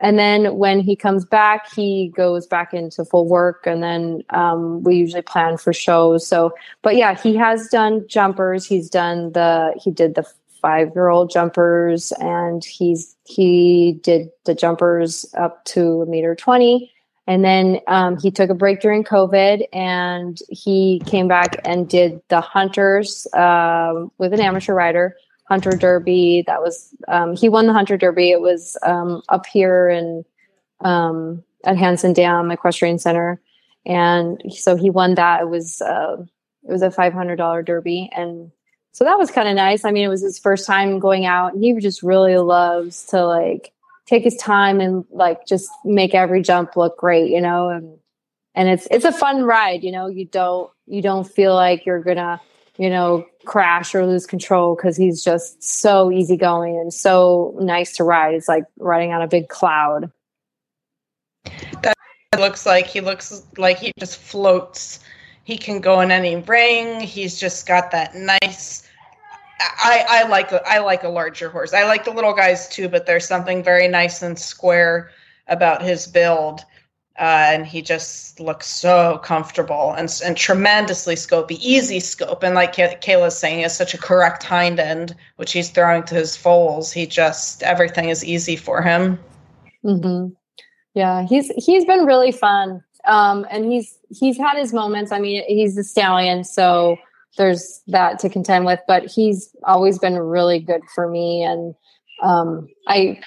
And 0.00 0.18
then 0.18 0.56
when 0.56 0.80
he 0.80 0.96
comes 0.96 1.24
back, 1.24 1.72
he 1.72 2.12
goes 2.16 2.46
back 2.46 2.74
into 2.74 3.04
full 3.04 3.28
work. 3.28 3.66
And 3.66 3.82
then 3.82 4.22
um, 4.30 4.82
we 4.82 4.96
usually 4.96 5.22
plan 5.22 5.56
for 5.56 5.72
shows. 5.72 6.26
So, 6.26 6.52
but 6.82 6.96
yeah, 6.96 7.14
he 7.14 7.36
has 7.36 7.68
done 7.68 8.06
jumpers. 8.08 8.66
He's 8.66 8.90
done 8.90 9.32
the, 9.32 9.72
he 9.82 9.90
did 9.90 10.14
the 10.14 10.26
five 10.60 10.92
year 10.94 11.08
old 11.08 11.30
jumpers 11.30 12.10
and 12.20 12.64
he's 12.64 13.14
he 13.24 14.00
did 14.02 14.30
the 14.44 14.54
jumpers 14.54 15.26
up 15.36 15.62
to 15.66 16.00
a 16.00 16.06
meter 16.06 16.34
20 16.34 16.90
and 17.26 17.44
then 17.44 17.80
um, 17.86 18.18
he 18.18 18.30
took 18.30 18.50
a 18.50 18.54
break 18.54 18.80
during 18.80 19.04
covid 19.04 19.66
and 19.72 20.38
he 20.48 21.02
came 21.06 21.28
back 21.28 21.60
and 21.64 21.88
did 21.88 22.20
the 22.28 22.40
hunters 22.40 23.26
um, 23.34 24.10
with 24.18 24.32
an 24.32 24.40
amateur 24.40 24.74
rider 24.74 25.16
hunter 25.44 25.72
derby. 25.72 26.42
That 26.46 26.60
was 26.60 26.94
um, 27.08 27.36
he 27.36 27.48
won 27.48 27.66
the 27.66 27.72
hunter 27.72 27.96
derby. 27.96 28.30
It 28.30 28.40
was 28.40 28.76
um, 28.82 29.22
up 29.28 29.46
here 29.46 29.88
in 29.88 30.24
um, 30.80 31.42
at 31.64 31.76
Hansen 31.76 32.12
dam 32.12 32.50
equestrian 32.50 32.98
center. 32.98 33.40
And 33.86 34.40
so 34.50 34.76
he 34.76 34.90
won 34.90 35.14
that. 35.14 35.42
It 35.42 35.48
was 35.48 35.80
uh, 35.80 36.16
it 36.66 36.72
was 36.72 36.82
a 36.82 36.88
$500 36.88 37.64
derby. 37.64 38.10
And 38.16 38.50
so 38.92 39.04
that 39.04 39.18
was 39.18 39.30
kind 39.30 39.48
of 39.48 39.54
nice. 39.54 39.84
I 39.84 39.90
mean, 39.90 40.04
it 40.04 40.08
was 40.08 40.22
his 40.22 40.38
first 40.38 40.66
time 40.66 40.98
going 40.98 41.26
out, 41.26 41.52
and 41.52 41.62
he 41.62 41.74
just 41.80 42.02
really 42.02 42.38
loves 42.38 43.04
to 43.06 43.26
like 43.26 43.72
take 44.06 44.24
his 44.24 44.36
time 44.36 44.80
and 44.80 45.04
like 45.10 45.46
just 45.46 45.70
make 45.84 46.14
every 46.14 46.42
jump 46.42 46.76
look 46.76 46.96
great, 46.98 47.30
you 47.30 47.40
know. 47.40 47.68
And 47.68 47.98
and 48.54 48.68
it's 48.68 48.86
it's 48.90 49.04
a 49.04 49.12
fun 49.12 49.44
ride, 49.44 49.82
you 49.82 49.92
know. 49.92 50.06
You 50.06 50.26
don't 50.26 50.70
you 50.86 51.02
don't 51.02 51.28
feel 51.28 51.54
like 51.54 51.86
you're 51.86 52.02
gonna 52.02 52.40
you 52.76 52.90
know 52.90 53.26
crash 53.44 53.94
or 53.94 54.06
lose 54.06 54.26
control 54.26 54.74
because 54.74 54.96
he's 54.96 55.22
just 55.22 55.62
so 55.62 56.10
easygoing 56.10 56.76
and 56.76 56.92
so 56.92 57.56
nice 57.60 57.96
to 57.96 58.04
ride. 58.04 58.34
It's 58.34 58.48
like 58.48 58.64
riding 58.78 59.12
on 59.12 59.22
a 59.22 59.28
big 59.28 59.48
cloud. 59.48 60.10
It 61.46 62.40
looks 62.40 62.66
like 62.66 62.86
he 62.86 63.00
looks 63.00 63.44
like 63.58 63.78
he 63.78 63.92
just 63.98 64.18
floats. 64.18 65.00
He 65.44 65.58
can 65.58 65.80
go 65.80 66.00
in 66.00 66.10
any 66.10 66.36
ring. 66.36 67.00
He's 67.00 67.38
just 67.38 67.66
got 67.68 67.90
that 67.92 68.14
nice. 68.14 68.82
I, 69.60 70.04
I 70.08 70.28
like 70.28 70.52
a, 70.52 70.62
I 70.66 70.78
like 70.78 71.04
a 71.04 71.08
larger 71.08 71.48
horse. 71.48 71.72
I 71.72 71.84
like 71.84 72.04
the 72.04 72.10
little 72.10 72.34
guys 72.34 72.68
too, 72.68 72.88
but 72.88 73.06
there's 73.06 73.26
something 73.26 73.62
very 73.62 73.88
nice 73.88 74.22
and 74.22 74.38
square 74.38 75.10
about 75.48 75.82
his 75.82 76.06
build, 76.06 76.60
uh, 77.18 77.46
and 77.52 77.66
he 77.66 77.80
just 77.82 78.40
looks 78.40 78.66
so 78.66 79.18
comfortable 79.22 79.92
and 79.92 80.12
and 80.24 80.36
tremendously 80.36 81.14
scopy, 81.14 81.58
easy 81.60 82.00
scope. 82.00 82.42
And 82.42 82.54
like 82.54 82.72
Kay- 82.72 82.98
Kayla's 83.00 83.38
saying, 83.38 83.58
he 83.58 83.62
has 83.62 83.76
such 83.76 83.94
a 83.94 83.98
correct 83.98 84.42
hind 84.42 84.80
end, 84.80 85.14
which 85.36 85.52
he's 85.52 85.70
throwing 85.70 86.02
to 86.04 86.14
his 86.14 86.36
foals. 86.36 86.92
He 86.92 87.06
just 87.06 87.62
everything 87.62 88.08
is 88.08 88.24
easy 88.24 88.56
for 88.56 88.82
him. 88.82 89.18
hmm 89.82 90.28
Yeah, 90.94 91.26
he's 91.26 91.50
he's 91.56 91.84
been 91.84 92.04
really 92.04 92.32
fun, 92.32 92.82
um, 93.04 93.46
and 93.50 93.70
he's 93.70 93.98
he's 94.10 94.38
had 94.38 94.58
his 94.58 94.72
moments. 94.72 95.12
I 95.12 95.20
mean, 95.20 95.44
he's 95.46 95.76
a 95.78 95.84
stallion, 95.84 96.42
so 96.44 96.96
there's 97.36 97.82
that 97.88 98.18
to 98.20 98.28
contend 98.28 98.64
with. 98.66 98.80
But 98.86 99.06
he's 99.06 99.54
always 99.64 99.98
been 99.98 100.16
really 100.18 100.58
good 100.60 100.82
for 100.94 101.08
me, 101.08 101.42
and 101.42 101.74
um, 102.22 102.68
I 102.86 103.20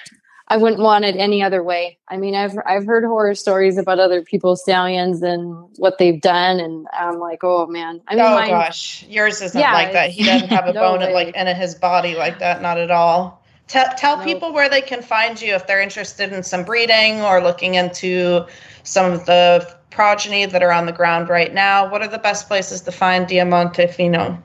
I 0.50 0.56
wouldn't 0.56 0.80
want 0.80 1.04
it 1.04 1.16
any 1.16 1.42
other 1.42 1.62
way. 1.62 1.98
I 2.08 2.16
mean, 2.16 2.34
I've 2.34 2.56
I've 2.66 2.86
heard 2.86 3.04
horror 3.04 3.34
stories 3.34 3.76
about 3.76 3.98
other 3.98 4.22
people's 4.22 4.62
stallions 4.62 5.22
and 5.22 5.68
what 5.76 5.98
they've 5.98 6.20
done, 6.20 6.58
and 6.58 6.86
I'm 6.98 7.18
like, 7.18 7.40
oh 7.42 7.66
man. 7.66 8.00
I 8.08 8.14
mean, 8.14 8.24
oh 8.24 8.34
mine- 8.34 8.48
gosh, 8.50 9.04
yours 9.08 9.42
isn't 9.42 9.60
Yeah, 9.60 9.72
like 9.72 9.92
that. 9.92 10.10
He 10.10 10.24
doesn't 10.24 10.48
have 10.50 10.66
a 10.66 10.72
no 10.72 10.80
bone 10.80 11.02
in, 11.02 11.12
like 11.12 11.34
in 11.36 11.46
his 11.54 11.74
body 11.74 12.14
like 12.14 12.38
that. 12.38 12.62
Not 12.62 12.78
at 12.78 12.90
all. 12.90 13.44
Tell 13.66 14.16
Nope. 14.16 14.24
people 14.24 14.52
where 14.54 14.70
they 14.70 14.80
can 14.80 15.02
find 15.02 15.38
you 15.38 15.54
if 15.54 15.66
they're 15.66 15.82
interested 15.82 16.32
in 16.32 16.42
some 16.42 16.64
breeding 16.64 17.20
or 17.20 17.42
looking 17.42 17.74
into 17.74 18.46
some 18.82 19.12
of 19.12 19.26
the 19.26 19.76
progeny 19.90 20.46
that 20.46 20.62
are 20.62 20.72
on 20.72 20.86
the 20.86 20.92
ground 20.92 21.28
right 21.28 21.52
now. 21.52 21.90
What 21.90 22.00
are 22.02 22.08
the 22.08 22.18
best 22.18 22.48
places 22.48 22.80
to 22.82 22.92
find 22.92 23.26
Diamante 23.26 23.86
Fino? 23.86 24.42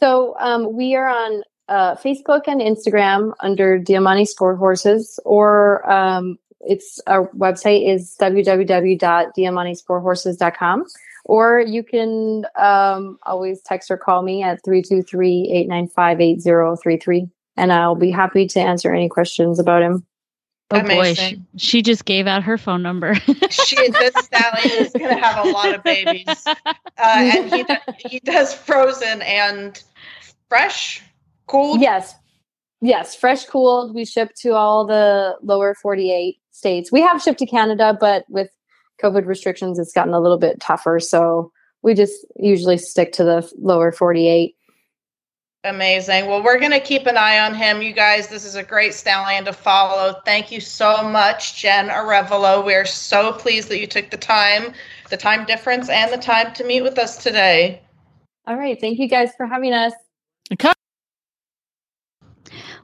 So 0.00 0.36
um, 0.38 0.74
we 0.74 0.94
are 0.94 1.08
on 1.08 1.42
uh, 1.68 1.96
Facebook 1.96 2.42
and 2.46 2.60
Instagram 2.60 3.32
under 3.40 3.78
Diamante 3.78 4.26
Sport 4.26 4.58
Horses, 4.58 5.18
or 5.24 5.90
um, 5.90 6.36
it's 6.60 7.00
our 7.06 7.28
website 7.30 7.88
is 7.88 8.14
www.diamantesporthorses.com. 8.20 10.84
Or 11.26 11.60
you 11.60 11.82
can 11.82 12.44
um, 12.56 13.18
always 13.24 13.62
text 13.62 13.90
or 13.90 13.96
call 13.96 14.20
me 14.20 14.42
at 14.42 14.62
323-895-8033 14.62 17.30
and 17.56 17.72
I'll 17.72 17.94
be 17.94 18.10
happy 18.10 18.46
to 18.48 18.60
answer 18.60 18.92
any 18.92 19.08
questions 19.08 19.58
about 19.58 19.82
him. 19.82 20.04
Oh 20.70 20.82
boy, 20.82 21.14
she, 21.14 21.40
she 21.56 21.82
just 21.82 22.04
gave 22.04 22.26
out 22.26 22.42
her 22.42 22.58
phone 22.58 22.82
number. 22.82 23.14
She, 23.50 23.76
this 23.90 24.14
stallion 24.16 24.84
is 24.84 24.92
going 24.92 25.14
to 25.14 25.22
have 25.22 25.44
a 25.44 25.50
lot 25.50 25.74
of 25.74 25.82
babies, 25.84 26.26
uh, 26.46 26.62
and 26.98 27.52
he 27.54 27.62
do- 27.62 27.76
he 28.08 28.20
does 28.20 28.54
frozen 28.54 29.22
and 29.22 29.80
fresh, 30.48 31.02
cooled. 31.46 31.80
Yes. 31.80 32.14
Yes, 32.80 33.14
fresh 33.14 33.44
cooled. 33.46 33.94
We 33.94 34.04
ship 34.04 34.32
to 34.40 34.54
all 34.54 34.86
the 34.86 35.36
lower 35.42 35.74
48 35.80 36.36
states. 36.50 36.90
We 36.92 37.00
have 37.00 37.22
shipped 37.22 37.38
to 37.38 37.46
Canada, 37.46 37.96
but 37.98 38.24
with 38.28 38.50
COVID 39.02 39.26
restrictions, 39.26 39.78
it's 39.78 39.92
gotten 39.92 40.12
a 40.12 40.20
little 40.20 40.38
bit 40.38 40.60
tougher. 40.60 41.00
So 41.00 41.50
we 41.82 41.94
just 41.94 42.26
usually 42.36 42.76
stick 42.78 43.12
to 43.12 43.24
the 43.24 43.50
lower 43.58 43.90
48. 43.92 44.54
Amazing. 45.64 46.26
Well, 46.26 46.42
we're 46.42 46.58
going 46.58 46.72
to 46.72 46.80
keep 46.80 47.06
an 47.06 47.16
eye 47.16 47.38
on 47.38 47.54
him, 47.54 47.80
you 47.80 47.94
guys. 47.94 48.28
This 48.28 48.44
is 48.44 48.54
a 48.54 48.62
great 48.62 48.92
stallion 48.92 49.46
to 49.46 49.52
follow. 49.54 50.20
Thank 50.26 50.52
you 50.52 50.60
so 50.60 51.02
much, 51.08 51.56
Jen 51.56 51.88
Arevalo. 51.88 52.62
We're 52.62 52.84
so 52.84 53.32
pleased 53.32 53.70
that 53.70 53.78
you 53.78 53.86
took 53.86 54.10
the 54.10 54.18
time, 54.18 54.74
the 55.08 55.16
time 55.16 55.46
difference, 55.46 55.88
and 55.88 56.12
the 56.12 56.18
time 56.18 56.52
to 56.52 56.64
meet 56.64 56.82
with 56.82 56.98
us 56.98 57.16
today. 57.16 57.80
All 58.46 58.56
right. 58.56 58.78
Thank 58.78 58.98
you 58.98 59.08
guys 59.08 59.30
for 59.38 59.46
having 59.46 59.72
us. 59.72 59.94
Okay. 60.52 60.72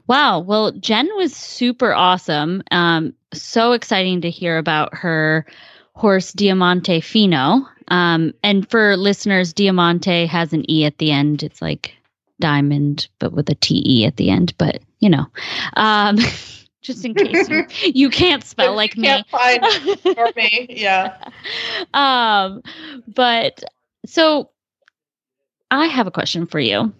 Wow. 0.07 0.39
Well, 0.39 0.71
Jen 0.71 1.07
was 1.17 1.35
super 1.35 1.93
awesome. 1.93 2.63
Um, 2.71 3.13
so 3.31 3.73
exciting 3.73 4.21
to 4.21 4.31
hear 4.31 4.57
about 4.57 4.95
her 4.95 5.45
horse 5.93 6.33
Diamante 6.33 6.99
Fino. 6.99 7.67
Um, 7.89 8.33
and 8.41 8.67
for 8.71 8.97
listeners, 8.97 9.53
Diamante 9.53 10.25
has 10.25 10.51
an 10.51 10.69
E 10.69 10.83
at 10.85 10.97
the 10.97 11.11
end. 11.11 11.43
It's 11.43 11.61
like 11.61 11.95
diamond, 12.41 13.07
but 13.19 13.31
with 13.31 13.49
a 13.49 13.55
T 13.55 13.81
E 13.85 14.05
at 14.05 14.17
the 14.17 14.29
end. 14.29 14.53
But 14.57 14.81
you 14.99 15.09
know, 15.09 15.25
um, 15.77 16.17
just 16.81 17.05
in 17.05 17.15
case 17.15 17.49
you, 17.49 17.65
you 17.93 18.09
can't 18.09 18.43
spell 18.43 18.75
like 18.75 18.95
You 18.97 19.01
me. 19.03 19.07
can't 19.07 19.29
find 19.29 19.65
for 20.01 20.31
me. 20.35 20.67
Yeah. 20.69 21.17
um, 21.93 22.61
but 23.07 23.63
so 24.05 24.49
I 25.71 25.85
have 25.87 26.07
a 26.07 26.11
question 26.11 26.45
for 26.47 26.59
you. 26.59 26.91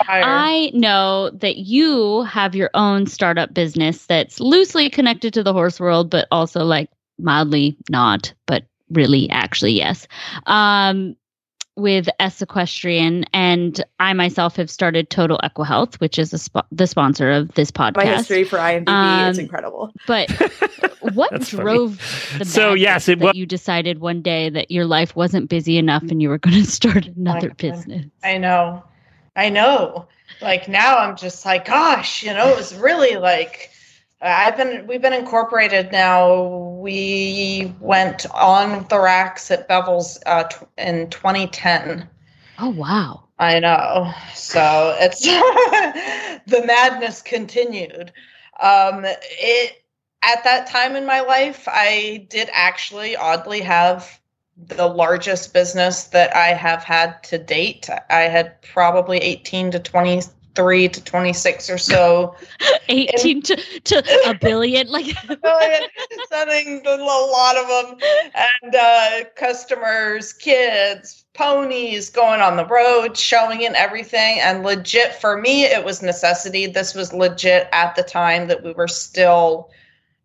I 0.00 0.70
know 0.74 1.30
that 1.30 1.56
you 1.58 2.22
have 2.22 2.54
your 2.54 2.70
own 2.74 3.06
startup 3.06 3.54
business 3.54 4.06
that's 4.06 4.40
loosely 4.40 4.90
connected 4.90 5.32
to 5.34 5.42
the 5.42 5.52
horse 5.52 5.80
world, 5.80 6.10
but 6.10 6.26
also 6.30 6.64
like 6.64 6.90
mildly 7.18 7.76
not, 7.90 8.32
but 8.46 8.64
really 8.90 9.28
actually 9.30 9.72
yes. 9.72 10.06
Um, 10.46 11.16
with 11.76 12.08
S 12.20 12.40
Equestrian, 12.42 13.24
and 13.34 13.84
I 14.00 14.12
myself 14.14 14.56
have 14.56 14.70
started 14.70 15.10
Total 15.10 15.38
EquiHealth, 15.44 15.96
which 15.96 16.18
is 16.18 16.32
a 16.32 16.36
spo- 16.38 16.64
the 16.72 16.86
sponsor 16.86 17.30
of 17.30 17.52
this 17.54 17.70
podcast. 17.70 17.96
My 17.96 18.06
history 18.06 18.44
for 18.44 18.56
IMDb 18.58 19.30
is 19.30 19.38
Um, 19.38 19.44
incredible. 19.44 19.92
But 20.06 20.30
what 21.12 21.30
That's 21.30 21.50
funny. 21.50 21.62
drove 21.62 21.98
the 22.38 22.44
So, 22.46 22.72
yes, 22.74 23.08
it 23.08 23.18
that 23.18 23.24
wa- 23.26 23.32
you 23.34 23.44
decided 23.46 24.00
one 24.00 24.22
day 24.22 24.48
that 24.50 24.70
your 24.70 24.86
life 24.86 25.14
wasn't 25.14 25.50
busy 25.50 25.76
enough 25.78 26.02
and 26.04 26.22
you 26.22 26.28
were 26.30 26.38
going 26.38 26.56
to 26.64 26.70
start 26.70 27.06
another 27.08 27.48
God. 27.48 27.56
business? 27.58 28.06
I 28.24 28.38
know. 28.38 28.82
I 29.36 29.50
know. 29.50 30.06
Like 30.40 30.68
now 30.68 30.96
I'm 30.98 31.14
just 31.16 31.44
like, 31.44 31.66
gosh, 31.66 32.22
you 32.22 32.32
know, 32.32 32.48
it 32.48 32.56
was 32.56 32.74
really 32.74 33.16
like 33.16 33.70
I've 34.20 34.56
been 34.56 34.86
we've 34.86 35.02
been 35.02 35.12
incorporated 35.12 35.92
now. 35.92 36.46
We 36.80 37.74
went 37.80 38.26
on 38.30 38.86
the 38.88 39.00
racks 39.00 39.50
at 39.50 39.68
Beval's 39.68 40.18
uh, 40.24 40.44
tw- 40.44 40.68
in 40.78 41.10
2010. 41.10 42.08
Oh 42.58 42.70
wow! 42.70 43.24
I 43.38 43.60
know. 43.60 44.12
So 44.34 44.96
it's 44.98 45.20
the 46.46 46.64
madness 46.66 47.20
continued. 47.20 48.12
Um, 48.58 49.04
it 49.04 49.84
at 50.22 50.44
that 50.44 50.66
time 50.66 50.96
in 50.96 51.04
my 51.04 51.20
life, 51.20 51.64
I 51.68 52.26
did 52.30 52.48
actually 52.52 53.16
oddly 53.16 53.60
have 53.60 54.18
the 54.56 54.86
largest 54.86 55.52
business 55.52 56.04
that 56.04 56.34
I 56.34 56.48
have 56.48 56.82
had 56.82 57.22
to 57.24 57.38
date. 57.38 57.90
I 58.08 58.22
had 58.22 58.62
probably 58.62 59.18
18 59.18 59.72
to 59.72 59.78
23 60.56 60.88
to 60.88 61.04
26 61.04 61.70
or 61.70 61.78
so 61.78 62.34
Eighteen 62.88 63.42
to, 63.42 63.56
to 63.56 64.30
a 64.30 64.34
billion, 64.34 64.88
like 64.88 65.06
million, 65.42 65.82
sending 66.28 66.82
a 66.86 66.96
lot 66.96 67.56
of 67.56 67.68
them, 67.68 67.98
and 68.62 68.74
uh, 68.74 69.24
customers, 69.36 70.32
kids, 70.32 71.24
ponies 71.34 72.10
going 72.10 72.40
on 72.40 72.56
the 72.56 72.66
road, 72.66 73.16
showing 73.16 73.62
in 73.62 73.74
everything. 73.74 74.38
And 74.40 74.62
legit 74.62 75.14
for 75.14 75.36
me, 75.40 75.64
it 75.64 75.84
was 75.84 76.02
necessity. 76.02 76.66
This 76.66 76.94
was 76.94 77.12
legit 77.12 77.68
at 77.72 77.94
the 77.96 78.02
time 78.02 78.48
that 78.48 78.64
we 78.64 78.72
were 78.72 78.88
still 78.88 79.70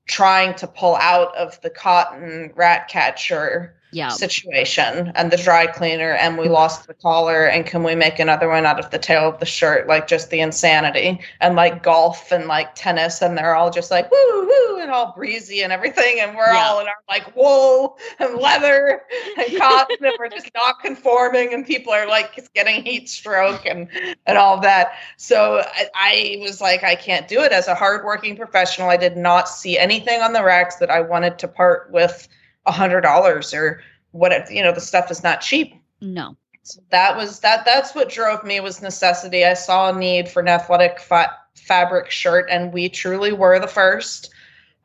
trying 0.07 0.55
to 0.55 0.67
pull 0.67 0.95
out 0.95 1.35
of 1.35 1.59
the 1.61 1.69
cotton 1.69 2.51
rat 2.55 2.87
catcher 2.87 3.75
yeah. 3.91 4.09
situation 4.09 5.11
and 5.15 5.31
the 5.31 5.37
dry 5.37 5.67
cleaner 5.67 6.13
and 6.13 6.37
we 6.37 6.45
mm-hmm. 6.45 6.53
lost 6.53 6.87
the 6.87 6.93
collar 6.93 7.45
and 7.45 7.65
can 7.65 7.83
we 7.83 7.95
make 7.95 8.19
another 8.19 8.47
one 8.47 8.65
out 8.65 8.79
of 8.79 8.89
the 8.91 8.97
tail 8.97 9.29
of 9.29 9.39
the 9.39 9.45
shirt? 9.45 9.87
Like 9.87 10.07
just 10.07 10.29
the 10.29 10.39
insanity. 10.39 11.19
And 11.39 11.55
like 11.55 11.83
golf 11.83 12.31
and 12.31 12.47
like 12.47 12.73
tennis 12.75 13.21
and 13.21 13.37
they're 13.37 13.55
all 13.55 13.69
just 13.69 13.91
like 13.91 14.09
woo 14.11 14.47
woo 14.47 14.79
and 14.79 14.91
all 14.91 15.13
breezy 15.15 15.61
and 15.61 15.73
everything 15.73 16.19
and 16.19 16.35
we're 16.35 16.53
Yeah. 16.53 16.65
all 16.65 16.79
in 16.79 16.87
our 16.87 16.95
like 17.09 17.35
wool 17.35 17.97
and 18.19 18.35
leather 18.35 19.01
and 19.37 19.57
cotton 19.57 19.97
and 20.01 20.13
we're 20.19 20.29
just 20.29 20.49
not 20.55 20.79
conforming 20.81 21.53
and 21.53 21.65
people 21.65 21.93
are 21.93 22.07
like 22.07 22.39
getting 22.53 22.83
heat 22.83 23.09
stroke 23.09 23.65
and 23.65 23.87
and 24.25 24.37
all 24.37 24.59
that. 24.61 24.93
So 25.17 25.63
I, 25.75 25.87
I 25.95 26.37
was 26.41 26.61
like 26.61 26.83
i 26.83 26.95
can't 26.95 27.27
do 27.27 27.41
it 27.41 27.51
as 27.51 27.67
a 27.67 27.75
hardworking 27.75 28.35
professional. 28.35 28.89
I 28.89 28.97
did 28.97 29.17
not 29.17 29.49
see 29.49 29.77
anything 29.77 30.21
on 30.21 30.33
the 30.33 30.43
racks 30.43 30.75
that 30.77 30.89
i 30.89 31.01
wanted 31.01 31.37
to 31.39 31.47
part 31.47 31.89
with 31.91 32.27
a 32.65 32.71
hundred 32.71 33.01
dollars 33.01 33.53
or 33.53 33.81
what 34.11 34.51
you 34.51 34.61
know 34.61 34.71
the 34.71 34.81
stuff 34.81 35.09
is 35.11 35.23
not 35.23 35.41
cheap 35.41 35.73
No. 36.01 36.35
so 36.63 36.81
that 36.89 37.15
was 37.15 37.39
that 37.41 37.65
that's 37.65 37.95
what 37.95 38.09
drove 38.09 38.43
me 38.43 38.59
was 38.59 38.81
necessity 38.81 39.45
i 39.45 39.53
saw 39.53 39.89
a 39.89 39.97
need 39.97 40.29
for 40.29 40.41
an 40.41 40.47
athletic 40.47 40.99
fa- 40.99 41.35
fabric 41.55 42.11
shirt 42.11 42.47
and 42.49 42.73
we 42.73 42.89
truly 42.89 43.31
were 43.31 43.59
the 43.59 43.67
first 43.67 44.31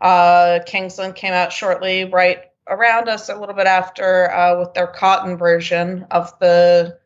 uh 0.00 0.60
kingsland 0.66 1.14
came 1.14 1.32
out 1.32 1.52
shortly 1.52 2.04
right 2.04 2.44
around 2.68 3.08
us 3.08 3.28
a 3.28 3.36
little 3.38 3.54
bit 3.54 3.66
after 3.66 4.30
uh 4.32 4.58
with 4.58 4.74
their 4.74 4.86
cotton 4.86 5.36
version 5.36 6.06
of 6.10 6.36
the 6.40 6.98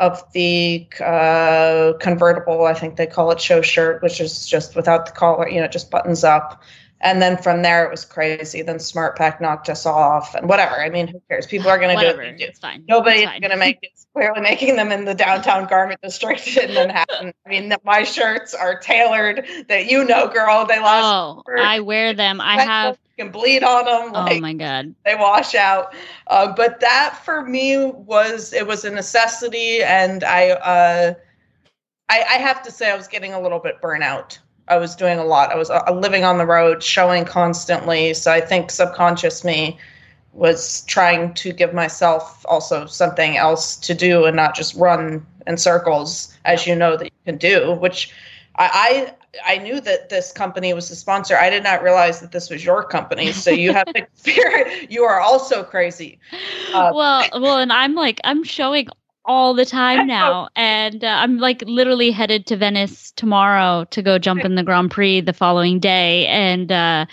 of 0.00 0.24
the 0.32 0.88
uh, 1.04 1.92
convertible, 2.00 2.64
I 2.64 2.72
think 2.72 2.96
they 2.96 3.06
call 3.06 3.30
it 3.32 3.40
show 3.40 3.60
shirt, 3.60 4.02
which 4.02 4.18
is 4.18 4.46
just 4.46 4.74
without 4.74 5.04
the 5.04 5.12
collar, 5.12 5.46
you 5.46 5.60
know, 5.60 5.68
just 5.68 5.90
buttons 5.90 6.24
up. 6.24 6.62
And 7.02 7.22
then 7.22 7.38
from 7.38 7.62
there, 7.62 7.84
it 7.86 7.90
was 7.90 8.04
crazy. 8.04 8.60
Then 8.60 8.76
SmartPak 8.76 9.40
knocked 9.40 9.70
us 9.70 9.86
off, 9.86 10.34
and 10.34 10.48
whatever. 10.48 10.80
I 10.82 10.90
mean, 10.90 11.06
who 11.08 11.20
cares? 11.28 11.46
People 11.46 11.70
are 11.70 11.78
going 11.78 11.96
to 11.96 12.00
do 12.00 12.06
Whatever. 12.06 12.22
what 12.24 12.32
they 12.32 12.44
do. 12.44 12.44
It's 12.44 12.58
fine. 12.58 12.84
Nobody's 12.86 13.24
going 13.26 13.42
to 13.50 13.56
make 13.56 13.78
it. 13.82 13.90
Clearly, 14.12 14.40
making 14.40 14.74
them 14.74 14.90
in 14.90 15.04
the 15.04 15.14
downtown 15.14 15.68
garment 15.68 16.00
district 16.02 16.56
in 16.56 16.74
Manhattan. 16.74 17.32
I 17.46 17.48
mean, 17.48 17.72
my 17.84 18.02
shirts 18.02 18.54
are 18.54 18.76
tailored. 18.78 19.46
That 19.68 19.88
you 19.88 20.04
know, 20.04 20.26
girl. 20.28 20.66
They 20.66 20.80
last. 20.80 21.04
Oh, 21.04 21.42
I 21.56 21.78
wear 21.80 22.12
them. 22.12 22.40
I 22.40 22.60
have. 22.60 22.98
You 23.16 23.24
can 23.26 23.32
bleed 23.32 23.62
on 23.62 23.84
them. 23.84 24.12
Like, 24.12 24.36
Oh 24.36 24.40
my 24.40 24.52
god. 24.54 24.94
they 25.06 25.14
wash 25.14 25.54
out. 25.54 25.94
Uh, 26.26 26.52
but 26.52 26.80
that 26.80 27.20
for 27.24 27.44
me 27.44 27.86
was 27.86 28.52
it 28.52 28.66
was 28.66 28.84
a 28.84 28.90
necessity, 28.90 29.80
and 29.82 30.24
I, 30.24 30.50
uh, 30.50 31.14
I 32.08 32.18
I 32.22 32.34
have 32.38 32.62
to 32.64 32.72
say 32.72 32.90
I 32.90 32.96
was 32.96 33.06
getting 33.06 33.32
a 33.32 33.40
little 33.40 33.60
bit 33.60 33.80
burnout. 33.80 34.38
I 34.70 34.76
was 34.76 34.94
doing 34.94 35.18
a 35.18 35.24
lot. 35.24 35.52
I 35.52 35.56
was 35.56 35.68
uh, 35.68 35.82
living 35.92 36.24
on 36.24 36.38
the 36.38 36.46
road, 36.46 36.82
showing 36.82 37.24
constantly. 37.24 38.14
So 38.14 38.32
I 38.32 38.40
think 38.40 38.70
subconscious 38.70 39.44
me 39.44 39.78
was 40.32 40.84
trying 40.86 41.34
to 41.34 41.52
give 41.52 41.74
myself 41.74 42.46
also 42.48 42.86
something 42.86 43.36
else 43.36 43.76
to 43.76 43.94
do 43.94 44.24
and 44.24 44.36
not 44.36 44.54
just 44.54 44.74
run 44.76 45.26
in 45.46 45.56
circles, 45.56 46.32
as 46.44 46.66
you 46.66 46.76
know 46.76 46.96
that 46.96 47.06
you 47.06 47.10
can 47.24 47.36
do. 47.36 47.72
Which 47.74 48.12
I, 48.56 49.12
I 49.44 49.54
I 49.54 49.58
knew 49.58 49.80
that 49.80 50.08
this 50.08 50.32
company 50.32 50.72
was 50.74 50.88
the 50.88 50.96
sponsor. 50.96 51.36
I 51.36 51.50
did 51.50 51.62
not 51.62 51.82
realize 51.82 52.20
that 52.20 52.32
this 52.32 52.50
was 52.50 52.64
your 52.64 52.84
company. 52.84 53.32
So 53.32 53.50
you 53.50 53.72
have 53.72 53.86
to 53.94 53.98
experience. 54.02 54.86
You 54.90 55.04
are 55.04 55.20
also 55.20 55.62
crazy. 55.62 56.18
Uh, 56.74 56.92
well, 56.94 57.28
well, 57.40 57.58
and 57.58 57.72
I'm 57.72 57.94
like, 57.94 58.20
I'm 58.24 58.44
showing 58.44 58.88
all 59.24 59.54
the 59.54 59.64
time 59.64 60.06
now. 60.06 60.48
And 60.56 61.04
uh, 61.04 61.06
I'm 61.06 61.38
like 61.38 61.62
literally 61.66 62.10
headed 62.10 62.46
to 62.46 62.56
Venice 62.56 63.12
tomorrow 63.12 63.84
to 63.90 64.02
go 64.02 64.18
jump 64.18 64.44
in 64.44 64.54
the 64.54 64.62
Grand 64.62 64.90
Prix 64.90 65.20
the 65.20 65.32
following 65.32 65.78
day. 65.78 66.26
And, 66.26 66.70
uh, 66.72 67.06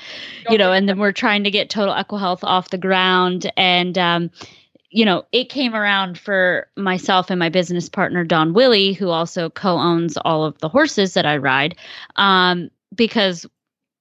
you 0.49 0.57
know, 0.57 0.71
and 0.71 0.87
then 0.87 0.99
we're 0.99 1.11
trying 1.11 1.43
to 1.43 1.51
get 1.51 1.69
Total 1.69 1.93
Equihealth 1.93 2.43
off 2.43 2.69
the 2.69 2.77
ground. 2.77 3.51
And, 3.57 3.97
um, 3.97 4.31
you 4.89 5.05
know, 5.05 5.25
it 5.31 5.49
came 5.49 5.75
around 5.75 6.17
for 6.17 6.67
myself 6.77 7.29
and 7.29 7.39
my 7.39 7.49
business 7.49 7.89
partner, 7.89 8.23
Don 8.23 8.53
Willie, 8.53 8.93
who 8.93 9.09
also 9.09 9.49
co 9.49 9.77
owns 9.77 10.17
all 10.17 10.45
of 10.45 10.57
the 10.59 10.69
horses 10.69 11.13
that 11.13 11.25
I 11.25 11.37
ride, 11.37 11.75
um, 12.15 12.69
because 12.95 13.45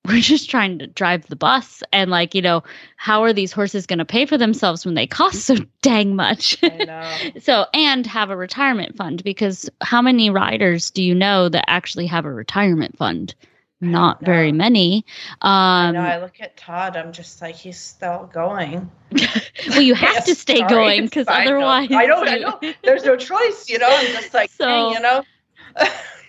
we're 0.06 0.20
just 0.20 0.50
trying 0.50 0.78
to 0.78 0.86
drive 0.86 1.26
the 1.26 1.36
bus 1.36 1.82
and 1.92 2.10
like 2.10 2.34
you 2.34 2.42
know 2.42 2.62
how 2.96 3.22
are 3.22 3.32
these 3.32 3.52
horses 3.52 3.86
going 3.86 3.98
to 3.98 4.04
pay 4.04 4.26
for 4.26 4.38
themselves 4.38 4.84
when 4.84 4.94
they 4.94 5.06
cost 5.06 5.42
so 5.42 5.56
dang 5.82 6.16
much 6.16 6.58
so 7.40 7.66
and 7.74 8.06
have 8.06 8.30
a 8.30 8.36
retirement 8.36 8.96
fund 8.96 9.22
because 9.24 9.68
how 9.80 10.00
many 10.02 10.30
riders 10.30 10.90
do 10.90 11.02
you 11.02 11.14
know 11.14 11.48
that 11.48 11.64
actually 11.68 12.06
have 12.06 12.24
a 12.24 12.32
retirement 12.32 12.96
fund 12.96 13.34
not 13.80 14.24
very 14.24 14.52
many 14.52 15.04
um 15.42 15.50
I 15.52 15.90
know. 15.92 16.00
I 16.00 16.18
look 16.18 16.40
at 16.40 16.56
Todd. 16.56 16.96
I'm 16.96 17.12
just 17.12 17.42
like 17.42 17.54
he's 17.54 17.78
still 17.78 18.30
going. 18.32 18.90
well 19.68 19.82
you 19.82 19.94
have 19.94 20.24
to 20.24 20.34
stay 20.34 20.60
Sorry, 20.60 20.68
going 20.70 21.04
because 21.04 21.26
otherwise 21.28 21.88
I 21.92 22.06
know. 22.06 22.24
I 22.24 22.38
know. 22.38 22.58
There's 22.82 23.04
no 23.04 23.16
choice. 23.16 23.68
You 23.68 23.78
know. 23.78 23.88
I'm 23.90 24.06
just 24.12 24.32
like, 24.32 24.50
So- 24.50 24.64
dang, 24.64 24.92
you 24.94 25.00
know. 25.00 25.22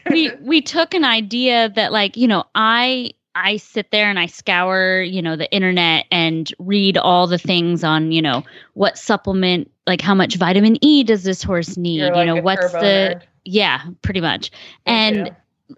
we 0.10 0.32
we 0.42 0.62
took 0.62 0.94
an 0.94 1.06
idea 1.06 1.70
that 1.70 1.94
like 1.94 2.18
you 2.18 2.28
know 2.28 2.44
i 2.54 3.12
i 3.38 3.58
sit 3.58 3.92
there 3.92 4.10
and 4.10 4.20
i 4.20 4.26
scour 4.26 5.02
you 5.02 5.22
know 5.22 5.36
the 5.36 5.52
internet 5.52 6.06
and 6.12 6.54
read 6.60 6.98
all 6.98 7.28
the 7.28 7.38
things 7.38 7.84
on 7.84 8.12
you 8.12 8.22
know 8.22 8.44
what 8.74 8.98
supplement 8.98 9.72
like 9.86 10.02
how 10.02 10.16
much 10.16 10.36
vitamin 10.36 10.78
e 10.84 11.04
does 11.04 11.24
this 11.24 11.44
horse 11.44 11.78
need 11.78 12.02
you 12.02 12.26
know 12.26 12.38
a 12.38 12.42
what's 12.42 12.72
the 12.74 13.16
nerd. 13.16 13.22
yeah 13.46 13.82
pretty 14.02 14.22
much 14.22 14.52
and. 14.86 15.36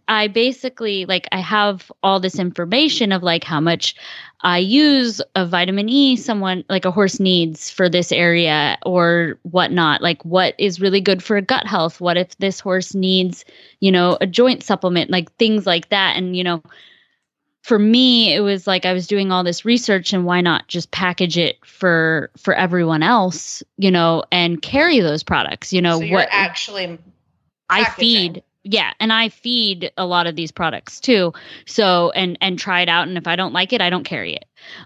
I 0.08 0.28
basically 0.28 1.06
like 1.06 1.28
I 1.32 1.40
have 1.40 1.92
all 2.04 2.20
this 2.20 2.38
information 2.38 3.12
of 3.12 3.24
like 3.24 3.44
how 3.44 3.60
much 3.60 3.96
I 4.42 4.60
use 4.60 5.20
of 5.36 5.50
vitamin 5.50 5.90
E 5.90 6.16
someone 6.16 6.64
like 6.70 6.86
a 6.86 6.92
horse 6.92 7.20
needs 7.20 7.70
for 7.70 7.90
this 7.90 8.12
area 8.12 8.78
or 8.86 9.40
whatnot. 9.44 10.02
Like 10.02 10.24
what 10.24 10.54
is 10.58 10.80
really 10.80 11.02
good 11.02 11.24
for 11.24 11.42
gut 11.42 11.66
health? 11.66 12.00
What 12.00 12.18
if 12.18 12.38
this 12.38 12.60
horse 12.60 12.94
needs, 12.94 13.44
you 13.80 13.92
know, 13.92 14.18
a 14.22 14.28
joint 14.28 14.64
supplement, 14.64 15.10
like 15.10 15.32
things 15.34 15.66
like 15.66 15.90
that. 15.90 16.16
And, 16.16 16.38
you 16.38 16.44
know, 16.44 16.62
for 17.62 17.78
me, 17.78 18.34
it 18.34 18.40
was 18.40 18.66
like 18.68 18.86
I 18.86 18.94
was 18.94 19.08
doing 19.08 19.32
all 19.32 19.44
this 19.44 19.66
research 19.66 20.14
and 20.14 20.26
why 20.26 20.42
not 20.42 20.68
just 20.68 20.92
package 20.92 21.38
it 21.38 21.64
for 21.66 22.32
for 22.38 22.54
everyone 22.54 23.04
else, 23.04 23.62
you 23.78 23.92
know, 23.92 24.24
and 24.32 24.62
carry 24.62 25.00
those 25.00 25.24
products, 25.24 25.74
you 25.74 25.82
know, 25.82 26.00
so 26.00 26.04
you're 26.04 26.18
what 26.18 26.30
actually 26.32 26.98
I 27.70 27.84
packaging. 27.84 28.34
feed 28.34 28.44
yeah, 28.64 28.92
and 29.00 29.14
I 29.14 29.30
feed 29.30 29.92
a 29.98 30.06
lot 30.06 30.28
of 30.28 30.36
these 30.36 30.52
products 30.52 31.00
too. 31.00 31.34
So 31.66 32.12
and 32.12 32.38
and 32.42 32.60
try 32.60 32.82
it 32.82 32.90
out 32.90 33.08
and 33.08 33.18
if 33.18 33.28
I 33.28 33.36
don't 33.36 33.54
like 33.54 33.74
it, 33.74 33.82
I 33.82 33.90
don't 33.90 34.04
carry 34.04 34.34
it. 34.34 34.46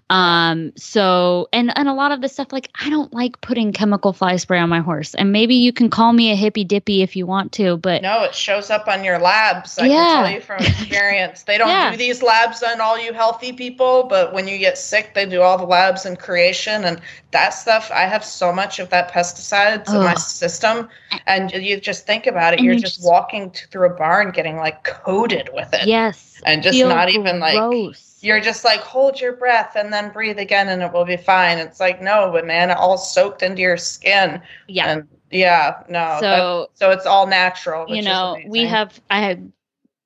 Um 0.10 0.72
so 0.76 1.50
and 1.54 1.76
and 1.78 1.88
a 1.88 1.94
lot 1.94 2.12
of 2.12 2.22
the 2.22 2.30
stuff 2.30 2.52
like 2.52 2.70
I 2.80 2.90
don't 2.90 3.14
like 3.14 3.40
putting 3.42 3.72
chemical 3.74 4.14
fly 4.14 4.36
spray 4.38 4.60
on 4.60 4.70
my 4.70 4.80
horse. 4.80 5.14
And 5.16 5.32
maybe 5.32 5.56
you 5.56 5.72
can 5.74 5.90
call 5.90 6.14
me 6.14 6.32
a 6.32 6.36
hippy 6.36 6.64
dippy 6.64 7.02
if 7.02 7.16
you 7.16 7.26
want 7.26 7.52
to, 7.54 7.78
but 7.78 8.02
No, 8.02 8.24
it 8.24 8.36
shows 8.36 8.70
up 8.70 8.88
on 8.88 9.04
your 9.04 9.20
labs. 9.20 9.78
I 9.80 9.86
Yeah. 9.88 9.96
can 9.96 10.24
tell 10.24 10.32
you 10.34 10.42
from 10.42 10.58
experience. 10.66 11.44
They 11.44 11.58
don't 11.58 11.68
Yeah. 11.70 11.92
do 11.92 11.98
these 11.98 12.22
labs 12.24 12.64
on 12.64 12.82
all 12.82 13.00
you 13.00 13.14
healthy 13.14 13.54
people, 13.54 14.04
but 14.04 14.34
when 14.34 14.48
you 14.48 14.58
get 14.58 14.78
sick, 14.78 15.14
they 15.14 15.26
do 15.26 15.42
all 15.42 15.58
the 15.58 15.66
labs 15.66 16.06
and 16.06 16.18
creation 16.20 16.84
and 16.86 17.00
that 17.32 17.50
stuff. 17.50 17.90
I 17.94 18.02
have 18.02 18.24
so 18.24 18.52
much 18.54 18.80
of 18.80 18.90
that 18.90 19.12
pesticides 19.12 19.90
in 19.94 20.02
my 20.02 20.14
system, 20.16 20.88
and 21.26 21.52
you 21.52 21.80
just 21.80 22.06
think 22.06 22.28
about 22.28 22.54
it. 22.54 22.58
And 22.60 22.66
You're 22.66 22.76
you 22.76 22.80
just 22.80 22.96
just- 22.98 23.08
walking 23.08 23.52
through 23.72 23.88
a 23.88 23.94
barn, 23.94 24.32
getting 24.32 24.58
like 24.58 24.84
coated 24.84 25.50
with 25.54 25.74
it, 25.74 25.88
yes. 25.88 26.40
and 26.46 26.62
just 26.62 26.78
not 26.80 27.10
even 27.10 27.40
like 27.40 27.58
gross. 27.58 28.13
You're 28.24 28.40
just 28.40 28.64
like 28.64 28.80
hold 28.80 29.20
your 29.20 29.34
breath 29.34 29.76
and 29.76 29.92
then 29.94 30.10
breathe 30.12 30.40
again, 30.40 30.70
and 30.70 30.82
it 30.82 30.92
will 30.94 31.06
be 31.06 31.18
fine. 31.18 31.58
It's 31.60 31.80
like 31.80 32.02
no, 32.02 32.32
but 32.32 32.46
man, 32.48 32.72
it 32.72 32.78
all 32.78 32.98
soaked 32.98 33.44
into 33.44 33.62
your 33.62 33.78
skin, 33.78 34.42
yeah. 34.68 34.92
and 34.92 35.08
yeah, 35.30 35.84
no. 35.90 36.18
So- 36.22 36.70
So 36.74 36.92
it's 36.92 37.06
all 37.06 37.28
natural. 37.28 37.86
you 37.94 38.02
know 38.02 38.38
we 38.48 38.66
have 38.66 39.00
i 39.10 39.20
have 39.22 39.40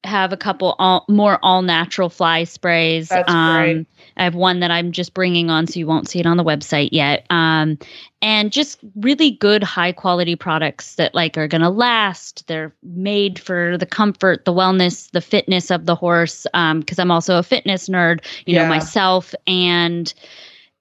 have 0.04 0.32
a 0.34 0.38
couple 0.38 0.76
all, 0.80 1.06
more 1.10 1.38
all 1.44 1.62
natural 1.62 2.10
fly 2.10 2.44
sprays 2.46 3.10
That's 3.10 3.32
um 3.32 3.56
great. 3.56 3.88
I 4.18 4.24
have 4.24 4.36
one 4.36 4.60
that 4.60 4.72
i'm 4.72 4.92
just 4.92 5.14
bringing 5.14 5.50
on 5.50 5.68
so 5.68 5.80
you 5.80 5.88
won't 5.88 6.10
see 6.10 6.20
it 6.20 6.26
on 6.26 6.38
the 6.38 6.44
website 6.44 6.90
yet. 6.92 7.26
Um 7.30 7.78
and 8.22 8.52
just 8.52 8.80
really 8.96 9.32
good 9.32 9.64
high 9.64 9.92
quality 9.92 10.36
products 10.36 10.96
that 10.96 11.14
like 11.14 11.38
are 11.38 11.48
going 11.48 11.62
to 11.62 11.70
last. 11.70 12.48
They're 12.48 12.74
made 12.82 13.38
for 13.38 13.78
the 13.78 13.86
comfort 13.86 14.44
the 14.46 14.54
wellness 14.54 15.12
the 15.12 15.22
fitness 15.22 15.70
of 15.70 15.86
the 15.86 15.96
horse 15.96 16.48
um 16.54 16.80
because 16.80 17.00
i'm 17.00 17.12
also 17.12 17.38
a 17.38 17.44
fitness 17.44 17.90
nerd 17.90 18.26
you 18.46 18.56
know 18.56 18.68
myself. 18.68 19.36
And 19.46 20.14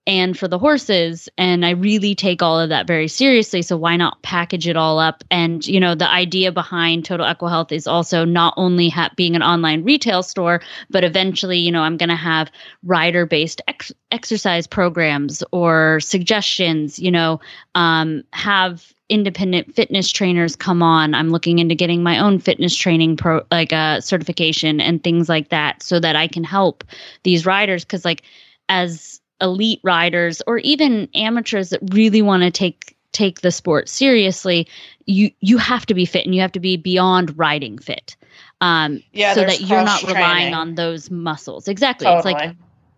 and 0.06 0.38
for 0.38 0.48
the 0.48 0.58
horses 0.58 1.28
and 1.36 1.66
i 1.66 1.70
really 1.70 2.14
take 2.14 2.42
all 2.42 2.58
of 2.58 2.68
that 2.68 2.86
very 2.86 3.08
seriously 3.08 3.62
so 3.62 3.76
why 3.76 3.96
not 3.96 4.22
package 4.22 4.68
it 4.68 4.76
all 4.76 4.98
up? 4.98 5.24
And 5.30 5.66
you 5.66 5.80
know 5.80 5.94
the 5.94 6.08
idea 6.08 6.52
behind 6.52 7.04
total 7.04 7.26
equihealth 7.26 7.72
is 7.72 7.86
also 7.86 8.24
not 8.24 8.54
only 8.56 8.88
ha- 8.88 9.10
being 9.16 9.34
an 9.36 9.42
online 9.42 9.84
retail 9.84 10.22
store 10.22 10.60
but 10.90 11.04
eventually 11.04 11.58
you 11.58 11.72
know 11.72 11.82
i'm 11.82 11.96
going 11.96 12.08
to 12.08 12.16
have 12.16 12.50
rider 12.82 13.26
based 13.26 13.60
ex- 13.68 13.92
exercise 14.10 14.66
programs 14.66 15.42
or 15.52 16.00
suggestions 16.00 16.98
you 16.98 17.10
know 17.10 17.40
um, 17.74 18.22
have 18.32 18.92
independent 19.08 19.72
fitness 19.74 20.10
trainers 20.10 20.56
come 20.56 20.82
on. 20.82 21.14
I'm 21.14 21.30
looking 21.30 21.60
into 21.60 21.76
getting 21.76 22.02
my 22.02 22.18
own 22.18 22.40
fitness 22.40 22.74
training 22.74 23.16
pro 23.16 23.42
like 23.52 23.70
a 23.70 24.02
certification 24.02 24.80
and 24.80 25.02
things 25.02 25.28
like 25.28 25.50
that 25.50 25.82
so 25.82 26.00
that 26.00 26.16
i 26.16 26.26
can 26.26 26.44
help 26.44 26.82
these 27.22 27.46
riders 27.46 27.84
because 27.84 28.04
like 28.04 28.22
as 28.68 29.20
elite 29.40 29.80
riders 29.82 30.42
or 30.46 30.58
even 30.58 31.08
amateurs 31.14 31.70
that 31.70 31.80
really 31.92 32.22
want 32.22 32.42
to 32.42 32.50
take 32.50 32.96
take 33.12 33.40
the 33.40 33.50
sport 33.50 33.88
seriously 33.88 34.66
you 35.06 35.30
you 35.40 35.56
have 35.58 35.86
to 35.86 35.94
be 35.94 36.04
fit 36.04 36.26
and 36.26 36.34
you 36.34 36.40
have 36.40 36.52
to 36.52 36.60
be 36.60 36.76
beyond 36.76 37.36
riding 37.38 37.78
fit 37.78 38.16
um 38.60 39.02
Yeah, 39.12 39.32
so 39.34 39.40
that 39.44 39.60
you're 39.62 39.82
not 39.82 40.00
cross-training. 40.00 40.16
relying 40.16 40.54
on 40.54 40.74
those 40.74 41.10
muscles 41.10 41.66
exactly 41.68 42.06
Totally. 42.06 42.32
it's 42.34 42.42
like 42.42 42.56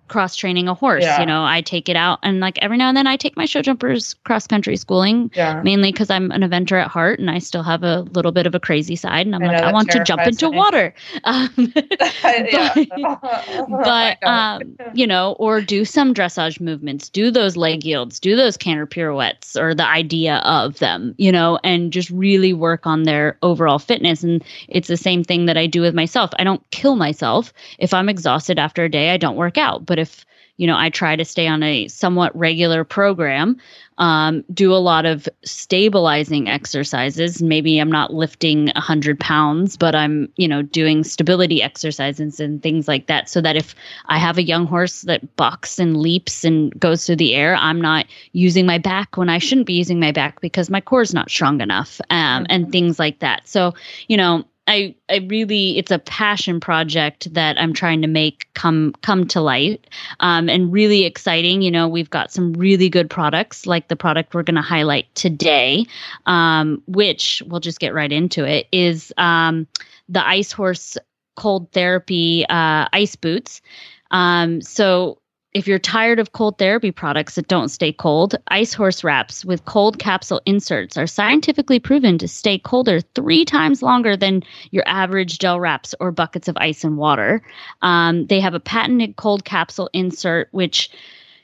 cross 0.08 0.34
training 0.36 0.68
a 0.68 0.74
horse 0.74 1.04
Yeah. 1.04 1.20
you 1.20 1.26
know 1.26 1.44
i 1.44 1.60
take 1.60 1.88
it 1.88 1.96
out 1.96 2.18
and 2.22 2.40
like 2.40 2.58
every 2.62 2.76
now 2.76 2.88
and 2.88 2.96
then 2.96 3.06
i 3.06 3.16
take 3.16 3.36
my 3.36 3.44
show 3.44 3.62
jumpers 3.62 4.14
cross 4.24 4.46
country 4.46 4.76
schooling 4.76 5.30
yeah. 5.34 5.60
mainly 5.62 5.92
because 5.92 6.10
i'm 6.10 6.30
an 6.30 6.42
eventer 6.42 6.80
at 6.80 6.88
heart 6.88 7.18
and 7.20 7.30
i 7.30 7.38
still 7.38 7.62
have 7.62 7.82
a 7.82 8.00
little 8.00 8.32
bit 8.32 8.46
of 8.46 8.54
a 8.54 8.60
crazy 8.60 8.96
side 8.96 9.26
and 9.26 9.34
i'm 9.34 9.42
I 9.42 9.46
know, 9.46 9.52
like 9.52 9.62
i 9.62 9.72
want 9.72 9.90
to 9.90 10.02
jump 10.04 10.22
into 10.26 10.50
me. 10.50 10.56
water 10.56 10.94
um, 11.24 11.50
Yeah. 12.24 12.74
but 13.68 14.22
um, 14.26 14.76
you 14.94 15.06
know, 15.06 15.32
or 15.38 15.60
do 15.60 15.84
some 15.84 16.14
dressage 16.14 16.60
movements, 16.60 17.08
do 17.08 17.30
those 17.30 17.56
leg 17.56 17.84
yields, 17.84 18.20
do 18.20 18.36
those 18.36 18.56
canter 18.56 18.86
pirouettes, 18.86 19.56
or 19.56 19.74
the 19.74 19.86
idea 19.86 20.36
of 20.44 20.78
them, 20.78 21.14
you 21.18 21.32
know, 21.32 21.58
and 21.64 21.92
just 21.92 22.10
really 22.10 22.52
work 22.52 22.86
on 22.86 23.02
their 23.04 23.38
overall 23.42 23.78
fitness. 23.78 24.22
And 24.22 24.42
it's 24.68 24.88
the 24.88 24.96
same 24.96 25.24
thing 25.24 25.46
that 25.46 25.56
I 25.56 25.66
do 25.66 25.80
with 25.80 25.94
myself. 25.94 26.30
I 26.38 26.44
don't 26.44 26.62
kill 26.70 26.96
myself 26.96 27.52
if 27.78 27.92
I'm 27.94 28.08
exhausted 28.08 28.58
after 28.58 28.84
a 28.84 28.88
day. 28.88 29.10
I 29.10 29.16
don't 29.16 29.36
work 29.36 29.58
out, 29.58 29.84
but 29.86 29.97
if 29.98 30.24
you 30.58 30.66
know, 30.66 30.76
I 30.76 30.90
try 30.90 31.16
to 31.16 31.24
stay 31.24 31.46
on 31.46 31.62
a 31.62 31.86
somewhat 31.86 32.36
regular 32.36 32.82
program, 32.82 33.58
um, 33.96 34.44
do 34.52 34.72
a 34.72 34.76
lot 34.76 35.06
of 35.06 35.28
stabilizing 35.44 36.48
exercises. 36.48 37.40
Maybe 37.40 37.78
I'm 37.78 37.90
not 37.90 38.12
lifting 38.12 38.66
100 38.66 39.20
pounds, 39.20 39.76
but 39.76 39.94
I'm, 39.94 40.28
you 40.36 40.48
know, 40.48 40.62
doing 40.62 41.04
stability 41.04 41.62
exercises 41.62 42.40
and 42.40 42.60
things 42.60 42.88
like 42.88 43.06
that. 43.06 43.28
So 43.28 43.40
that 43.40 43.56
if 43.56 43.76
I 44.06 44.18
have 44.18 44.36
a 44.36 44.42
young 44.42 44.66
horse 44.66 45.02
that 45.02 45.36
bucks 45.36 45.78
and 45.78 45.96
leaps 45.96 46.44
and 46.44 46.78
goes 46.78 47.06
through 47.06 47.16
the 47.16 47.36
air, 47.36 47.54
I'm 47.54 47.80
not 47.80 48.06
using 48.32 48.66
my 48.66 48.78
back 48.78 49.16
when 49.16 49.30
I 49.30 49.38
shouldn't 49.38 49.68
be 49.68 49.74
using 49.74 50.00
my 50.00 50.10
back 50.10 50.40
because 50.40 50.70
my 50.70 50.80
core 50.80 51.02
is 51.02 51.14
not 51.14 51.30
strong 51.30 51.60
enough 51.60 52.00
um, 52.10 52.46
and 52.50 52.72
things 52.72 52.98
like 52.98 53.20
that. 53.20 53.46
So, 53.46 53.74
you 54.08 54.16
know, 54.16 54.44
I, 54.68 54.94
I 55.08 55.26
really 55.28 55.78
it's 55.78 55.90
a 55.90 55.98
passion 55.98 56.60
project 56.60 57.32
that 57.32 57.58
I'm 57.58 57.72
trying 57.72 58.02
to 58.02 58.08
make 58.08 58.46
come 58.54 58.94
come 59.00 59.26
to 59.28 59.40
light 59.40 59.86
um, 60.20 60.48
and 60.48 60.72
really 60.72 61.04
exciting. 61.04 61.62
You 61.62 61.70
know, 61.70 61.88
we've 61.88 62.10
got 62.10 62.30
some 62.30 62.52
really 62.52 62.88
good 62.88 63.08
products 63.08 63.66
like 63.66 63.88
the 63.88 63.96
product 63.96 64.34
we're 64.34 64.42
going 64.42 64.56
to 64.56 64.62
highlight 64.62 65.12
today, 65.14 65.86
um, 66.26 66.82
which 66.86 67.42
we'll 67.46 67.60
just 67.60 67.80
get 67.80 67.94
right 67.94 68.12
into 68.12 68.44
it. 68.44 68.68
Is 68.70 69.12
um, 69.16 69.66
the 70.08 70.26
Ice 70.26 70.52
Horse 70.52 70.98
Cold 71.36 71.72
Therapy 71.72 72.44
uh, 72.48 72.88
ice 72.92 73.16
boots. 73.16 73.62
Um, 74.10 74.60
so 74.60 75.18
if 75.54 75.66
you're 75.66 75.78
tired 75.78 76.18
of 76.18 76.32
cold 76.32 76.58
therapy 76.58 76.90
products 76.90 77.36
that 77.36 77.48
don't 77.48 77.70
stay 77.70 77.92
cold, 77.92 78.36
Ice 78.48 78.74
Horse 78.74 79.02
wraps 79.02 79.44
with 79.44 79.64
cold 79.64 79.98
capsule 79.98 80.42
inserts 80.44 80.98
are 80.98 81.06
scientifically 81.06 81.78
proven 81.78 82.18
to 82.18 82.28
stay 82.28 82.58
colder 82.58 83.00
three 83.00 83.44
times 83.44 83.82
longer 83.82 84.16
than 84.16 84.42
your 84.70 84.84
average 84.86 85.38
gel 85.38 85.58
wraps 85.58 85.94
or 86.00 86.12
buckets 86.12 86.48
of 86.48 86.56
ice 86.58 86.84
and 86.84 86.98
water. 86.98 87.42
Um, 87.80 88.26
they 88.26 88.40
have 88.40 88.54
a 88.54 88.60
patented 88.60 89.16
cold 89.16 89.44
capsule 89.44 89.88
insert, 89.94 90.48
which 90.50 90.90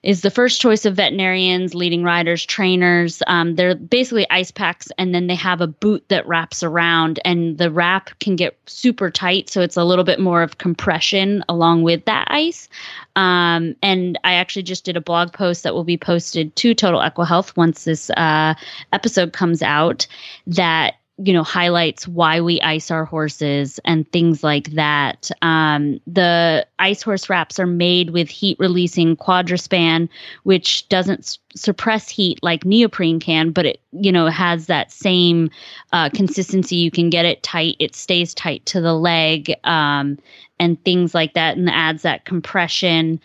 is 0.05 0.21
the 0.21 0.31
first 0.31 0.61
choice 0.61 0.85
of 0.85 0.97
veterinarians, 0.97 1.75
leading 1.75 2.05
riders, 2.05 2.45
trainers. 2.45 3.23
Um, 3.27 3.55
they're 3.55 3.75
basically 3.75 4.29
ice 4.31 4.51
packs, 4.51 4.93
and 4.99 5.15
then 5.15 5.27
they 5.27 5.35
have 5.35 5.63
a 5.63 5.67
boot 5.67 6.05
that 6.09 6.29
wraps 6.29 6.63
around, 6.63 7.21
and 7.25 7.57
the 7.57 7.71
wrap 7.71 8.11
can 8.21 8.37
get 8.37 8.59
super 8.67 9.11
tight, 9.11 9.49
so 9.49 9.63
it's 9.63 9.79
a 9.79 9.85
little 9.85 10.05
bit 10.05 10.21
more 10.21 10.43
of 10.43 10.59
compression 10.59 11.43
along 11.49 11.83
with 11.83 12.05
that 12.05 12.27
ice. 12.31 12.69
Um, 13.17 13.75
and 13.83 14.19
I 14.25 14.35
actually 14.35 14.65
just 14.65 14.85
did 14.85 14.99
a 14.99 15.01
blog 15.01 15.33
post 15.33 15.63
that 15.63 15.75
will 15.75 15.85
be 15.85 15.97
posted 15.97 16.55
to 16.57 16.75
Total 16.75 17.01
Equi 17.01 17.25
Health 17.27 17.57
once 17.57 17.85
this 17.85 18.11
uh, 18.11 18.55
episode 18.93 19.33
comes 19.33 19.63
out 19.63 20.07
that 20.47 20.97
you 21.19 21.33
know 21.33 21.45
highlights 21.45 22.09
why 22.09 22.41
we 22.41 22.61
ice 22.61 22.91
our 22.91 23.05
horses 23.05 23.79
and 23.85 24.11
things 24.11 24.43
like 24.43 24.71
that. 24.73 25.31
Um, 25.43 26.01
the 26.07 26.67
ice 26.81 27.03
horse 27.03 27.31
wraps 27.31 27.61
are 27.61 27.67
made 27.67 28.11
with 28.11 28.29
heat 28.29 28.59
releasing 28.59 29.17
quadraspan 29.17 30.09
which 30.43 30.89
doesn't 30.89 31.21
s- 31.21 31.39
suppress 31.55 32.09
heat 32.09 32.41
like 32.43 32.65
neoprene 32.65 33.21
can 33.21 33.51
but 33.51 33.65
it 33.65 33.81
you 33.93 34.11
know 34.11 34.27
has 34.27 34.67
that 34.67 34.91
same 34.91 35.51
uh, 35.93 36.11
consistency. 36.11 36.77
You 36.77 36.91
can 36.91 37.11
get 37.11 37.25
it 37.25 37.43
tight. 37.45 37.77
It 37.79 37.95
stays 37.95 38.35
tight 38.35 38.67
to 38.67 38.81
the 38.81 38.95
leg 38.95 39.55
um, 39.63 40.19
and 40.59 40.83
things 40.85 41.15
like 41.15 41.35
that 41.35 41.57
and 41.57 41.71
adds 41.71 42.03
that 42.03 42.25
compression. 42.25 43.21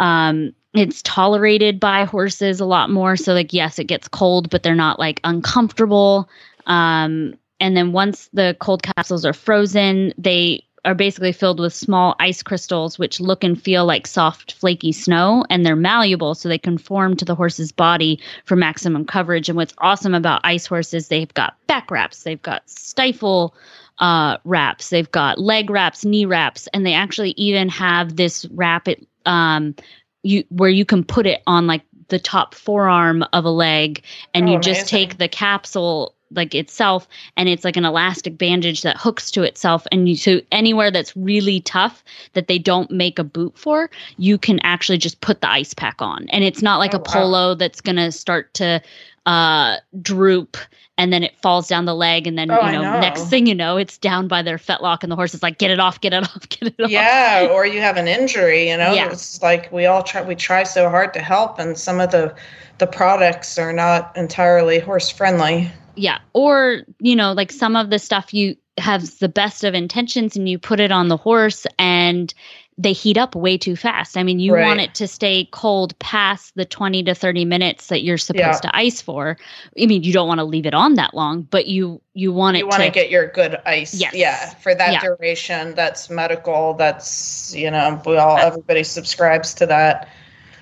Um, 0.00 0.52
it's 0.72 1.02
tolerated 1.02 1.80
by 1.80 2.04
horses 2.04 2.60
a 2.60 2.64
lot 2.64 2.90
more. 2.90 3.16
So 3.16 3.34
like 3.34 3.52
yes 3.52 3.78
it 3.78 3.84
gets 3.84 4.08
cold 4.08 4.50
but 4.50 4.64
they're 4.64 4.74
not 4.74 4.98
like 4.98 5.20
uncomfortable 5.22 6.28
um, 6.66 7.34
and 7.60 7.76
then 7.76 7.92
once 7.92 8.28
the 8.32 8.56
cold 8.60 8.82
capsules 8.82 9.24
are 9.24 9.34
frozen, 9.34 10.14
they 10.16 10.64
are 10.84 10.94
basically 10.94 11.32
filled 11.32 11.60
with 11.60 11.74
small 11.74 12.16
ice 12.18 12.42
crystals, 12.42 12.98
which 12.98 13.20
look 13.20 13.44
and 13.44 13.60
feel 13.60 13.84
like 13.84 14.06
soft, 14.06 14.52
flaky 14.52 14.92
snow, 14.92 15.44
and 15.50 15.64
they're 15.64 15.76
malleable, 15.76 16.34
so 16.34 16.48
they 16.48 16.58
conform 16.58 17.16
to 17.16 17.24
the 17.24 17.34
horse's 17.34 17.70
body 17.70 18.18
for 18.46 18.56
maximum 18.56 19.04
coverage. 19.04 19.48
And 19.48 19.56
what's 19.56 19.74
awesome 19.78 20.14
about 20.14 20.40
ice 20.42 20.66
horses, 20.66 21.08
they've 21.08 21.32
got 21.34 21.54
back 21.66 21.90
wraps, 21.90 22.22
they've 22.22 22.40
got 22.40 22.68
stifle 22.68 23.54
uh, 23.98 24.38
wraps, 24.44 24.88
they've 24.88 25.10
got 25.10 25.38
leg 25.38 25.68
wraps, 25.68 26.04
knee 26.04 26.24
wraps, 26.24 26.66
and 26.72 26.86
they 26.86 26.94
actually 26.94 27.32
even 27.32 27.68
have 27.68 28.16
this 28.16 28.46
wrap 28.46 28.88
it 28.88 29.06
um, 29.26 29.74
you 30.22 30.44
where 30.48 30.70
you 30.70 30.86
can 30.86 31.04
put 31.04 31.26
it 31.26 31.42
on 31.46 31.66
like 31.66 31.82
the 32.08 32.18
top 32.18 32.54
forearm 32.54 33.22
of 33.34 33.44
a 33.44 33.50
leg, 33.50 34.02
and 34.32 34.48
Oh, 34.48 34.52
you 34.52 34.60
just 34.60 34.88
take 34.88 35.18
the 35.18 35.28
capsule 35.28 36.14
like 36.32 36.54
itself 36.54 37.08
and 37.36 37.48
it's 37.48 37.64
like 37.64 37.76
an 37.76 37.84
elastic 37.84 38.38
bandage 38.38 38.82
that 38.82 38.96
hooks 38.96 39.30
to 39.30 39.42
itself 39.42 39.86
and 39.90 40.08
you 40.08 40.16
so 40.16 40.40
anywhere 40.52 40.90
that's 40.90 41.16
really 41.16 41.60
tough 41.60 42.04
that 42.34 42.46
they 42.46 42.58
don't 42.58 42.90
make 42.90 43.18
a 43.18 43.24
boot 43.24 43.56
for 43.58 43.90
you 44.16 44.38
can 44.38 44.60
actually 44.62 44.98
just 44.98 45.20
put 45.20 45.40
the 45.40 45.50
ice 45.50 45.74
pack 45.74 46.00
on 46.00 46.26
and 46.30 46.44
it's 46.44 46.62
not 46.62 46.78
like 46.78 46.94
Oh, 46.94 46.98
a 46.98 47.00
wow. 47.00 47.04
polo 47.06 47.54
that's 47.54 47.80
going 47.80 47.96
to 47.96 48.12
start 48.12 48.54
to 48.54 48.80
uh 49.26 49.76
droop 50.00 50.56
and 50.96 51.12
then 51.12 51.22
it 51.22 51.34
falls 51.42 51.66
down 51.68 51.84
the 51.84 51.94
leg 51.94 52.26
and 52.26 52.38
then 52.38 52.50
Oh, 52.50 52.64
you 52.66 52.72
know, 52.72 52.82
know. 52.82 53.00
next 53.00 53.28
thing 53.28 53.46
you 53.46 53.54
know 53.54 53.76
it's 53.76 53.98
down 53.98 54.28
by 54.28 54.42
their 54.42 54.56
fetlock 54.56 55.02
and 55.02 55.10
the 55.10 55.16
horse 55.16 55.34
is 55.34 55.42
like 55.42 55.58
get 55.58 55.70
it 55.70 55.80
off 55.80 56.00
get 56.00 56.12
it 56.12 56.22
off 56.24 56.48
get 56.48 56.68
it 56.68 56.80
off 56.82 56.90
yeah 56.90 57.48
or 57.50 57.66
you 57.66 57.80
have 57.80 57.96
an 57.96 58.06
injury 58.08 58.70
you 58.70 58.76
know 58.76 58.92
Yeah. 58.94 59.10
it's 59.10 59.42
like 59.42 59.70
we 59.72 59.86
all 59.86 60.02
try 60.02 60.22
we 60.22 60.34
try 60.36 60.62
so 60.62 60.88
hard 60.88 61.12
to 61.14 61.20
help 61.20 61.58
and 61.58 61.76
some 61.76 62.00
of 62.00 62.10
the 62.12 62.34
the 62.78 62.86
products 62.86 63.58
are 63.58 63.74
not 63.74 64.16
entirely 64.16 64.78
horse 64.78 65.10
friendly 65.10 65.70
yeah 65.96 66.18
or 66.32 66.82
you 67.00 67.16
know 67.16 67.32
like 67.32 67.50
some 67.52 67.76
of 67.76 67.90
the 67.90 67.98
stuff 67.98 68.32
you 68.34 68.56
have 68.78 69.18
the 69.18 69.28
best 69.28 69.64
of 69.64 69.74
intentions 69.74 70.36
and 70.36 70.48
you 70.48 70.58
put 70.58 70.80
it 70.80 70.90
on 70.92 71.08
the 71.08 71.16
horse 71.16 71.66
and 71.78 72.32
they 72.78 72.92
heat 72.94 73.18
up 73.18 73.34
way 73.34 73.58
too 73.58 73.76
fast 73.76 74.16
i 74.16 74.22
mean 74.22 74.38
you 74.38 74.54
Right. 74.54 74.64
want 74.64 74.80
it 74.80 74.94
to 74.94 75.06
stay 75.08 75.46
cold 75.50 75.98
past 75.98 76.54
the 76.54 76.64
20 76.64 77.02
to 77.04 77.14
30 77.14 77.44
minutes 77.44 77.88
that 77.88 78.02
you're 78.02 78.16
supposed 78.16 78.64
Yeah. 78.64 78.70
to 78.70 78.76
ice 78.76 79.02
for 79.02 79.36
i 79.80 79.86
mean 79.86 80.02
you 80.02 80.12
don't 80.12 80.28
want 80.28 80.38
to 80.38 80.44
leave 80.44 80.64
it 80.64 80.72
on 80.74 80.94
that 80.94 81.12
long 81.12 81.42
but 81.42 81.66
you 81.66 82.00
you 82.14 82.32
want 82.32 82.56
you 82.56 82.64
it 82.64 82.68
want 82.68 82.82
to 82.82 82.90
get 82.90 83.10
your 83.10 83.26
good 83.28 83.60
ice 83.66 83.92
Yes. 83.94 84.14
yeah 84.14 84.50
for 84.54 84.74
that 84.74 84.92
Yeah. 84.92 85.00
duration 85.00 85.74
that's 85.74 86.08
medical 86.08 86.74
that's 86.74 87.54
you 87.54 87.70
know 87.70 88.00
we 88.06 88.16
all 88.16 88.36
uh, 88.38 88.46
everybody 88.46 88.84
subscribes 88.84 89.52
to 89.54 89.66
that 89.66 90.08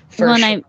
for 0.08 0.26
Well, 0.26 0.38
sure. 0.38 0.46
I- 0.48 0.62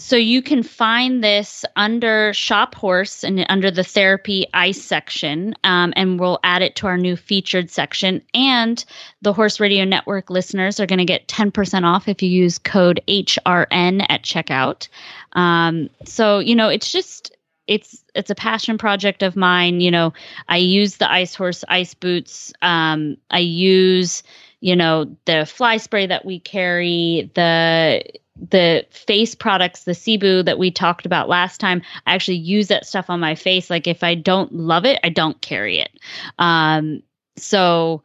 so 0.00 0.16
you 0.16 0.40
can 0.40 0.62
find 0.62 1.22
this 1.22 1.64
under 1.76 2.32
shop 2.32 2.74
horse 2.74 3.22
and 3.22 3.44
under 3.50 3.70
the 3.70 3.84
therapy 3.84 4.46
ice 4.54 4.80
section 4.80 5.54
um, 5.62 5.92
and 5.94 6.18
we'll 6.18 6.40
add 6.42 6.62
it 6.62 6.76
to 6.76 6.86
our 6.86 6.96
new 6.96 7.16
featured 7.16 7.70
section. 7.70 8.22
And 8.32 8.82
the 9.20 9.34
horse 9.34 9.60
radio 9.60 9.84
network 9.84 10.30
listeners 10.30 10.80
are 10.80 10.86
going 10.86 11.00
to 11.00 11.04
get 11.04 11.28
10% 11.28 11.84
off 11.84 12.08
if 12.08 12.22
you 12.22 12.30
use 12.30 12.58
code 12.58 13.02
hrn 13.06 14.06
at 14.08 14.22
checkout. 14.22 14.88
Um, 15.32 15.90
so 16.06 16.38
you 16.38 16.56
know 16.56 16.68
it's 16.68 16.90
just 16.90 17.36
it's 17.66 18.02
it's 18.14 18.30
a 18.30 18.34
passion 18.34 18.78
project 18.78 19.22
of 19.22 19.36
mine. 19.36 19.80
You 19.80 19.90
know 19.90 20.14
i 20.48 20.56
use 20.56 20.96
the 20.96 21.10
ice 21.10 21.34
horse 21.34 21.62
ice 21.68 21.92
boots. 21.92 22.52
Um, 22.62 23.18
i 23.30 23.38
use 23.38 24.22
you 24.60 24.76
know 24.76 25.14
the 25.26 25.44
fly 25.44 25.76
spray 25.76 26.06
that 26.06 26.24
we 26.24 26.40
carry 26.40 27.30
the 27.34 28.02
the 28.48 28.86
face 28.90 29.34
products 29.34 29.84
the 29.84 29.94
cebu 29.94 30.42
that 30.42 30.58
we 30.58 30.70
talked 30.70 31.04
about 31.04 31.28
last 31.28 31.60
time 31.60 31.82
i 32.06 32.14
actually 32.14 32.36
use 32.36 32.68
that 32.68 32.86
stuff 32.86 33.10
on 33.10 33.20
my 33.20 33.34
face 33.34 33.68
like 33.68 33.86
if 33.86 34.02
i 34.02 34.14
don't 34.14 34.52
love 34.54 34.86
it 34.86 34.98
i 35.04 35.08
don't 35.08 35.40
carry 35.42 35.78
it 35.78 35.90
um 36.38 37.02
so 37.36 38.02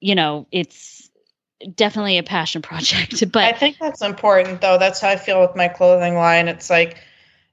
you 0.00 0.14
know 0.14 0.46
it's 0.52 1.10
definitely 1.74 2.18
a 2.18 2.22
passion 2.22 2.62
project 2.70 3.30
But 3.32 3.44
I 3.44 3.52
think 3.52 3.78
that's 3.78 4.02
important, 4.02 4.60
though. 4.60 4.78
That's 4.78 5.00
how 5.00 5.08
I 5.08 5.16
feel 5.16 5.40
with 5.40 5.56
my 5.56 5.68
clothing 5.68 6.14
line. 6.14 6.48
It's 6.48 6.70
like, 6.70 6.98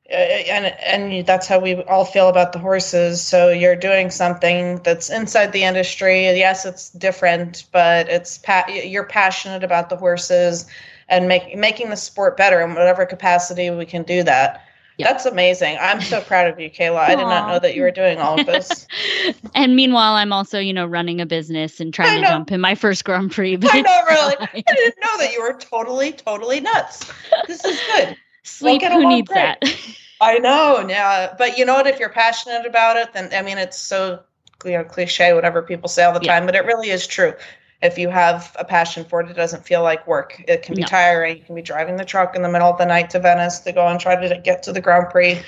uh, 0.09 0.15
and 0.15 0.65
and 0.65 1.25
that's 1.25 1.47
how 1.47 1.59
we 1.59 1.83
all 1.83 2.05
feel 2.05 2.29
about 2.29 2.53
the 2.53 2.59
horses. 2.59 3.21
So 3.21 3.49
you're 3.49 3.75
doing 3.75 4.09
something 4.09 4.77
that's 4.83 5.09
inside 5.09 5.51
the 5.51 5.63
industry. 5.63 6.25
Yes, 6.25 6.65
it's 6.65 6.89
different, 6.91 7.65
but 7.71 8.07
it's 8.07 8.37
pa- 8.37 8.67
you're 8.67 9.05
passionate 9.05 9.63
about 9.63 9.89
the 9.89 9.97
horses 9.97 10.65
and 11.09 11.27
make, 11.27 11.55
making 11.57 11.89
the 11.89 11.95
sport 11.95 12.37
better 12.37 12.61
in 12.61 12.73
whatever 12.73 13.05
capacity 13.05 13.69
we 13.69 13.85
can 13.85 14.03
do 14.03 14.23
that. 14.23 14.63
Yeah. 14.97 15.11
That's 15.11 15.27
amazing. 15.27 15.77
I'm 15.79 16.01
so 16.01 16.21
proud 16.21 16.47
of 16.47 16.59
you, 16.59 16.71
Kayla. 16.71 16.97
I 16.97 17.15
did 17.15 17.21
not 17.23 17.47
know 17.47 17.59
that 17.59 17.75
you 17.75 17.83
were 17.83 17.91
doing 17.91 18.17
all 18.17 18.39
of 18.39 18.47
this. 18.47 18.87
and 19.55 19.75
meanwhile 19.75 20.13
i'm 20.15 20.33
also 20.33 20.59
you 20.59 20.73
know 20.73 20.85
running 20.87 21.21
a 21.21 21.25
business 21.25 21.79
and 21.79 21.93
trying 21.93 22.21
to 22.21 22.27
jump 22.27 22.51
in 22.51 22.59
my 22.59 22.73
first 22.73 23.05
grand 23.05 23.31
prix 23.31 23.55
but 23.57 23.73
I 23.73 23.81
know, 23.81 24.01
really. 24.09 24.35
I 24.39 24.63
didn't 24.65 24.95
know 25.03 25.17
that 25.19 25.33
you 25.33 25.41
were 25.41 25.53
totally, 25.59 26.11
totally 26.13 26.59
nuts. 26.61 27.11
This 27.47 27.63
is 27.63 27.79
good. 27.95 28.17
sleep 28.43 28.81
get 28.81 28.91
who 28.91 29.07
needs 29.07 29.27
great. 29.27 29.57
that 29.61 29.79
I 30.21 30.39
know, 30.39 30.83
yeah, 30.89 31.35
but 31.37 31.59
you 31.59 31.65
know 31.65 31.75
what? 31.75 31.85
If 31.85 31.99
you're 31.99 32.09
passionate 32.09 32.65
about 32.65 32.97
it, 32.97 33.13
then 33.13 33.29
I 33.33 33.43
mean, 33.43 33.59
it's 33.59 33.77
so 33.77 34.21
you 34.65 34.71
know 34.71 34.83
cliche, 34.83 35.33
whatever 35.33 35.61
people 35.61 35.89
say 35.89 36.03
all 36.05 36.17
the 36.17 36.25
Yeah. 36.25 36.33
time, 36.39 36.47
but 36.47 36.55
it 36.55 36.65
really 36.65 36.89
is 36.89 37.05
true. 37.05 37.33
If 37.81 37.97
you 37.97 38.09
have 38.09 38.55
a 38.59 38.65
passion 38.65 39.05
for 39.05 39.21
it, 39.21 39.29
it 39.29 39.35
doesn't 39.35 39.65
feel 39.65 39.83
like 39.83 40.07
work. 40.07 40.41
It 40.47 40.63
can 40.63 40.75
be 40.75 40.81
No. 40.81 40.87
tiring. 40.87 41.37
You 41.37 41.43
can 41.43 41.55
be 41.55 41.61
driving 41.61 41.97
the 41.97 42.05
truck 42.05 42.35
in 42.35 42.41
the 42.41 42.49
middle 42.49 42.69
of 42.69 42.77
the 42.77 42.85
night 42.85 43.09
to 43.11 43.19
Venice 43.19 43.59
to 43.59 43.71
go 43.71 43.87
and 43.87 43.99
try 43.99 44.15
to 44.15 44.37
get 44.39 44.63
to 44.63 44.71
the 44.71 44.81
Grand 44.81 45.09
Prix 45.11 45.39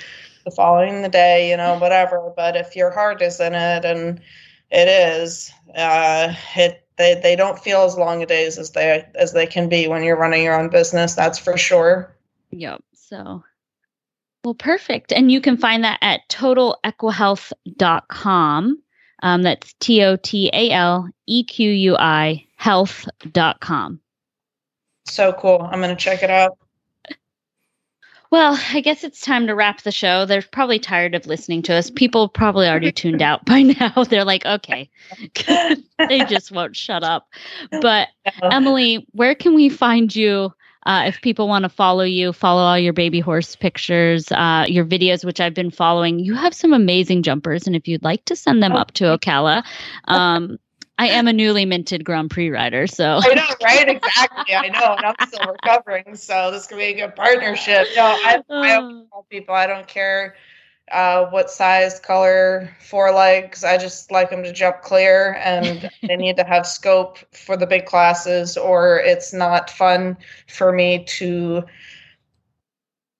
the 0.44 0.50
following 0.50 1.02
the 1.02 1.08
day, 1.08 1.50
you 1.50 1.56
know, 1.56 1.78
whatever. 1.78 2.32
But 2.36 2.56
if 2.56 2.76
your 2.76 2.90
heart 2.90 3.20
is 3.20 3.40
in 3.40 3.54
it, 3.54 3.84
and 3.84 4.20
it 4.70 4.88
is, 4.88 5.50
uh, 5.74 6.32
it 6.56 6.86
they 6.96 7.18
they 7.20 7.34
don't 7.34 7.58
feel 7.58 7.82
as 7.82 7.96
long 7.96 8.22
a 8.22 8.26
days 8.26 8.58
as 8.58 8.70
they 8.70 9.04
as 9.14 9.32
they 9.32 9.46
can 9.46 9.68
be 9.68 9.88
when 9.88 10.04
you're 10.04 10.16
running 10.16 10.44
your 10.44 10.58
own 10.58 10.68
business. 10.68 11.14
That's 11.14 11.38
for 11.38 11.56
sure. 11.56 12.14
Yep. 12.50 12.82
So, 12.94 13.42
well, 14.44 14.54
perfect. 14.54 15.12
And 15.12 15.32
you 15.32 15.40
can 15.40 15.56
find 15.56 15.84
that 15.84 15.98
at 16.02 16.28
totalequihealth.com. 16.28 18.82
Um, 19.22 19.42
that's 19.42 19.74
T 19.80 20.02
O 20.02 20.16
T 20.16 20.50
A 20.52 20.70
L 20.70 21.08
E 21.26 21.44
Q 21.44 21.70
U 21.70 21.96
I 21.96 22.46
health.com. 22.56 24.00
So 25.06 25.32
cool. 25.32 25.62
I'm 25.62 25.80
gonna 25.80 25.96
check 25.96 26.22
it 26.22 26.30
out. 26.30 26.56
Well, 28.30 28.56
I 28.72 28.80
guess 28.80 29.02
it's 29.02 29.20
time 29.20 29.48
to 29.48 29.56
wrap 29.56 29.82
the 29.82 29.90
show. 29.90 30.24
They're 30.24 30.42
probably 30.52 30.78
tired 30.78 31.16
of 31.16 31.26
listening 31.26 31.62
to 31.62 31.74
us. 31.74 31.90
People 31.90 32.28
probably 32.28 32.68
already 32.68 32.92
tuned 32.92 33.22
out 33.22 33.44
by 33.44 33.62
now. 33.80 34.04
They're 34.04 34.24
like, 34.24 34.46
okay, 34.46 34.88
they 35.98 36.24
just 36.26 36.52
won't 36.52 36.76
shut 36.76 37.02
up. 37.02 37.28
But 37.82 38.08
Emily, 38.42 39.04
where 39.12 39.34
can 39.34 39.54
we 39.54 39.68
find 39.68 40.14
you 40.14 40.52
uh, 40.86 41.04
if 41.06 41.20
people 41.20 41.46
want 41.46 41.64
to 41.64 41.68
follow 41.68 42.04
you, 42.04 42.32
follow 42.32 42.62
all 42.62 42.78
your 42.78 42.92
baby 42.92 43.20
horse 43.20 43.54
pictures, 43.56 44.30
uh, 44.32 44.64
your 44.66 44.84
videos, 44.84 45.24
which 45.24 45.40
I've 45.40 45.54
been 45.54 45.70
following? 45.70 46.18
You 46.18 46.34
have 46.34 46.54
some 46.54 46.72
amazing 46.72 47.22
jumpers, 47.22 47.66
and 47.66 47.76
if 47.76 47.86
you'd 47.86 48.02
like 48.02 48.24
to 48.26 48.36
send 48.36 48.62
them 48.62 48.72
up 48.72 48.92
to 48.92 49.04
Ocala, 49.04 49.62
um, 50.06 50.58
I 50.98 51.08
am 51.08 51.28
a 51.28 51.32
newly 51.32 51.64
minted 51.64 52.04
Grand 52.04 52.30
Prix 52.30 52.50
rider, 52.50 52.86
so 52.86 53.20
I 53.22 53.34
know, 53.34 53.42
right? 53.62 53.88
Exactly. 53.88 54.54
I 54.54 54.68
know, 54.68 54.96
and 54.96 55.06
I'm 55.06 55.28
still 55.28 55.50
recovering, 55.50 56.14
so 56.14 56.50
this 56.50 56.66
could 56.66 56.78
be 56.78 56.84
a 56.84 56.94
good 56.94 57.16
partnership. 57.16 57.86
No, 57.96 58.02
I, 58.04 58.42
I 58.50 59.02
people 59.30 59.54
I 59.54 59.66
don't 59.66 59.88
care 59.88 60.34
uh, 60.90 61.26
what 61.26 61.50
size, 61.50 62.00
color, 62.00 62.70
forelegs. 62.80 63.64
I 63.64 63.78
just 63.78 64.10
like 64.10 64.30
them 64.30 64.42
to 64.42 64.52
jump 64.52 64.82
clear, 64.82 65.38
and 65.42 65.90
they 66.02 66.16
need 66.16 66.36
to 66.36 66.44
have 66.44 66.66
scope 66.66 67.18
for 67.32 67.56
the 67.56 67.66
big 67.66 67.86
classes, 67.86 68.56
or 68.56 68.98
it's 68.98 69.32
not 69.32 69.70
fun 69.70 70.16
for 70.48 70.72
me 70.72 71.04
to 71.04 71.64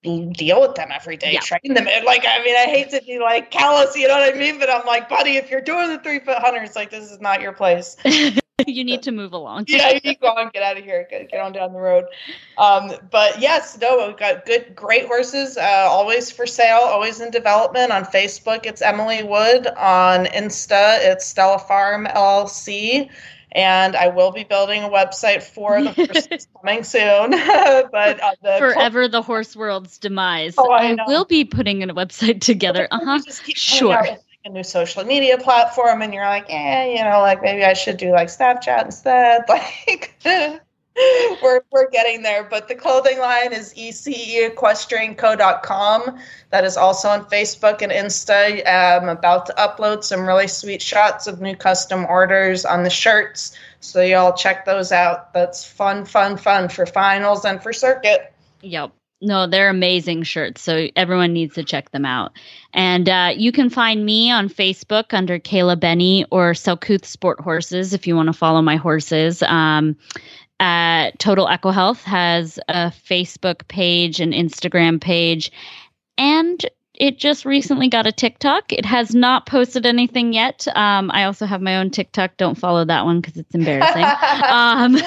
deal 0.02 0.60
with 0.62 0.74
them 0.76 0.88
every 0.92 1.16
day, 1.16 1.32
Yeah. 1.32 1.40
train 1.40 1.74
them. 1.74 1.86
And 1.86 2.04
like, 2.04 2.24
I 2.26 2.42
mean, 2.42 2.56
I 2.56 2.64
hate 2.64 2.90
to 2.90 3.02
be 3.02 3.18
like 3.18 3.50
callous, 3.50 3.94
you 3.96 4.08
know 4.08 4.18
what 4.18 4.34
I 4.34 4.38
mean? 4.38 4.58
But 4.58 4.70
I'm 4.70 4.86
like, 4.86 5.08
buddy, 5.08 5.36
if 5.36 5.50
you're 5.50 5.60
doing 5.60 5.88
the 5.88 5.98
three 5.98 6.20
foot 6.20 6.38
hunters, 6.38 6.74
like 6.74 6.90
this 6.90 7.10
is 7.10 7.20
not 7.20 7.40
your 7.40 7.52
place. 7.52 7.96
you 8.66 8.84
need 8.84 9.02
to 9.02 9.12
move 9.12 9.32
along. 9.32 9.64
yeah, 9.68 9.98
you 10.02 10.16
go 10.16 10.28
on, 10.28 10.50
get 10.52 10.62
out 10.62 10.76
of 10.76 10.84
here, 10.84 11.06
get, 11.10 11.30
get 11.30 11.40
on 11.40 11.52
down 11.52 11.72
the 11.72 11.78
road. 11.78 12.04
Um, 12.58 12.92
but 13.10 13.40
yes, 13.40 13.78
no, 13.80 14.06
we've 14.06 14.16
got 14.16 14.46
good, 14.46 14.74
great 14.74 15.06
horses, 15.06 15.56
uh, 15.56 15.86
always 15.88 16.30
for 16.30 16.46
sale, 16.46 16.80
always 16.82 17.20
in 17.20 17.30
development. 17.30 17.92
On 17.92 18.04
Facebook, 18.04 18.66
it's 18.66 18.82
Emily 18.82 19.22
Wood. 19.22 19.66
On 19.66 20.26
Insta, 20.26 20.98
it's 21.00 21.26
Stella 21.26 21.58
Farm 21.58 22.06
LLC. 22.06 23.10
And 23.52 23.96
I 23.96 24.06
will 24.06 24.30
be 24.30 24.44
building 24.44 24.84
a 24.84 24.88
website 24.88 25.42
for 25.42 25.82
the 25.82 25.90
horses 25.92 26.46
coming 26.56 26.84
soon. 26.84 27.30
but 27.92 28.20
uh, 28.22 28.32
the 28.42 28.56
Forever 28.58 29.08
the 29.08 29.22
horse 29.22 29.56
world's 29.56 29.98
demise. 29.98 30.54
Oh, 30.56 30.70
I 30.70 30.94
know. 30.94 31.04
will 31.08 31.24
be 31.24 31.44
putting 31.44 31.82
a 31.82 31.92
website 31.92 32.40
together. 32.40 32.86
Uh 32.92 33.00
huh. 33.04 33.14
You 33.14 33.24
just 33.24 33.42
keep 33.42 33.56
coming 33.56 34.06
Sure. 34.06 34.18
A 34.44 34.48
new 34.48 34.64
social 34.64 35.04
media 35.04 35.38
platform, 35.38 36.02
and 36.02 36.12
you're 36.14 36.26
like, 36.26 36.46
eh, 36.48 36.96
you 36.96 37.04
know, 37.04 37.20
like 37.20 37.42
maybe 37.42 37.64
I 37.64 37.74
should 37.74 37.96
do 37.96 38.10
like 38.12 38.28
Snapchat 38.28 38.84
instead. 38.86 39.42
Like, 39.48 40.14
we're 41.42 41.60
we're 41.70 41.90
getting 41.90 42.22
there. 42.22 42.44
But 42.44 42.68
the 42.68 42.74
clothing 42.74 43.18
line 43.18 43.52
is 43.52 43.74
ecequestrianco.com. 43.74 46.18
That 46.50 46.64
is 46.64 46.76
also 46.76 47.08
on 47.08 47.24
Facebook 47.26 47.82
and 47.82 47.92
Insta. 47.92 48.66
I'm 48.66 49.08
about 49.08 49.46
to 49.46 49.54
upload 49.54 50.04
some 50.04 50.26
really 50.26 50.48
sweet 50.48 50.82
shots 50.82 51.26
of 51.26 51.40
new 51.40 51.56
custom 51.56 52.04
orders 52.06 52.64
on 52.64 52.82
the 52.82 52.90
shirts. 52.90 53.56
So 53.80 54.02
y'all 54.02 54.34
check 54.34 54.64
those 54.64 54.92
out. 54.92 55.32
That's 55.32 55.64
fun, 55.64 56.04
fun, 56.04 56.36
fun 56.36 56.68
for 56.68 56.86
finals 56.86 57.44
and 57.44 57.62
for 57.62 57.72
circuit. 57.72 58.32
Yep. 58.62 58.92
No, 59.22 59.46
they're 59.46 59.68
amazing 59.68 60.22
shirts. 60.22 60.62
So 60.62 60.88
everyone 60.96 61.34
needs 61.34 61.54
to 61.56 61.64
check 61.64 61.90
them 61.90 62.06
out. 62.06 62.32
And 62.72 63.08
uh, 63.08 63.32
you 63.36 63.52
can 63.52 63.68
find 63.68 64.04
me 64.04 64.30
on 64.30 64.48
Facebook 64.48 65.12
under 65.12 65.38
Kayla 65.38 65.78
Benny 65.78 66.24
or 66.30 66.52
Selkuth 66.52 67.04
Sport 67.04 67.40
Horses 67.40 67.92
if 67.92 68.06
you 68.06 68.16
want 68.16 68.28
to 68.28 68.32
follow 68.32 68.62
my 68.62 68.76
horses. 68.76 69.42
Um, 69.42 69.96
uh, 70.58 71.10
Total 71.18 71.46
EquiHealth 71.46 72.02
has 72.04 72.58
a 72.68 72.92
Facebook 73.08 73.66
page, 73.68 74.20
an 74.20 74.32
Instagram 74.32 75.00
page, 75.00 75.52
and 76.16 76.64
it 77.00 77.16
just 77.16 77.46
recently 77.46 77.88
got 77.88 78.06
a 78.06 78.12
TikTok. 78.12 78.74
It 78.74 78.84
has 78.84 79.14
not 79.14 79.46
posted 79.46 79.86
anything 79.86 80.34
yet. 80.34 80.68
Um, 80.76 81.10
I 81.12 81.24
also 81.24 81.46
have 81.46 81.62
my 81.62 81.78
own 81.78 81.88
TikTok. 81.88 82.36
Don't 82.36 82.58
follow 82.58 82.84
that 82.84 83.06
one 83.06 83.22
because 83.22 83.38
it's 83.38 83.54
embarrassing. 83.54 84.04
um, 84.50 84.98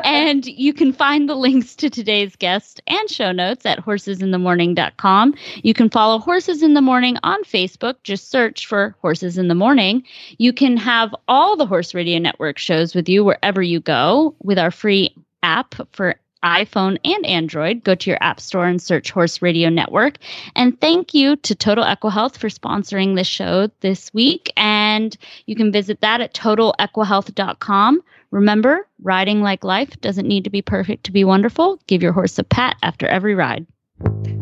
and 0.04 0.46
you 0.46 0.72
can 0.72 0.92
find 0.92 1.28
the 1.28 1.34
links 1.34 1.74
to 1.74 1.90
today's 1.90 2.36
guest 2.36 2.80
and 2.86 3.10
show 3.10 3.32
notes 3.32 3.66
at 3.66 3.84
horsesinthemorning.com. 3.84 5.34
You 5.64 5.74
can 5.74 5.90
follow 5.90 6.20
Horses 6.20 6.62
in 6.62 6.74
the 6.74 6.80
Morning 6.80 7.16
on 7.24 7.42
Facebook. 7.42 7.96
Just 8.04 8.30
search 8.30 8.68
for 8.68 8.94
Horses 9.02 9.36
in 9.36 9.48
the 9.48 9.56
Morning. 9.56 10.04
You 10.38 10.52
can 10.52 10.76
have 10.76 11.12
all 11.26 11.56
the 11.56 11.66
Horse 11.66 11.92
Radio 11.92 12.20
Network 12.20 12.56
shows 12.56 12.94
with 12.94 13.08
you 13.08 13.24
wherever 13.24 13.60
you 13.60 13.80
go 13.80 14.36
with 14.44 14.60
our 14.60 14.70
free 14.70 15.12
app 15.42 15.74
for 15.90 16.14
iPhone 16.44 16.98
and 17.04 17.26
Android. 17.26 17.82
Go 17.82 17.94
to 17.94 18.10
your 18.10 18.18
app 18.20 18.40
store 18.40 18.66
and 18.66 18.80
search 18.80 19.10
Horse 19.10 19.42
Radio 19.42 19.68
Network. 19.68 20.18
And 20.54 20.80
thank 20.80 21.14
you 21.14 21.36
to 21.36 21.54
Total 21.54 21.84
EquiHealth 21.84 22.36
for 22.36 22.48
sponsoring 22.48 23.16
this 23.16 23.26
show 23.26 23.68
this 23.80 24.12
week. 24.14 24.52
And 24.56 25.16
you 25.46 25.56
can 25.56 25.72
visit 25.72 26.00
that 26.02 26.20
at 26.20 26.34
totalequihealth.com. 26.34 28.02
Remember, 28.30 28.86
riding 29.02 29.42
like 29.42 29.64
life 29.64 30.00
doesn't 30.00 30.26
need 30.26 30.44
to 30.44 30.50
be 30.50 30.62
perfect 30.62 31.04
to 31.04 31.12
be 31.12 31.24
wonderful. 31.24 31.80
Give 31.86 32.02
your 32.02 32.12
horse 32.12 32.38
a 32.38 32.44
pat 32.44 32.76
after 32.82 33.06
every 33.06 33.34
ride. 33.34 33.66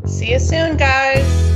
See 0.06 0.32
you 0.32 0.38
soon, 0.38 0.76
guys. 0.76 1.51